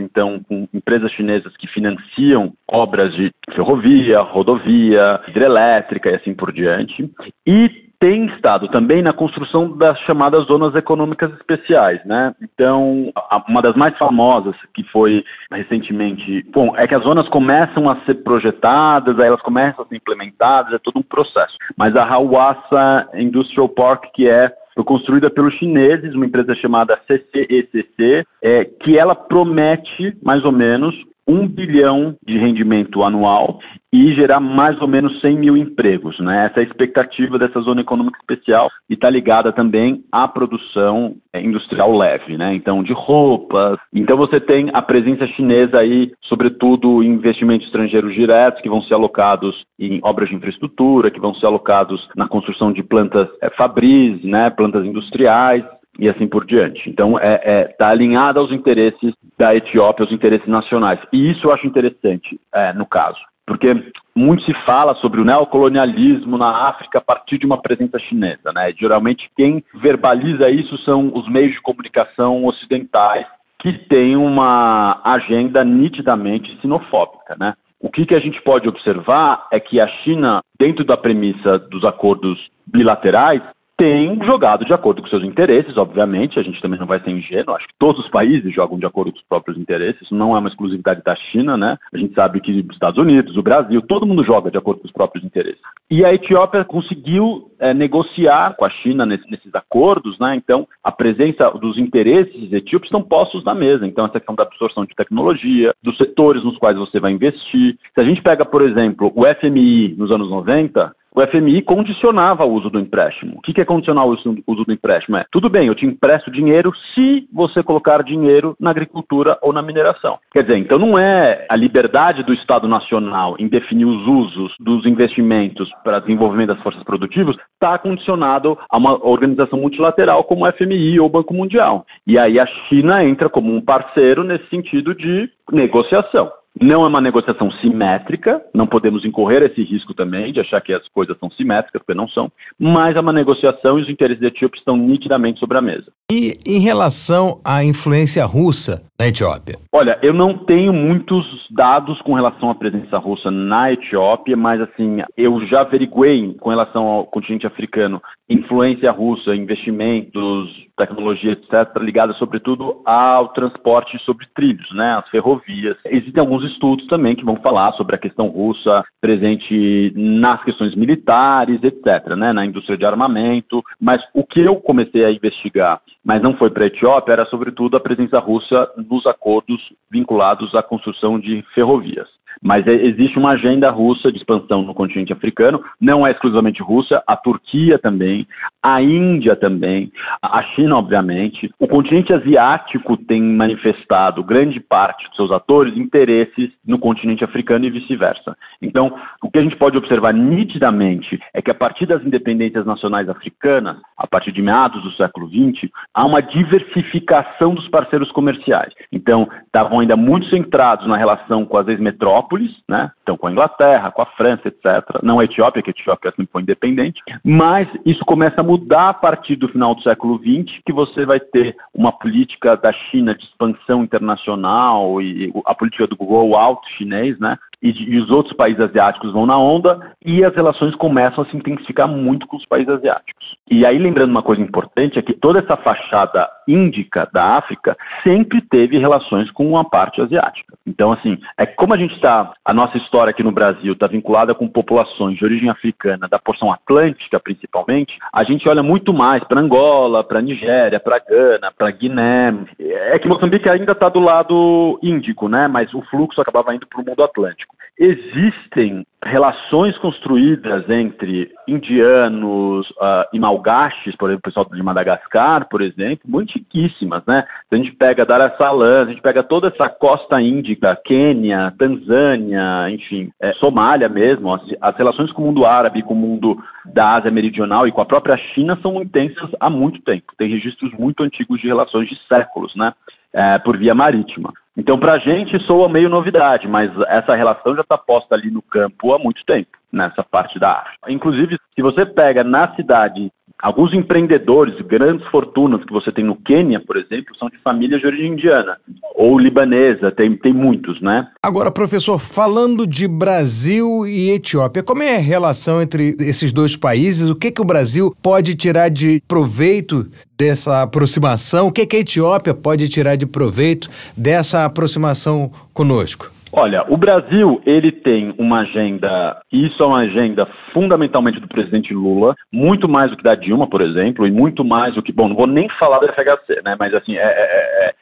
então 0.00 0.40
com 0.48 0.68
empresas 0.72 1.12
chinesas 1.12 1.56
que 1.56 1.66
financiam 1.68 2.52
obras 2.66 3.14
de 3.14 3.30
ferrovia, 3.54 4.20
rodovia, 4.20 5.20
hidrelétrica 5.28 6.10
e 6.10 6.16
assim 6.16 6.34
por 6.34 6.52
diante. 6.52 7.10
E 7.46 7.90
tem 8.00 8.24
estado 8.34 8.66
também 8.68 9.02
na 9.02 9.12
construção 9.12 9.76
das 9.76 9.98
chamadas 10.00 10.46
zonas 10.46 10.74
econômicas 10.74 11.30
especiais, 11.34 12.02
né? 12.06 12.34
Então, 12.40 13.12
uma 13.46 13.60
das 13.60 13.76
mais 13.76 13.96
famosas 13.98 14.56
que 14.72 14.82
foi 14.84 15.22
recentemente, 15.52 16.42
bom, 16.50 16.74
é 16.76 16.86
que 16.88 16.94
as 16.94 17.02
zonas 17.02 17.28
começam 17.28 17.90
a 17.90 17.96
ser 18.06 18.14
projetadas, 18.24 19.18
aí 19.18 19.26
elas 19.26 19.42
começam 19.42 19.84
a 19.84 19.86
ser 19.88 19.96
implementadas, 19.96 20.72
é 20.72 20.78
todo 20.78 20.98
um 20.98 21.02
processo. 21.02 21.54
Mas 21.76 21.94
a 21.94 22.02
Hawassa 22.02 23.06
Industrial 23.12 23.68
Park, 23.68 24.06
que 24.14 24.26
é 24.26 24.50
foi 24.80 24.84
construída 24.84 25.30
pelos 25.30 25.54
chineses, 25.54 26.14
uma 26.14 26.24
empresa 26.24 26.54
chamada 26.54 26.98
CCECC, 27.06 28.24
é, 28.42 28.64
que 28.64 28.98
ela 28.98 29.14
promete 29.14 30.16
mais 30.22 30.44
ou 30.44 30.52
menos 30.52 30.94
um 31.26 31.46
bilhão 31.46 32.16
de 32.26 32.38
rendimento 32.38 33.02
anual 33.02 33.58
e 33.92 34.14
gerar 34.14 34.38
mais 34.38 34.80
ou 34.80 34.86
menos 34.86 35.20
100 35.20 35.38
mil 35.38 35.56
empregos. 35.56 36.18
Né? 36.20 36.46
Essa 36.46 36.60
é 36.60 36.62
a 36.62 36.66
expectativa 36.66 37.38
dessa 37.38 37.60
zona 37.60 37.80
econômica 37.80 38.18
especial 38.20 38.70
e 38.88 38.94
está 38.94 39.10
ligada 39.10 39.52
também 39.52 40.04
à 40.12 40.28
produção 40.28 41.16
é, 41.32 41.40
industrial 41.40 41.96
leve, 41.96 42.36
né? 42.36 42.54
então 42.54 42.82
de 42.82 42.92
roupas. 42.92 43.78
Então 43.92 44.16
você 44.16 44.40
tem 44.40 44.70
a 44.72 44.80
presença 44.80 45.26
chinesa 45.28 45.78
aí, 45.78 46.12
sobretudo 46.22 47.02
em 47.02 47.08
investimentos 47.08 47.66
estrangeiros 47.66 48.14
diretos 48.14 48.62
que 48.62 48.68
vão 48.68 48.82
ser 48.82 48.94
alocados 48.94 49.64
em 49.78 50.00
obras 50.02 50.28
de 50.28 50.36
infraestrutura, 50.36 51.10
que 51.10 51.20
vão 51.20 51.34
ser 51.34 51.46
alocados 51.46 52.08
na 52.14 52.28
construção 52.28 52.72
de 52.72 52.82
plantas 52.82 53.28
é, 53.42 53.50
fabris, 53.50 54.22
né? 54.22 54.50
plantas 54.50 54.84
industriais 54.84 55.64
e 56.00 56.08
assim 56.08 56.26
por 56.26 56.46
diante. 56.46 56.88
Então, 56.88 57.16
está 57.18 57.28
é, 57.28 57.40
é, 57.44 57.64
tá 57.64 57.88
alinhada 57.88 58.40
aos 58.40 58.50
interesses 58.50 59.12
da 59.38 59.54
Etiópia, 59.54 60.04
aos 60.04 60.12
interesses 60.12 60.48
nacionais. 60.48 60.98
E 61.12 61.30
isso 61.30 61.46
eu 61.46 61.52
acho 61.52 61.66
interessante 61.66 62.40
é, 62.52 62.72
no 62.72 62.86
caso, 62.86 63.18
porque 63.46 63.92
muito 64.16 64.42
se 64.44 64.54
fala 64.64 64.94
sobre 64.96 65.20
o 65.20 65.24
neocolonialismo 65.24 66.38
na 66.38 66.68
África 66.68 66.98
a 66.98 67.02
partir 67.02 67.36
de 67.38 67.44
uma 67.44 67.60
presença 67.60 67.98
chinesa. 67.98 68.50
Né? 68.54 68.72
Geralmente, 68.78 69.30
quem 69.36 69.62
verbaliza 69.74 70.48
isso 70.48 70.78
são 70.78 71.12
os 71.14 71.28
meios 71.28 71.52
de 71.52 71.60
comunicação 71.60 72.44
ocidentais, 72.46 73.26
que 73.58 73.72
têm 73.74 74.16
uma 74.16 75.02
agenda 75.04 75.62
nitidamente 75.62 76.58
sinofóbica. 76.62 77.36
Né? 77.38 77.52
O 77.78 77.90
que, 77.90 78.06
que 78.06 78.14
a 78.14 78.20
gente 78.20 78.40
pode 78.42 78.68
observar 78.68 79.48
é 79.50 79.60
que 79.60 79.78
a 79.78 79.86
China, 79.86 80.42
dentro 80.58 80.82
da 80.84 80.96
premissa 80.96 81.58
dos 81.58 81.84
acordos 81.84 82.38
bilaterais, 82.66 83.42
tem 83.80 84.22
jogado 84.26 84.62
de 84.66 84.74
acordo 84.74 85.00
com 85.00 85.08
seus 85.08 85.24
interesses, 85.24 85.74
obviamente, 85.78 86.38
a 86.38 86.42
gente 86.42 86.60
também 86.60 86.78
não 86.78 86.86
vai 86.86 87.00
ser 87.00 87.12
ingênuo, 87.12 87.56
acho 87.56 87.66
que 87.66 87.72
todos 87.78 88.04
os 88.04 88.10
países 88.10 88.54
jogam 88.54 88.78
de 88.78 88.84
acordo 88.84 89.10
com 89.10 89.16
os 89.16 89.24
próprios 89.24 89.56
interesses, 89.56 90.02
isso 90.02 90.14
não 90.14 90.36
é 90.36 90.38
uma 90.38 90.50
exclusividade 90.50 91.02
da 91.02 91.16
China, 91.16 91.56
né? 91.56 91.78
A 91.90 91.96
gente 91.96 92.12
sabe 92.14 92.42
que 92.42 92.60
os 92.60 92.74
Estados 92.74 93.00
Unidos, 93.00 93.38
o 93.38 93.42
Brasil, 93.42 93.80
todo 93.80 94.04
mundo 94.04 94.22
joga 94.22 94.50
de 94.50 94.58
acordo 94.58 94.82
com 94.82 94.86
os 94.86 94.92
próprios 94.92 95.24
interesses. 95.24 95.62
E 95.90 96.04
a 96.04 96.12
Etiópia 96.12 96.62
conseguiu 96.62 97.50
é, 97.58 97.72
negociar 97.72 98.54
com 98.54 98.66
a 98.66 98.70
China 98.70 99.06
nesse, 99.06 99.28
nesses 99.30 99.54
acordos, 99.54 100.18
né? 100.18 100.36
Então, 100.36 100.68
a 100.84 100.92
presença 100.92 101.50
dos 101.52 101.78
interesses 101.78 102.52
etíopes 102.52 102.88
estão 102.88 103.00
postos 103.00 103.42
na 103.44 103.54
mesa. 103.54 103.86
Então, 103.86 104.04
essa 104.04 104.20
questão 104.20 104.34
da 104.34 104.42
absorção 104.42 104.84
de 104.84 104.94
tecnologia, 104.94 105.72
dos 105.82 105.96
setores 105.96 106.44
nos 106.44 106.58
quais 106.58 106.76
você 106.76 107.00
vai 107.00 107.12
investir. 107.12 107.78
Se 107.94 108.00
a 108.00 108.04
gente 108.04 108.20
pega, 108.20 108.44
por 108.44 108.60
exemplo, 108.60 109.10
o 109.16 109.24
FMI 109.24 109.94
nos 109.96 110.10
anos 110.10 110.28
90, 110.28 110.94
o 111.20 111.26
FMI 111.26 111.62
condicionava 111.62 112.46
o 112.46 112.52
uso 112.52 112.70
do 112.70 112.80
empréstimo. 112.80 113.36
O 113.36 113.40
que 113.40 113.60
é 113.60 113.64
condicionar 113.64 114.06
o 114.06 114.12
uso 114.12 114.64
do 114.64 114.72
empréstimo? 114.72 115.18
É, 115.18 115.26
tudo 115.30 115.50
bem, 115.50 115.66
eu 115.66 115.74
te 115.74 115.84
empresto 115.84 116.30
dinheiro 116.30 116.72
se 116.94 117.28
você 117.32 117.62
colocar 117.62 118.02
dinheiro 118.02 118.56
na 118.58 118.70
agricultura 118.70 119.38
ou 119.42 119.52
na 119.52 119.60
mineração. 119.60 120.18
Quer 120.32 120.44
dizer, 120.44 120.56
então 120.56 120.78
não 120.78 120.98
é 120.98 121.46
a 121.48 121.56
liberdade 121.56 122.22
do 122.22 122.32
Estado 122.32 122.66
Nacional 122.66 123.36
em 123.38 123.48
definir 123.48 123.84
os 123.84 124.06
usos 124.06 124.54
dos 124.58 124.86
investimentos 124.86 125.70
para 125.84 126.00
desenvolvimento 126.00 126.54
das 126.54 126.62
forças 126.62 126.82
produtivas, 126.82 127.36
está 127.54 127.76
condicionado 127.78 128.56
a 128.70 128.78
uma 128.78 129.06
organização 129.06 129.58
multilateral 129.58 130.24
como 130.24 130.46
o 130.46 130.52
FMI 130.52 130.98
ou 131.00 131.06
o 131.06 131.10
Banco 131.10 131.34
Mundial. 131.34 131.84
E 132.06 132.18
aí 132.18 132.40
a 132.40 132.46
China 132.68 133.04
entra 133.04 133.28
como 133.28 133.54
um 133.54 133.60
parceiro 133.60 134.24
nesse 134.24 134.48
sentido 134.48 134.94
de 134.94 135.28
negociação. 135.52 136.30
Não 136.60 136.84
é 136.84 136.88
uma 136.88 137.00
negociação 137.00 137.50
simétrica, 137.52 138.42
não 138.54 138.66
podemos 138.66 139.04
incorrer 139.04 139.42
esse 139.42 139.62
risco 139.62 139.94
também 139.94 140.32
de 140.32 140.40
achar 140.40 140.60
que 140.60 140.72
as 140.72 140.86
coisas 140.88 141.16
são 141.18 141.30
simétricas, 141.30 141.80
porque 141.80 141.98
não 141.98 142.08
são, 142.08 142.30
mas 142.58 142.96
é 142.96 143.00
uma 143.00 143.12
negociação 143.12 143.78
e 143.78 143.82
os 143.82 143.88
interesses 143.88 144.22
etíopes 144.22 144.60
estão 144.60 144.76
nitidamente 144.76 145.38
sobre 145.38 145.58
a 145.58 145.62
mesa. 145.62 145.92
E 146.10 146.34
em 146.46 146.58
relação 146.58 147.40
à 147.44 147.64
influência 147.64 148.24
russa 148.24 148.82
na 149.00 149.08
Etiópia? 149.08 149.56
Olha, 149.72 149.98
eu 150.02 150.12
não 150.12 150.36
tenho 150.36 150.72
muitos 150.72 151.24
dados 151.50 152.00
com 152.02 152.14
relação 152.14 152.50
à 152.50 152.54
presença 152.54 152.98
russa 152.98 153.30
na 153.30 153.72
Etiópia, 153.72 154.36
mas 154.36 154.60
assim, 154.60 154.98
eu 155.16 155.40
já 155.46 155.62
averiguei 155.62 156.34
com 156.34 156.50
relação 156.50 156.84
ao 156.84 157.06
continente 157.06 157.46
africano 157.46 158.02
influência 158.30 158.92
russa, 158.92 159.34
investimentos, 159.34 160.48
tecnologia, 160.76 161.32
etc., 161.32 161.76
ligada 161.80 162.12
sobretudo 162.14 162.80
ao 162.86 163.28
transporte 163.28 163.98
sobre 164.04 164.26
trilhos, 164.34 164.70
né, 164.72 164.94
as 164.94 165.08
ferrovias. 165.10 165.76
Existem 165.84 166.20
alguns 166.20 166.44
estudos 166.44 166.86
também 166.86 167.16
que 167.16 167.24
vão 167.24 167.36
falar 167.36 167.72
sobre 167.72 167.96
a 167.96 167.98
questão 167.98 168.28
russa 168.28 168.84
presente 169.00 169.92
nas 169.96 170.42
questões 170.44 170.74
militares, 170.76 171.60
etc., 171.62 172.14
né, 172.16 172.32
na 172.32 172.46
indústria 172.46 172.78
de 172.78 172.86
armamento, 172.86 173.62
mas 173.80 174.00
o 174.14 174.24
que 174.24 174.40
eu 174.40 174.56
comecei 174.56 175.04
a 175.04 175.10
investigar, 175.10 175.80
mas 176.04 176.22
não 176.22 176.34
foi 176.36 176.50
para 176.50 176.64
a 176.64 176.66
Etiópia, 176.68 177.12
era 177.12 177.26
sobretudo 177.26 177.76
a 177.76 177.80
presença 177.80 178.18
russa 178.20 178.70
nos 178.76 179.04
acordos 179.06 179.60
vinculados 179.90 180.54
à 180.54 180.62
construção 180.62 181.18
de 181.18 181.42
ferrovias. 181.52 182.08
Mas 182.42 182.66
é, 182.66 182.72
existe 182.72 183.18
uma 183.18 183.30
agenda 183.30 183.70
russa 183.70 184.10
de 184.10 184.18
expansão 184.18 184.62
no 184.62 184.74
continente 184.74 185.12
africano, 185.12 185.62
não 185.80 186.06
é 186.06 186.10
exclusivamente 186.10 186.62
Rússia, 186.62 187.02
a 187.06 187.16
Turquia 187.16 187.78
também, 187.78 188.26
a 188.62 188.82
Índia 188.82 189.36
também, 189.36 189.92
a 190.22 190.42
China, 190.42 190.76
obviamente. 190.76 191.50
O 191.58 191.66
continente 191.66 192.12
asiático 192.12 192.96
tem 192.96 193.22
manifestado, 193.22 194.22
grande 194.22 194.60
parte 194.60 195.06
dos 195.08 195.16
seus 195.16 195.30
atores, 195.30 195.76
interesses 195.76 196.50
no 196.66 196.78
continente 196.78 197.24
africano 197.24 197.64
e 197.64 197.70
vice-versa. 197.70 198.36
Então, 198.60 198.94
o 199.22 199.30
que 199.30 199.38
a 199.38 199.42
gente 199.42 199.56
pode 199.56 199.76
observar 199.76 200.12
nitidamente 200.12 201.18
é 201.32 201.40
que 201.40 201.50
a 201.50 201.54
partir 201.54 201.86
das 201.86 202.04
independências 202.04 202.66
nacionais 202.66 203.08
africanas, 203.08 203.76
a 203.96 204.06
partir 204.06 204.32
de 204.32 204.42
meados 204.42 204.82
do 204.82 204.92
século 204.92 205.28
XX, 205.28 205.70
há 205.94 206.04
uma 206.04 206.20
diversificação 206.20 207.54
dos 207.54 207.68
parceiros 207.68 208.10
comerciais. 208.12 208.72
Então, 208.92 209.28
estavam 209.46 209.80
ainda 209.80 209.96
muito 209.96 210.28
centrados 210.28 210.86
na 210.86 210.96
relação 210.96 211.44
com 211.44 211.56
as 211.56 211.68
ex-metrópoles, 211.68 212.19
né? 212.68 212.90
Então, 213.02 213.16
com 213.16 213.26
a 213.26 213.32
Inglaterra, 213.32 213.90
com 213.90 214.02
a 214.02 214.06
França, 214.06 214.48
etc. 214.48 215.02
Não 215.02 215.18
a 215.18 215.24
Etiópia, 215.24 215.62
que 215.62 215.70
a 215.70 215.72
Etiópia 215.72 216.10
sempre 216.10 216.32
foi 216.32 216.42
independente, 216.42 217.02
mas 217.24 217.68
isso 217.84 218.04
começa 218.04 218.40
a 218.40 218.44
mudar 218.44 218.90
a 218.90 218.94
partir 218.94 219.36
do 219.36 219.48
final 219.48 219.74
do 219.74 219.82
século 219.82 220.18
XX, 220.18 220.60
que 220.64 220.72
você 220.72 221.04
vai 221.04 221.20
ter 221.20 221.56
uma 221.74 221.92
política 221.92 222.56
da 222.56 222.72
China 222.72 223.14
de 223.14 223.24
expansão 223.24 223.82
internacional 223.82 225.00
e 225.00 225.32
a 225.46 225.54
política 225.54 225.86
do 225.86 225.96
grow 225.96 226.36
out 226.36 226.60
chinês, 226.76 227.18
né? 227.18 227.38
E, 227.62 227.70
e, 227.70 227.98
os 227.98 228.10
outros 228.10 228.34
países 228.34 228.60
asiáticos 228.60 229.12
vão 229.12 229.26
na 229.26 229.38
onda 229.38 229.94
e 230.04 230.24
as 230.24 230.34
relações 230.34 230.74
começam 230.74 231.24
a 231.24 231.26
se 231.26 231.36
intensificar 231.36 231.86
muito 231.86 232.26
com 232.26 232.36
os 232.36 232.46
países 232.46 232.72
asiáticos. 232.72 233.36
E 233.50 233.66
aí, 233.66 233.78
lembrando 233.78 234.10
uma 234.10 234.22
coisa 234.22 234.40
importante, 234.40 234.98
é 234.98 235.02
que 235.02 235.12
toda 235.12 235.40
essa 235.40 235.56
fachada 235.56 236.28
índica 236.48 237.08
da 237.12 237.36
África 237.36 237.76
sempre 238.02 238.40
teve 238.40 238.78
relações 238.78 239.30
com 239.30 239.58
a 239.58 239.64
parte 239.64 240.00
asiática. 240.00 240.54
Então, 240.66 240.92
assim, 240.92 241.18
é 241.36 241.44
como 241.44 241.74
a 241.74 241.76
gente 241.76 241.94
está, 241.94 242.32
a 242.44 242.54
nossa 242.54 242.78
história 242.78 243.10
aqui 243.10 243.22
no 243.22 243.32
Brasil 243.32 243.72
está 243.72 243.86
vinculada 243.86 244.34
com 244.34 244.48
populações 244.48 245.18
de 245.18 245.24
origem 245.24 245.50
africana, 245.50 246.08
da 246.08 246.18
porção 246.18 246.52
atlântica 246.52 247.20
principalmente, 247.20 247.96
a 248.12 248.24
gente 248.24 248.48
olha 248.48 248.62
muito 248.62 248.92
mais 248.92 249.22
para 249.24 249.40
Angola, 249.40 250.02
para 250.02 250.20
Nigéria, 250.20 250.80
para 250.80 250.98
Gana, 250.98 251.52
para 251.56 251.70
Guiné. 251.70 252.34
É 252.58 252.98
que 252.98 253.08
Moçambique 253.08 253.48
ainda 253.48 253.72
está 253.72 253.88
do 253.88 254.00
lado 254.00 254.78
índico, 254.82 255.28
né? 255.28 255.48
Mas 255.48 255.72
o 255.74 255.82
fluxo 255.82 256.20
acabava 256.20 256.54
indo 256.54 256.66
para 256.66 256.80
o 256.80 256.84
mundo 256.84 257.02
atlântico. 257.02 257.49
Existem 257.82 258.86
relações 259.02 259.78
construídas 259.78 260.68
entre 260.68 261.32
indianos 261.48 262.68
uh, 262.72 263.08
e 263.10 263.18
malgaches, 263.18 263.96
por 263.96 264.10
exemplo, 264.10 264.20
o 264.20 264.28
pessoal 264.28 264.44
de 264.44 264.62
Madagascar, 264.62 265.48
por 265.48 265.62
exemplo, 265.62 266.00
muito 266.06 266.34
riquíssimas, 266.34 267.02
né? 267.06 267.24
A 267.50 267.56
gente 267.56 267.72
pega 267.72 268.04
Dar 268.04 268.20
es 268.20 268.36
Salaam, 268.36 268.82
a 268.82 268.84
gente 268.84 269.00
pega 269.00 269.22
toda 269.22 269.48
essa 269.48 269.70
costa 269.70 270.20
índica, 270.20 270.78
Quênia, 270.84 271.54
Tanzânia, 271.58 272.68
enfim, 272.68 273.10
é, 273.18 273.32
Somália 273.34 273.88
mesmo, 273.88 274.34
as, 274.34 274.42
as 274.60 274.76
relações 274.76 275.10
com 275.12 275.22
o 275.22 275.26
mundo 275.26 275.46
árabe, 275.46 275.82
com 275.82 275.94
o 275.94 275.96
mundo 275.96 276.36
da 276.66 276.96
Ásia 276.96 277.10
Meridional 277.10 277.66
e 277.66 277.72
com 277.72 277.80
a 277.80 277.86
própria 277.86 278.18
China 278.34 278.58
são 278.60 278.82
intensas 278.82 279.30
há 279.40 279.48
muito 279.48 279.80
tempo. 279.80 280.12
Tem 280.18 280.28
registros 280.28 280.70
muito 280.74 281.02
antigos 281.02 281.40
de 281.40 281.46
relações 281.46 281.88
de 281.88 281.98
séculos, 282.06 282.54
né? 282.54 282.74
É, 283.12 283.38
por 283.38 283.56
via 283.56 283.74
marítima. 283.74 284.32
Então, 284.56 284.78
para 284.78 284.92
a 284.92 284.98
gente, 284.98 285.38
soa 285.44 285.68
meio 285.68 285.88
novidade, 285.88 286.46
mas 286.46 286.70
essa 286.88 287.14
relação 287.14 287.54
já 287.54 287.62
está 287.62 287.78
posta 287.78 288.14
ali 288.14 288.30
no 288.30 288.42
campo 288.42 288.92
há 288.92 288.98
muito 288.98 289.24
tempo, 289.24 289.50
nessa 289.72 290.02
parte 290.04 290.38
da 290.38 290.52
África. 290.52 290.92
Inclusive, 290.92 291.38
se 291.54 291.62
você 291.62 291.86
pega 291.86 292.22
na 292.22 292.54
cidade 292.54 293.10
Alguns 293.42 293.72
empreendedores, 293.72 294.54
grandes 294.66 295.06
fortunas 295.08 295.64
que 295.64 295.72
você 295.72 295.90
tem 295.90 296.04
no 296.04 296.16
Quênia, 296.16 296.60
por 296.60 296.76
exemplo, 296.76 297.16
são 297.18 297.28
de 297.28 297.38
famílias 297.38 297.80
de 297.80 297.86
origem 297.86 298.12
indiana 298.12 298.58
ou 298.94 299.18
libanesa, 299.18 299.90
tem, 299.90 300.14
tem 300.16 300.32
muitos, 300.32 300.80
né? 300.82 301.08
Agora, 301.24 301.50
professor, 301.50 301.98
falando 301.98 302.66
de 302.66 302.86
Brasil 302.86 303.86
e 303.86 304.10
Etiópia, 304.10 304.62
como 304.62 304.82
é 304.82 304.96
a 304.96 305.00
relação 305.00 305.62
entre 305.62 305.96
esses 305.98 306.32
dois 306.32 306.54
países? 306.54 307.08
O 307.08 307.16
que, 307.16 307.30
que 307.30 307.40
o 307.40 307.44
Brasil 307.44 307.96
pode 308.02 308.34
tirar 308.34 308.68
de 308.68 309.02
proveito 309.08 309.90
dessa 310.18 310.62
aproximação? 310.62 311.46
O 311.48 311.52
que, 311.52 311.64
que 311.64 311.76
a 311.76 311.80
Etiópia 311.80 312.34
pode 312.34 312.68
tirar 312.68 312.96
de 312.96 313.06
proveito 313.06 313.70
dessa 313.96 314.44
aproximação 314.44 315.30
conosco? 315.54 316.10
Olha, 316.32 316.64
o 316.68 316.76
Brasil 316.76 317.42
ele 317.44 317.72
tem 317.72 318.14
uma 318.16 318.40
agenda, 318.40 319.20
e 319.32 319.46
isso 319.46 319.62
é 319.62 319.66
uma 319.66 319.80
agenda 319.80 320.26
fundamentalmente 320.52 321.18
do 321.18 321.26
presidente 321.26 321.74
Lula, 321.74 322.14
muito 322.32 322.68
mais 322.68 322.90
do 322.90 322.96
que 322.96 323.02
da 323.02 323.16
Dilma, 323.16 323.48
por 323.48 323.60
exemplo, 323.60 324.06
e 324.06 324.12
muito 324.12 324.44
mais 324.44 324.74
do 324.74 324.82
que, 324.82 324.92
bom, 324.92 325.08
não 325.08 325.16
vou 325.16 325.26
nem 325.26 325.48
falar 325.58 325.80
da 325.80 325.92
FHC, 325.92 326.40
né, 326.44 326.56
mas 326.58 326.72
assim, 326.72 326.96
é, 326.96 327.02
é, 327.02 327.68
é 327.68 327.74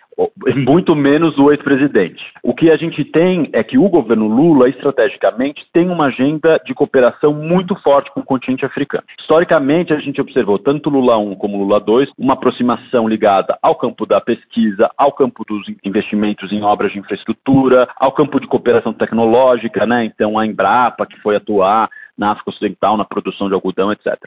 muito 0.56 0.96
menos 0.96 1.38
o 1.38 1.50
ex-presidente. 1.52 2.22
O 2.42 2.54
que 2.54 2.70
a 2.70 2.76
gente 2.76 3.04
tem 3.04 3.48
é 3.52 3.62
que 3.62 3.78
o 3.78 3.88
governo 3.88 4.26
Lula, 4.26 4.68
estrategicamente, 4.68 5.66
tem 5.72 5.88
uma 5.88 6.06
agenda 6.06 6.60
de 6.64 6.74
cooperação 6.74 7.32
muito 7.32 7.74
forte 7.76 8.10
com 8.10 8.20
o 8.20 8.24
continente 8.24 8.64
africano. 8.64 9.04
Historicamente, 9.18 9.92
a 9.92 9.98
gente 9.98 10.20
observou, 10.20 10.58
tanto 10.58 10.90
Lula 10.90 11.16
1 11.18 11.36
como 11.36 11.58
Lula 11.58 11.78
2, 11.78 12.10
uma 12.18 12.34
aproximação 12.34 13.08
ligada 13.08 13.56
ao 13.62 13.76
campo 13.76 14.04
da 14.04 14.20
pesquisa, 14.20 14.90
ao 14.96 15.12
campo 15.12 15.44
dos 15.46 15.66
investimentos 15.84 16.52
em 16.52 16.62
obras 16.62 16.92
de 16.92 16.98
infraestrutura, 16.98 17.88
ao 17.96 18.12
campo 18.12 18.40
de 18.40 18.46
cooperação 18.46 18.92
tecnológica, 18.92 19.86
né? 19.86 20.04
Então, 20.04 20.38
a 20.38 20.46
Embrapa, 20.46 21.06
que 21.06 21.20
foi 21.20 21.36
atuar 21.36 21.88
na 22.16 22.32
África 22.32 22.50
Ocidental 22.50 22.96
na 22.96 23.04
produção 23.04 23.48
de 23.48 23.54
algodão, 23.54 23.92
etc. 23.92 24.18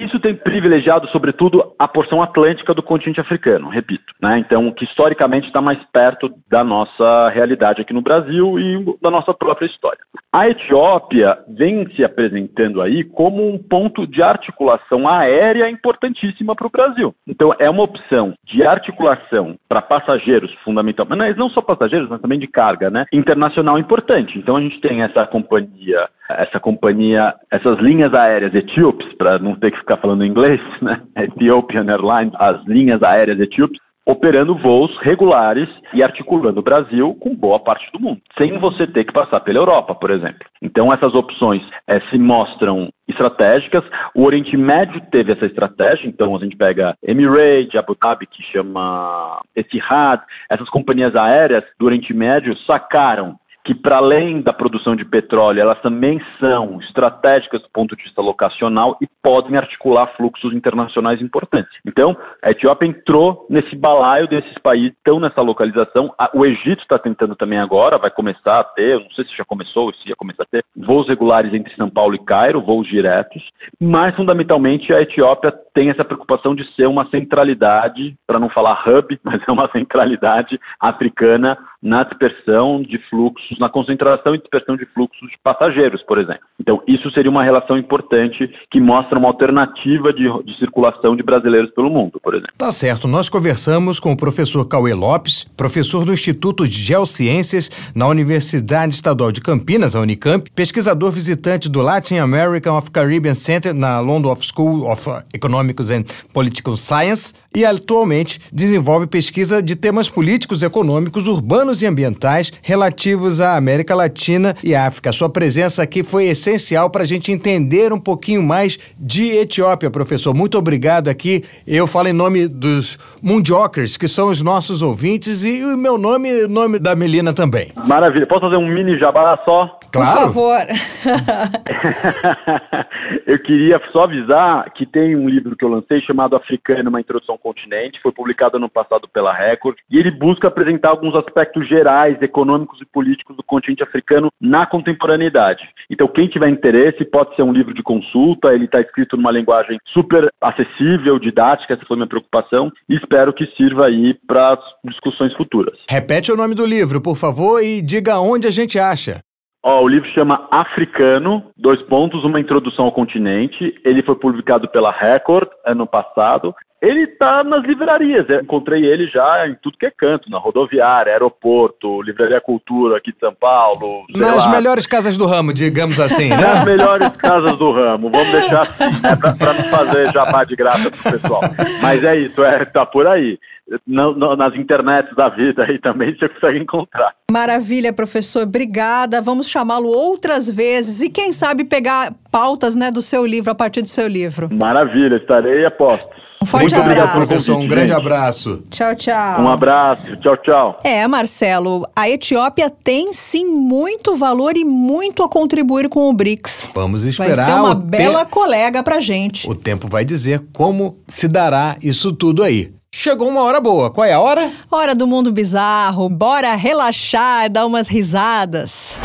Isso 0.00 0.20
tem 0.20 0.34
privilegiado, 0.34 1.08
sobretudo, 1.08 1.74
a 1.78 1.88
porção 1.88 2.20
atlântica 2.20 2.74
do 2.74 2.82
continente 2.82 3.20
africano, 3.20 3.68
repito. 3.68 4.12
Né? 4.20 4.38
Então, 4.38 4.70
que 4.72 4.84
historicamente 4.84 5.46
está 5.46 5.60
mais 5.60 5.78
perto 5.92 6.30
da 6.48 6.62
nossa 6.62 7.30
realidade 7.30 7.80
aqui 7.80 7.92
no 7.92 8.02
Brasil 8.02 8.58
e 8.58 8.84
da 9.00 9.10
nossa 9.10 9.32
própria 9.32 9.66
história. 9.66 10.00
A 10.36 10.50
Etiópia 10.50 11.38
vem 11.48 11.88
se 11.96 12.04
apresentando 12.04 12.82
aí 12.82 13.02
como 13.02 13.48
um 13.48 13.56
ponto 13.56 14.06
de 14.06 14.22
articulação 14.22 15.08
aérea 15.08 15.70
importantíssima 15.70 16.54
para 16.54 16.66
o 16.66 16.70
Brasil. 16.70 17.14
Então, 17.26 17.54
é 17.58 17.70
uma 17.70 17.82
opção 17.82 18.34
de 18.44 18.62
articulação 18.62 19.56
para 19.66 19.80
passageiros, 19.80 20.52
fundamentalmente, 20.62 21.16
mas 21.16 21.36
não 21.38 21.48
só 21.48 21.62
passageiros, 21.62 22.10
mas 22.10 22.20
também 22.20 22.38
de 22.38 22.46
carga, 22.46 22.90
né? 22.90 23.06
internacional 23.10 23.78
importante. 23.78 24.38
Então, 24.38 24.56
a 24.56 24.60
gente 24.60 24.78
tem 24.78 25.00
essa 25.00 25.26
companhia 25.26 26.06
essa 26.28 26.58
companhia, 26.58 27.34
essas 27.50 27.78
linhas 27.78 28.12
aéreas 28.12 28.52
etíopes, 28.52 29.12
para 29.14 29.38
não 29.38 29.54
ter 29.54 29.70
que 29.70 29.78
ficar 29.78 29.96
falando 29.96 30.24
inglês, 30.24 30.60
né? 30.82 31.00
Ethiopian 31.16 31.86
Airlines, 31.88 32.34
as 32.38 32.64
linhas 32.66 33.00
aéreas 33.02 33.38
etíopes, 33.38 33.80
operando 34.06 34.56
voos 34.56 34.96
regulares 34.98 35.68
e 35.92 36.02
articulando 36.02 36.60
o 36.60 36.62
Brasil 36.62 37.14
com 37.20 37.34
boa 37.34 37.58
parte 37.58 37.90
do 37.92 38.00
mundo, 38.00 38.20
sem 38.38 38.56
você 38.58 38.86
ter 38.86 39.04
que 39.04 39.12
passar 39.12 39.40
pela 39.40 39.58
Europa, 39.58 39.96
por 39.96 40.10
exemplo. 40.12 40.46
Então, 40.62 40.92
essas 40.92 41.12
opções 41.12 41.62
é, 41.88 41.98
se 42.08 42.16
mostram 42.16 42.88
estratégicas. 43.08 43.84
O 44.14 44.24
Oriente 44.24 44.56
Médio 44.56 45.00
teve 45.10 45.32
essa 45.32 45.46
estratégia, 45.46 46.06
então 46.06 46.36
a 46.36 46.38
gente 46.38 46.56
pega 46.56 46.96
Emirates, 47.02 47.74
Abu 47.74 47.96
Dhabi, 48.00 48.26
que 48.26 48.42
chama 48.44 49.40
Etihad, 49.54 50.22
essas 50.48 50.68
companhias 50.68 51.14
aéreas 51.16 51.64
do 51.78 51.86
Oriente 51.86 52.14
Médio 52.14 52.56
sacaram 52.58 53.36
que 53.66 53.74
para 53.74 53.96
além 53.96 54.40
da 54.40 54.52
produção 54.52 54.94
de 54.94 55.04
petróleo, 55.04 55.60
elas 55.60 55.80
também 55.80 56.22
são 56.38 56.80
estratégicas 56.80 57.60
do 57.60 57.68
ponto 57.70 57.96
de 57.96 58.04
vista 58.04 58.22
locacional 58.22 58.96
e 59.02 59.08
podem 59.20 59.56
articular 59.56 60.06
fluxos 60.16 60.54
internacionais 60.54 61.20
importantes. 61.20 61.76
Então, 61.84 62.16
a 62.40 62.52
Etiópia 62.52 62.86
entrou 62.86 63.44
nesse 63.50 63.74
balaio 63.74 64.28
desses 64.28 64.56
países 64.58 64.96
estão 64.96 65.18
nessa 65.18 65.40
localização. 65.40 66.14
O 66.32 66.46
Egito 66.46 66.82
está 66.82 66.96
tentando 66.96 67.34
também 67.34 67.58
agora, 67.58 67.98
vai 67.98 68.10
começar 68.10 68.60
a 68.60 68.64
ter, 68.64 69.00
não 69.00 69.10
sei 69.10 69.24
se 69.24 69.36
já 69.36 69.44
começou, 69.44 69.92
se 69.94 70.08
ia 70.08 70.16
começar 70.16 70.44
a 70.44 70.46
ter, 70.46 70.64
voos 70.76 71.08
regulares 71.08 71.52
entre 71.52 71.74
São 71.74 71.90
Paulo 71.90 72.14
e 72.14 72.24
Cairo, 72.24 72.60
voos 72.60 72.86
diretos, 72.86 73.42
mas 73.80 74.14
fundamentalmente 74.14 74.92
a 74.92 75.00
Etiópia 75.00 75.52
tem 75.74 75.90
essa 75.90 76.04
preocupação 76.04 76.54
de 76.54 76.64
ser 76.74 76.86
uma 76.86 77.08
centralidade, 77.10 78.16
para 78.26 78.38
não 78.38 78.48
falar 78.48 78.82
hub, 78.86 79.18
mas 79.24 79.42
é 79.46 79.50
uma 79.50 79.68
centralidade 79.72 80.58
africana 80.80 81.58
na 81.86 82.02
dispersão 82.02 82.82
de 82.82 82.98
fluxos, 83.08 83.56
na 83.60 83.68
concentração 83.68 84.34
e 84.34 84.38
dispersão 84.38 84.76
de 84.76 84.84
fluxos 84.86 85.30
de 85.30 85.38
passageiros, 85.42 86.02
por 86.02 86.18
exemplo. 86.18 86.40
Então, 86.60 86.82
isso 86.86 87.08
seria 87.12 87.30
uma 87.30 87.44
relação 87.44 87.78
importante 87.78 88.50
que 88.70 88.80
mostra 88.80 89.16
uma 89.16 89.28
alternativa 89.28 90.12
de, 90.12 90.24
de 90.42 90.58
circulação 90.58 91.14
de 91.14 91.22
brasileiros 91.22 91.70
pelo 91.70 91.88
mundo, 91.88 92.18
por 92.20 92.34
exemplo. 92.34 92.52
Tá 92.58 92.72
certo. 92.72 93.06
Nós 93.06 93.28
conversamos 93.28 94.00
com 94.00 94.10
o 94.10 94.16
professor 94.16 94.66
Cauê 94.66 94.94
Lopes, 94.94 95.44
professor 95.56 96.04
do 96.04 96.12
Instituto 96.12 96.64
de 96.68 96.82
Geociências 96.82 97.92
na 97.94 98.08
Universidade 98.08 98.92
Estadual 98.92 99.30
de 99.30 99.40
Campinas, 99.40 99.94
a 99.94 100.00
Unicamp, 100.00 100.50
pesquisador 100.50 101.12
visitante 101.12 101.68
do 101.68 101.80
Latin 101.82 102.16
American 102.16 102.76
of 102.76 102.90
Caribbean 102.90 103.34
Center 103.34 103.72
na 103.72 104.00
London 104.00 104.34
School 104.36 104.90
of 104.90 105.08
Economics 105.32 105.90
and 105.90 106.04
Political 106.32 106.74
Science 106.74 107.32
e 107.54 107.64
atualmente 107.64 108.40
desenvolve 108.52 109.06
pesquisa 109.06 109.62
de 109.62 109.76
temas 109.76 110.10
políticos, 110.10 110.62
econômicos, 110.62 111.26
urbanos 111.26 111.75
e 111.82 111.86
ambientais 111.86 112.52
relativos 112.62 113.40
à 113.40 113.56
América 113.56 113.94
Latina 113.94 114.54
e 114.62 114.74
África. 114.74 115.12
Sua 115.12 115.30
presença 115.30 115.82
aqui 115.82 116.02
foi 116.02 116.24
essencial 116.24 116.90
para 116.90 117.02
a 117.02 117.06
gente 117.06 117.32
entender 117.32 117.92
um 117.92 117.98
pouquinho 117.98 118.42
mais 118.42 118.78
de 118.98 119.36
Etiópia, 119.36 119.90
professor. 119.90 120.34
Muito 120.34 120.58
obrigado 120.58 121.08
aqui. 121.08 121.42
Eu 121.66 121.86
falo 121.86 122.08
em 122.08 122.12
nome 122.12 122.48
dos 122.48 122.98
Mundiokers, 123.22 123.96
que 123.96 124.08
são 124.08 124.28
os 124.28 124.42
nossos 124.42 124.82
ouvintes, 124.82 125.44
e 125.44 125.64
o 125.64 125.76
meu 125.76 125.98
nome, 125.98 126.44
o 126.44 126.48
nome 126.48 126.78
da 126.78 126.94
Melina 126.94 127.32
também. 127.32 127.72
Maravilha. 127.86 128.26
Posso 128.26 128.42
fazer 128.42 128.56
um 128.56 128.66
mini 128.66 128.98
jabá 128.98 129.38
só? 129.44 129.78
Claro. 129.92 130.12
Por 130.12 130.20
favor. 130.26 130.66
eu 133.26 133.38
queria 133.38 133.80
só 133.92 134.04
avisar 134.04 134.70
que 134.72 134.84
tem 134.84 135.16
um 135.16 135.28
livro 135.28 135.56
que 135.56 135.64
eu 135.64 135.68
lancei 135.68 136.00
chamado 136.00 136.36
Africano, 136.36 136.90
uma 136.90 137.00
introdução 137.00 137.34
ao 137.34 137.38
continente, 137.38 138.00
foi 138.02 138.12
publicado 138.12 138.56
ano 138.56 138.68
passado 138.68 139.08
pela 139.08 139.32
Record, 139.32 139.76
e 139.90 139.98
ele 139.98 140.10
busca 140.10 140.48
apresentar 140.48 140.90
alguns 140.90 141.14
aspectos 141.14 141.55
gerais, 141.64 142.20
econômicos 142.20 142.80
e 142.80 142.84
políticos 142.84 143.36
do 143.36 143.42
continente 143.42 143.82
africano 143.82 144.30
na 144.40 144.66
contemporaneidade. 144.66 145.62
Então, 145.90 146.08
quem 146.08 146.28
tiver 146.28 146.48
interesse, 146.48 147.04
pode 147.04 147.34
ser 147.36 147.42
um 147.42 147.52
livro 147.52 147.72
de 147.72 147.82
consulta, 147.82 148.52
ele 148.52 148.64
está 148.64 148.80
escrito 148.80 149.16
numa 149.16 149.30
linguagem 149.30 149.78
super 149.92 150.28
acessível, 150.40 151.18
didática, 151.18 151.74
essa 151.74 151.86
foi 151.86 151.96
minha 151.96 152.08
preocupação, 152.08 152.70
e 152.88 152.96
espero 152.96 153.32
que 153.32 153.46
sirva 153.56 153.86
aí 153.86 154.14
para 154.26 154.58
discussões 154.84 155.32
futuras. 155.34 155.78
Repete 155.88 156.32
o 156.32 156.36
nome 156.36 156.54
do 156.54 156.66
livro, 156.66 157.00
por 157.00 157.16
favor, 157.16 157.62
e 157.62 157.80
diga 157.80 158.18
onde 158.18 158.46
a 158.46 158.50
gente 158.50 158.78
acha. 158.78 159.20
Ó, 159.68 159.82
o 159.82 159.88
livro 159.88 160.08
chama 160.10 160.46
Africano, 160.48 161.50
dois 161.56 161.82
pontos, 161.82 162.22
uma 162.22 162.38
introdução 162.38 162.84
ao 162.84 162.92
continente. 162.92 163.74
Ele 163.84 164.00
foi 164.00 164.14
publicado 164.14 164.68
pela 164.68 164.92
Record 164.92 165.48
ano 165.66 165.88
passado. 165.88 166.54
Ele 166.80 167.04
está 167.04 167.42
nas 167.42 167.64
livrarias, 167.64 168.28
eu 168.28 168.40
encontrei 168.40 168.84
ele 168.84 169.06
já 169.06 169.48
em 169.48 169.54
tudo 169.62 169.78
que 169.78 169.86
é 169.86 169.90
canto, 169.90 170.28
na 170.28 170.38
rodoviária, 170.38 171.10
aeroporto, 171.10 172.02
Livraria 172.02 172.40
Cultura 172.40 172.98
aqui 172.98 173.12
de 173.12 173.18
São 173.18 173.34
Paulo. 173.34 174.04
Nas 174.14 174.44
lá. 174.44 174.52
melhores 174.52 174.86
casas 174.86 175.16
do 175.16 175.24
ramo, 175.24 175.54
digamos 175.54 175.98
assim, 175.98 176.28
né? 176.28 176.36
Nas 176.36 176.64
melhores 176.66 177.08
casas 177.16 177.56
do 177.56 177.72
ramo, 177.72 178.10
vamos 178.10 178.30
deixar 178.30 178.62
assim, 178.62 178.84
né, 178.84 179.16
para 179.16 179.54
não 179.54 179.64
fazer 179.64 180.12
jabá 180.12 180.44
de 180.44 180.54
graça 180.54 180.90
pro 180.90 181.12
pessoal. 181.12 181.40
Mas 181.80 182.04
é 182.04 182.16
isso, 182.16 182.44
é, 182.44 182.64
tá 182.66 182.84
por 182.84 183.06
aí. 183.06 183.38
No, 183.84 184.14
no, 184.14 184.36
nas 184.36 184.54
internets 184.54 185.12
da 185.16 185.28
vida 185.28 185.64
aí 185.64 185.80
também 185.80 186.14
você 186.16 186.28
consegue 186.28 186.58
encontrar. 186.58 187.12
Maravilha, 187.28 187.92
professor. 187.92 188.44
Obrigada. 188.44 189.20
Vamos 189.20 189.48
chamá-lo 189.48 189.88
outras 189.88 190.48
vezes 190.48 191.00
e 191.00 191.10
quem 191.10 191.32
sabe 191.32 191.64
pegar 191.64 192.12
pautas 192.30 192.76
né, 192.76 192.92
do 192.92 193.02
seu 193.02 193.26
livro, 193.26 193.50
a 193.50 193.56
partir 193.56 193.82
do 193.82 193.88
seu 193.88 194.06
livro. 194.06 194.48
Maravilha, 194.52 195.16
estarei 195.16 195.64
a 195.66 195.70
postos. 195.70 196.25
Um 196.42 196.46
forte 196.46 196.72
Muito 196.74 196.76
obrigado, 196.84 197.08
abraço. 197.08 197.26
professor. 197.28 197.56
Um 197.56 197.66
grande 197.66 197.92
abraço. 197.92 198.62
Tchau, 198.70 198.94
tchau. 198.94 199.40
Um 199.40 199.48
abraço, 199.48 200.16
tchau, 200.18 200.36
tchau. 200.36 200.78
É, 200.84 201.06
Marcelo, 201.08 201.86
a 201.96 202.08
Etiópia 202.08 202.70
tem 202.70 203.12
sim 203.12 203.46
muito 203.46 204.14
valor 204.14 204.56
e 204.56 204.64
muito 204.64 205.22
a 205.22 205.28
contribuir 205.28 205.88
com 205.88 206.08
o 206.08 206.12
BRICS. 206.12 206.68
Vamos 206.74 207.02
Vai 207.02 207.10
esperar 207.28 207.44
ser 207.46 207.52
uma 207.52 207.70
o 207.72 207.74
bela 207.74 208.24
te- 208.24 208.30
colega 208.30 208.82
pra 208.82 209.00
gente. 209.00 209.48
O 209.50 209.54
tempo 209.54 209.88
vai 209.88 210.04
dizer 210.04 210.44
como 210.52 210.98
se 211.08 211.26
dará 211.26 211.76
isso 211.82 212.12
tudo 212.12 212.42
aí. 212.42 212.72
Chegou 212.94 213.28
uma 213.28 213.42
hora 213.42 213.60
boa. 213.60 213.90
Qual 213.90 214.04
é 214.06 214.12
a 214.12 214.20
hora? 214.20 214.50
Hora 214.70 214.94
do 214.94 215.06
mundo 215.06 215.32
bizarro, 215.32 216.08
bora 216.08 216.54
relaxar, 216.54 217.50
dar 217.50 217.66
umas 217.66 217.88
risadas. 217.88 218.96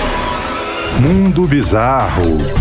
Mundo 1.01 1.47
Bizarro. 1.47 2.60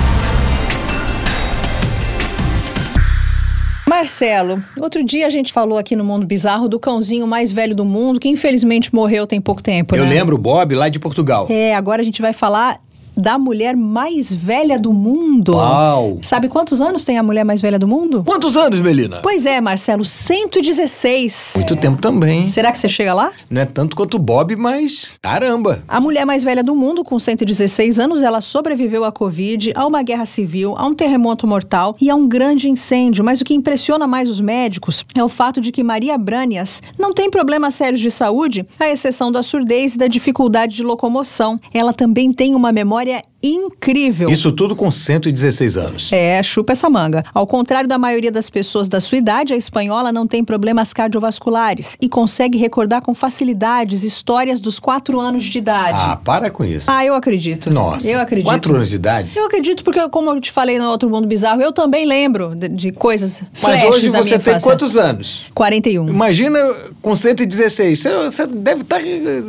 Marcelo, 3.90 4.62
outro 4.78 5.02
dia 5.02 5.26
a 5.26 5.30
gente 5.30 5.52
falou 5.52 5.76
aqui 5.76 5.96
no 5.96 6.04
Mundo 6.04 6.24
Bizarro 6.24 6.68
do 6.68 6.78
cãozinho 6.78 7.26
mais 7.26 7.50
velho 7.50 7.74
do 7.74 7.84
mundo, 7.84 8.20
que 8.20 8.28
infelizmente 8.28 8.94
morreu 8.94 9.26
tem 9.26 9.40
pouco 9.40 9.60
tempo, 9.60 9.96
Eu 9.96 10.04
né? 10.04 10.10
lembro 10.10 10.36
o 10.36 10.38
Bob 10.38 10.76
lá 10.76 10.88
de 10.88 11.00
Portugal. 11.00 11.48
É, 11.50 11.74
agora 11.74 12.00
a 12.00 12.04
gente 12.04 12.22
vai 12.22 12.32
falar 12.32 12.80
da 13.16 13.38
mulher 13.38 13.76
mais 13.76 14.32
velha 14.32 14.78
do 14.78 14.92
mundo. 14.92 15.54
Uau! 15.54 16.18
Sabe 16.22 16.48
quantos 16.48 16.80
anos 16.80 17.04
tem 17.04 17.18
a 17.18 17.22
mulher 17.22 17.44
mais 17.44 17.60
velha 17.60 17.78
do 17.78 17.86
mundo? 17.86 18.22
Quantos 18.24 18.56
anos, 18.56 18.80
Melina? 18.80 19.20
Pois 19.22 19.46
é, 19.46 19.60
Marcelo, 19.60 20.04
116. 20.04 21.52
Muito 21.56 21.76
tempo 21.76 22.00
também. 22.00 22.48
Será 22.48 22.72
que 22.72 22.78
você 22.78 22.88
chega 22.88 23.12
lá? 23.14 23.32
Não 23.48 23.60
é 23.60 23.66
tanto 23.66 23.96
quanto 23.96 24.14
o 24.14 24.18
Bob, 24.18 24.54
mas 24.56 25.18
caramba. 25.22 25.82
A 25.88 26.00
mulher 26.00 26.24
mais 26.24 26.42
velha 26.42 26.62
do 26.62 26.74
mundo, 26.74 27.04
com 27.04 27.18
116 27.18 27.98
anos, 27.98 28.22
ela 28.22 28.40
sobreviveu 28.40 29.04
à 29.04 29.12
Covid, 29.12 29.72
a 29.74 29.86
uma 29.86 30.02
guerra 30.02 30.24
civil, 30.24 30.74
a 30.76 30.86
um 30.86 30.94
terremoto 30.94 31.46
mortal 31.46 31.96
e 32.00 32.08
a 32.10 32.14
um 32.14 32.28
grande 32.28 32.68
incêndio. 32.68 33.24
Mas 33.24 33.40
o 33.40 33.44
que 33.44 33.54
impressiona 33.54 34.06
mais 34.06 34.28
os 34.28 34.40
médicos 34.40 35.04
é 35.14 35.22
o 35.22 35.28
fato 35.28 35.60
de 35.60 35.72
que 35.72 35.82
Maria 35.82 36.16
Branias 36.16 36.82
não 36.98 37.12
tem 37.12 37.30
problemas 37.30 37.74
sérios 37.74 38.00
de 38.00 38.10
saúde, 38.10 38.66
à 38.78 38.88
exceção 38.88 39.32
da 39.32 39.42
surdez 39.42 39.94
e 39.94 39.98
da 39.98 40.06
dificuldade 40.06 40.76
de 40.76 40.82
locomoção. 40.82 41.60
Ela 41.72 41.92
também 41.92 42.32
tem 42.32 42.54
uma 42.54 42.72
memória 42.72 42.99
memória 43.00 43.29
incrível. 43.42 44.28
Isso 44.30 44.52
tudo 44.52 44.76
com 44.76 44.90
116 44.90 45.76
anos. 45.76 46.12
É, 46.12 46.42
chupa 46.42 46.72
essa 46.72 46.90
manga. 46.90 47.24
Ao 47.32 47.46
contrário 47.46 47.88
da 47.88 47.98
maioria 47.98 48.30
das 48.30 48.50
pessoas 48.50 48.88
da 48.88 49.00
sua 49.00 49.18
idade, 49.18 49.54
a 49.54 49.56
espanhola 49.56 50.12
não 50.12 50.26
tem 50.26 50.44
problemas 50.44 50.92
cardiovasculares 50.92 51.96
e 52.00 52.08
consegue 52.08 52.58
recordar 52.58 53.02
com 53.02 53.14
facilidades 53.14 54.02
histórias 54.02 54.60
dos 54.60 54.78
quatro 54.78 55.18
anos 55.18 55.44
de 55.44 55.58
idade. 55.58 55.98
Ah, 55.98 56.16
para 56.16 56.50
com 56.50 56.64
isso. 56.64 56.90
Ah, 56.90 57.04
eu 57.04 57.14
acredito. 57.14 57.70
Nossa. 57.70 58.06
Eu 58.06 58.20
acredito. 58.20 58.46
Quatro 58.46 58.74
anos 58.74 58.88
de 58.90 58.96
idade? 58.96 59.36
Eu 59.36 59.46
acredito 59.46 59.82
porque, 59.84 60.06
como 60.08 60.30
eu 60.30 60.40
te 60.40 60.52
falei 60.52 60.78
no 60.78 60.88
outro 60.90 61.08
mundo 61.08 61.26
bizarro, 61.26 61.62
eu 61.62 61.72
também 61.72 62.04
lembro 62.04 62.54
de, 62.54 62.68
de 62.68 62.92
coisas. 62.92 63.42
Mas 63.62 63.82
hoje 63.84 64.08
você 64.08 64.38
tem 64.38 64.54
infância. 64.54 64.60
quantos 64.60 64.96
anos? 64.96 65.42
41. 65.54 66.08
Imagina 66.08 66.58
com 67.00 67.16
116. 67.16 67.98
Você, 67.98 68.14
você 68.14 68.46
deve 68.46 68.82
estar 68.82 69.00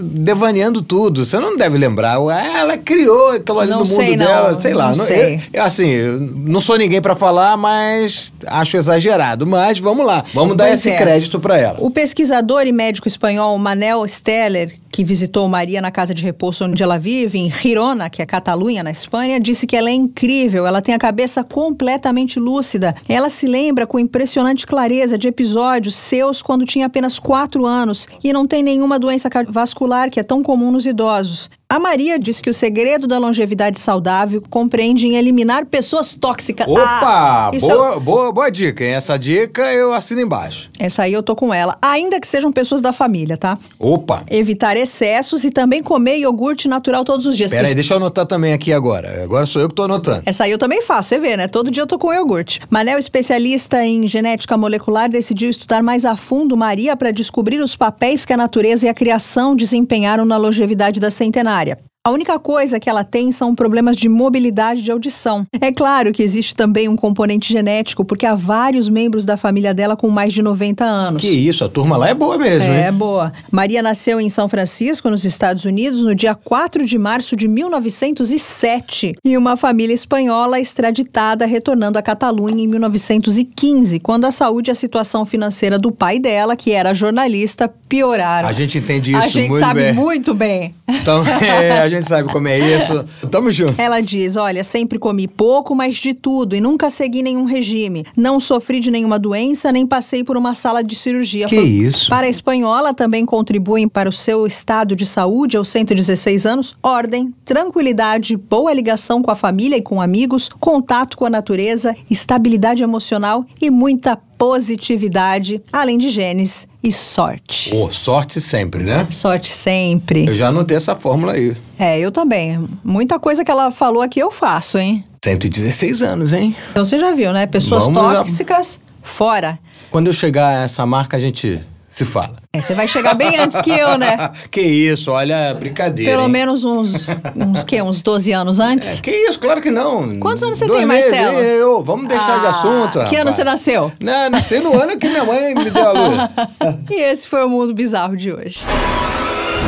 devaneando 0.01 0.81
tudo. 0.81 1.25
Você 1.25 1.39
não 1.39 1.57
deve 1.57 1.77
lembrar. 1.77 2.17
Ela 2.21 2.77
criou 2.77 3.31
aquilo 3.31 3.59
ali 3.59 3.80
no 3.83 3.89
mundo 3.89 3.95
sei, 4.03 4.17
não. 4.17 4.25
dela. 4.25 4.55
Sei 4.55 4.73
lá. 4.73 4.89
Não 4.95 5.05
sei. 5.05 5.35
eu- 5.35 5.39
eu, 5.53 5.63
assim, 5.63 5.87
eu 5.89 6.19
não 6.19 6.59
sou 6.59 6.77
ninguém 6.77 7.01
pra 7.01 7.15
falar, 7.15 7.55
mas 7.57 8.33
acho 8.47 8.77
exagerado. 8.77 9.45
Mas 9.47 9.79
vamos 9.79 10.05
lá. 10.05 10.23
Vamos 10.33 10.55
dar 10.55 10.65
Pois 10.67 10.79
esse 10.79 10.89
é. 10.89 10.95
crédito 10.97 11.39
pra 11.39 11.57
ela. 11.57 11.77
O 11.79 11.89
pesquisador 11.91 12.65
e 12.67 12.71
médico 12.71 13.07
espanhol 13.07 13.57
Manel 13.57 14.07
Steller, 14.07 14.73
que 14.91 15.03
visitou 15.03 15.47
Maria 15.47 15.81
na 15.81 15.89
casa 15.91 16.13
de 16.13 16.21
repouso 16.23 16.65
onde 16.65 16.83
ela 16.83 16.97
vive, 16.99 17.39
em 17.39 17.49
Girona, 17.49 18.09
que 18.09 18.21
é 18.21 18.25
Catalunha, 18.25 18.83
na 18.83 18.91
Espanha, 18.91 19.39
disse 19.39 19.65
que 19.65 19.75
ela 19.75 19.89
é 19.89 19.93
incrível, 19.93 20.67
ela 20.67 20.81
tem 20.81 20.93
a 20.93 20.99
cabeça 20.99 21.43
completamente 21.43 22.39
lúcida. 22.39 22.93
Ela 23.07 23.29
se 23.29 23.47
lembra 23.47 23.87
com 23.87 23.97
impressionante 23.97 24.67
clareza 24.67 25.17
de 25.17 25.27
episódios 25.27 25.95
seus 25.95 26.41
quando 26.41 26.65
tinha 26.65 26.85
apenas 26.87 27.17
4 27.19 27.65
anos 27.65 28.07
e 28.23 28.33
não 28.33 28.45
tem 28.45 28.61
nenhuma 28.61 28.99
doença 28.99 29.29
cardiovascular 29.29 30.09
que 30.11 30.19
é 30.19 30.23
tão 30.23 30.43
comum 30.43 30.71
nos 30.71 30.85
idosos. 30.85 31.49
A 31.71 31.79
Maria 31.79 32.19
diz 32.19 32.41
que 32.41 32.49
o 32.49 32.53
segredo 32.53 33.07
da 33.07 33.17
longevidade 33.17 33.79
saudável 33.79 34.43
compreende 34.49 35.07
em 35.07 35.15
eliminar 35.15 35.65
pessoas 35.65 36.13
tóxicas. 36.13 36.67
Opa! 36.67 36.81
Ah, 36.83 37.51
isso 37.53 37.71
é- 37.71 37.73
boa, 37.73 37.97
boa, 37.97 38.31
boa 38.33 38.49
dica, 38.51 38.83
hein? 38.83 38.91
Essa 38.91 39.17
dica 39.17 39.61
eu 39.71 39.93
assino 39.93 40.19
embaixo. 40.19 40.67
Essa 40.77 41.03
aí 41.03 41.13
eu 41.13 41.23
tô 41.23 41.33
com 41.33 41.53
ela. 41.53 41.77
Ainda 41.81 42.19
que 42.19 42.27
sejam 42.27 42.51
pessoas 42.51 42.81
da 42.81 42.91
família, 42.91 43.37
tá? 43.37 43.57
Opa! 43.79 44.21
Evitar 44.29 44.75
excessos 44.75 45.45
e 45.45 45.49
também 45.49 45.81
comer 45.81 46.17
iogurte 46.17 46.67
natural 46.67 47.05
todos 47.05 47.25
os 47.25 47.37
dias. 47.37 47.49
Pera 47.51 47.69
aí, 47.69 47.73
deixa 47.73 47.93
eu 47.93 47.97
anotar 47.99 48.25
também 48.25 48.51
aqui 48.51 48.73
agora. 48.73 49.23
Agora 49.23 49.45
sou 49.45 49.61
eu 49.61 49.69
que 49.69 49.75
tô 49.75 49.83
anotando. 49.83 50.23
Essa 50.25 50.43
aí 50.43 50.51
eu 50.51 50.57
também 50.57 50.81
faço, 50.81 51.07
você 51.07 51.19
vê, 51.19 51.37
né? 51.37 51.47
Todo 51.47 51.71
dia 51.71 51.83
eu 51.83 51.87
tô 51.87 51.97
com 51.97 52.13
iogurte. 52.13 52.59
Manel, 52.69 52.99
especialista 52.99 53.81
em 53.81 54.09
genética 54.09 54.57
molecular, 54.57 55.07
decidiu 55.09 55.49
estudar 55.49 55.81
mais 55.81 56.03
a 56.03 56.17
fundo 56.17 56.57
Maria 56.57 56.97
para 56.97 57.11
descobrir 57.11 57.61
os 57.61 57.77
papéis 57.77 58.25
que 58.25 58.33
a 58.33 58.37
natureza 58.37 58.87
e 58.87 58.89
a 58.89 58.93
criação 58.93 59.55
desempenharam 59.55 60.25
na 60.25 60.35
longevidade 60.35 60.99
da 60.99 61.09
centenária. 61.09 61.60
área. 61.61 61.90
A 62.03 62.09
única 62.09 62.39
coisa 62.39 62.79
que 62.79 62.89
ela 62.89 63.03
tem 63.03 63.31
são 63.31 63.53
problemas 63.53 63.95
de 63.95 64.09
mobilidade 64.09 64.81
de 64.81 64.91
audição. 64.91 65.45
É 65.61 65.71
claro 65.71 66.11
que 66.11 66.23
existe 66.23 66.55
também 66.55 66.89
um 66.89 66.95
componente 66.95 67.53
genético, 67.53 68.03
porque 68.03 68.25
há 68.25 68.33
vários 68.33 68.89
membros 68.89 69.23
da 69.23 69.37
família 69.37 69.71
dela 69.71 69.95
com 69.95 70.09
mais 70.09 70.33
de 70.33 70.41
90 70.41 70.83
anos. 70.83 71.21
Que 71.21 71.27
isso, 71.27 71.63
a 71.63 71.69
turma 71.69 71.95
lá 71.97 72.09
é 72.09 72.15
boa 72.15 72.39
mesmo, 72.39 72.67
É 72.73 72.87
hein? 72.87 72.91
boa. 72.93 73.31
Maria 73.51 73.83
nasceu 73.83 74.19
em 74.19 74.31
São 74.31 74.49
Francisco, 74.49 75.11
nos 75.11 75.25
Estados 75.25 75.63
Unidos, 75.63 76.01
no 76.01 76.15
dia 76.15 76.33
4 76.33 76.87
de 76.87 76.97
março 76.97 77.35
de 77.35 77.47
1907, 77.47 79.13
em 79.23 79.37
uma 79.37 79.55
família 79.55 79.93
espanhola 79.93 80.59
extraditada, 80.59 81.45
retornando 81.45 81.99
à 81.99 82.01
Catalunha 82.01 82.63
em 82.63 82.67
1915, 82.67 83.99
quando 83.99 84.25
a 84.25 84.31
saúde 84.31 84.71
e 84.71 84.73
a 84.73 84.75
situação 84.75 85.23
financeira 85.23 85.77
do 85.77 85.91
pai 85.91 86.17
dela, 86.17 86.55
que 86.55 86.71
era 86.71 86.95
jornalista, 86.95 87.71
pioraram. 87.87 88.47
A 88.49 88.53
gente 88.53 88.79
entende 88.79 89.11
isso 89.11 89.21
A 89.23 89.27
gente 89.27 89.49
muito 89.49 89.63
sabe 89.63 89.81
bem. 89.81 89.93
muito 89.93 90.33
bem. 90.33 90.73
Então, 90.89 91.23
é, 91.27 91.79
a 91.79 91.90
gente 91.91 92.07
sabe 92.07 92.31
como 92.31 92.47
é 92.47 92.59
isso. 92.59 93.05
Tamo 93.29 93.51
junto. 93.51 93.79
Ela 93.79 94.01
diz: 94.01 94.35
Olha, 94.35 94.63
sempre 94.63 94.97
comi 94.99 95.27
pouco, 95.27 95.75
mas 95.75 95.95
de 95.95 96.13
tudo, 96.13 96.55
e 96.55 96.61
nunca 96.61 96.89
segui 96.89 97.21
nenhum 97.21 97.45
regime. 97.45 98.05
Não 98.15 98.39
sofri 98.39 98.79
de 98.79 98.91
nenhuma 98.91 99.17
doença, 99.19 99.71
nem 99.71 99.85
passei 99.85 100.23
por 100.23 100.37
uma 100.37 100.53
sala 100.53 100.83
de 100.83 100.95
cirurgia. 100.95 101.47
Que 101.47 101.55
Foi- 101.55 101.65
isso? 101.65 102.09
Para 102.09 102.27
a 102.27 102.29
espanhola, 102.29 102.93
também 102.93 103.25
contribuem 103.25 103.87
para 103.87 104.09
o 104.09 104.13
seu 104.13 104.45
estado 104.45 104.95
de 104.95 105.05
saúde 105.05 105.57
aos 105.57 105.69
116 105.69 106.45
anos: 106.45 106.75
ordem, 106.81 107.33
tranquilidade, 107.45 108.35
boa 108.37 108.73
ligação 108.73 109.21
com 109.21 109.31
a 109.31 109.35
família 109.35 109.77
e 109.77 109.81
com 109.81 110.01
amigos, 110.01 110.49
contato 110.59 111.17
com 111.17 111.25
a 111.25 111.29
natureza, 111.29 111.95
estabilidade 112.09 112.83
emocional 112.83 113.45
e 113.61 113.69
muita 113.69 114.17
positividade, 114.41 115.61
além 115.71 115.99
de 115.99 116.09
genes 116.09 116.67
e 116.83 116.91
sorte. 116.91 117.69
Pô, 117.69 117.91
sorte 117.91 118.41
sempre, 118.41 118.83
né? 118.83 119.05
Sorte 119.11 119.49
sempre. 119.49 120.25
Eu 120.25 120.33
já 120.33 120.47
anotei 120.47 120.75
essa 120.75 120.95
fórmula 120.95 121.33
aí. 121.33 121.55
É, 121.77 121.99
eu 121.99 122.11
também. 122.11 122.67
Muita 122.83 123.19
coisa 123.19 123.45
que 123.45 123.51
ela 123.51 123.69
falou 123.69 124.01
aqui 124.01 124.19
eu 124.19 124.31
faço, 124.31 124.79
hein? 124.79 125.03
116 125.23 126.01
anos, 126.01 126.33
hein? 126.33 126.55
Então 126.71 126.83
você 126.83 126.97
já 126.97 127.11
viu, 127.11 127.31
né? 127.31 127.45
Pessoas 127.45 127.83
Vamos 127.83 128.01
tóxicas, 128.01 128.79
fora. 129.03 129.59
Quando 129.91 130.07
eu 130.07 130.13
chegar 130.13 130.47
a 130.47 130.63
essa 130.63 130.87
marca, 130.87 131.17
a 131.17 131.19
gente 131.19 131.63
se 131.91 132.05
fala. 132.05 132.37
É, 132.53 132.61
você 132.61 132.73
vai 132.73 132.87
chegar 132.87 133.13
bem 133.15 133.37
antes 133.37 133.59
que 133.61 133.69
eu, 133.69 133.97
né? 133.97 134.31
que 134.49 134.61
isso, 134.61 135.11
olha, 135.11 135.53
brincadeira. 135.53 136.11
Pelo 136.11 136.23
hein? 136.23 136.29
menos 136.29 136.63
uns, 136.63 137.05
uns 137.35 137.63
quê? 137.65 137.81
Uns 137.81 138.01
12 138.01 138.31
anos 138.31 138.59
antes? 138.61 138.97
É, 138.99 139.01
que 139.01 139.11
isso, 139.11 139.37
claro 139.37 139.61
que 139.61 139.69
não. 139.69 140.17
Quantos 140.17 140.41
anos 140.41 140.57
você 140.57 140.65
Dois 140.65 140.79
tem, 140.79 140.87
meses, 140.87 141.11
Marcelo? 141.11 141.37
Eu, 141.39 141.83
vamos 141.83 142.07
deixar 142.07 142.39
de 142.39 142.45
Ah, 142.47 142.49
assunto. 142.51 142.93
Que 143.09 143.15
ano 143.17 143.29
rapaz. 143.29 143.35
você 143.35 143.43
nasceu? 143.43 143.91
Não, 143.99 144.29
nasci 144.29 144.59
no 144.59 144.73
ano 144.81 144.97
que 144.97 145.07
minha 145.09 145.25
mãe 145.25 145.53
me 145.53 145.69
deu 145.69 145.87
a 145.87 145.91
luz. 145.91 146.17
e 146.89 146.93
esse 147.01 147.27
foi 147.27 147.43
o 147.43 147.49
Mundo 147.49 147.73
Bizarro 147.73 148.15
de 148.15 148.31
hoje. 148.31 148.59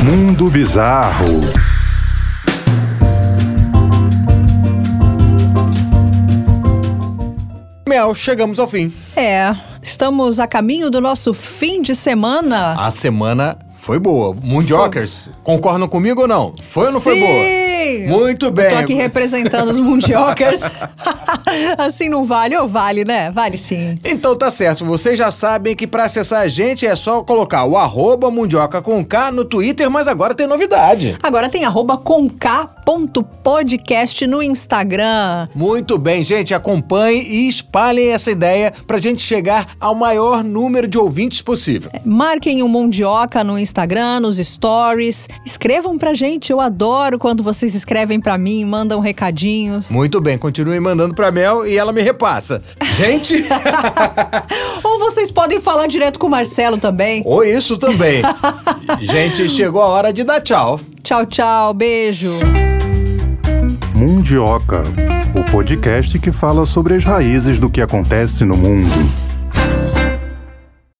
Mundo 0.02 0.48
Bizarro. 0.48 1.40
Mel, 7.94 8.12
chegamos 8.12 8.58
ao 8.58 8.66
fim. 8.66 8.92
É, 9.14 9.54
estamos 9.80 10.40
a 10.40 10.48
caminho 10.48 10.90
do 10.90 11.00
nosso 11.00 11.32
fim 11.32 11.80
de 11.80 11.94
semana. 11.94 12.74
A 12.76 12.90
semana 12.90 13.56
foi 13.74 13.98
boa. 13.98 14.34
Mundiokers, 14.42 15.30
concordam 15.42 15.86
comigo 15.86 16.22
ou 16.22 16.28
não? 16.28 16.54
Foi 16.66 16.86
ou 16.86 16.92
não 16.92 17.00
foi 17.00 17.14
Sim! 17.14 17.20
boa? 17.20 17.64
Muito 18.08 18.50
bem. 18.50 18.70
Tô 18.70 18.76
aqui 18.76 18.94
representando 18.94 19.68
os 19.68 19.78
mundiocas. 19.78 20.60
assim 21.76 22.08
não 22.08 22.24
vale 22.24 22.56
ou 22.56 22.66
vale, 22.66 23.04
né? 23.04 23.30
Vale 23.30 23.56
sim. 23.56 23.98
Então 24.04 24.34
tá 24.34 24.50
certo, 24.50 24.84
vocês 24.84 25.18
já 25.18 25.30
sabem 25.30 25.76
que 25.76 25.86
pra 25.86 26.04
acessar 26.04 26.40
a 26.40 26.48
gente 26.48 26.86
é 26.86 26.96
só 26.96 27.22
colocar 27.22 27.64
o 27.64 27.76
arroba 27.76 28.30
mundioca 28.30 28.80
com 28.80 29.04
K 29.04 29.30
no 29.30 29.44
Twitter, 29.44 29.90
mas 29.90 30.08
agora 30.08 30.34
tem 30.34 30.46
novidade. 30.46 31.16
Agora 31.22 31.48
tem 31.48 31.64
arroba 31.64 31.96
com 31.98 32.28
K 32.28 32.66
ponto 32.84 33.22
podcast 33.22 34.26
no 34.26 34.42
Instagram. 34.42 35.48
Muito 35.54 35.98
bem, 35.98 36.22
gente, 36.22 36.54
acompanhem 36.54 37.22
e 37.22 37.48
espalhem 37.48 38.10
essa 38.12 38.30
ideia 38.30 38.72
pra 38.86 38.98
gente 38.98 39.22
chegar 39.22 39.68
ao 39.80 39.94
maior 39.94 40.44
número 40.44 40.86
de 40.86 40.98
ouvintes 40.98 41.40
possível. 41.40 41.90
Marquem 42.04 42.62
o 42.62 42.68
Mundioca 42.68 43.42
no 43.42 43.58
Instagram, 43.78 44.20
nos 44.20 44.36
stories. 44.36 45.28
Escrevam 45.44 45.98
pra 45.98 46.14
gente, 46.14 46.52
eu 46.52 46.60
adoro 46.60 47.18
quando 47.18 47.42
vocês 47.42 47.74
escrevem 47.74 48.20
pra 48.20 48.38
mim, 48.38 48.64
mandam 48.64 49.00
recadinhos. 49.00 49.90
Muito 49.90 50.20
bem, 50.20 50.38
continuem 50.38 50.78
mandando 50.78 51.12
pra 51.12 51.32
Mel 51.32 51.66
e 51.66 51.76
ela 51.76 51.92
me 51.92 52.00
repassa. 52.00 52.62
Gente, 52.94 53.44
Ou 54.84 55.00
vocês 55.00 55.32
podem 55.32 55.60
falar 55.60 55.88
direto 55.88 56.20
com 56.20 56.28
o 56.28 56.30
Marcelo 56.30 56.78
também. 56.78 57.20
ou 57.26 57.42
isso 57.42 57.76
também. 57.76 58.22
gente, 59.02 59.48
chegou 59.48 59.82
a 59.82 59.86
hora 59.88 60.12
de 60.12 60.22
dar 60.22 60.40
tchau. 60.40 60.78
Tchau, 61.02 61.26
tchau, 61.26 61.74
beijo. 61.74 62.30
Mundioca, 63.92 64.84
o 65.34 65.50
podcast 65.50 66.16
que 66.20 66.30
fala 66.30 66.64
sobre 66.64 66.94
as 66.94 67.04
raízes 67.04 67.58
do 67.58 67.68
que 67.68 67.80
acontece 67.80 68.44
no 68.44 68.56
mundo. 68.56 68.88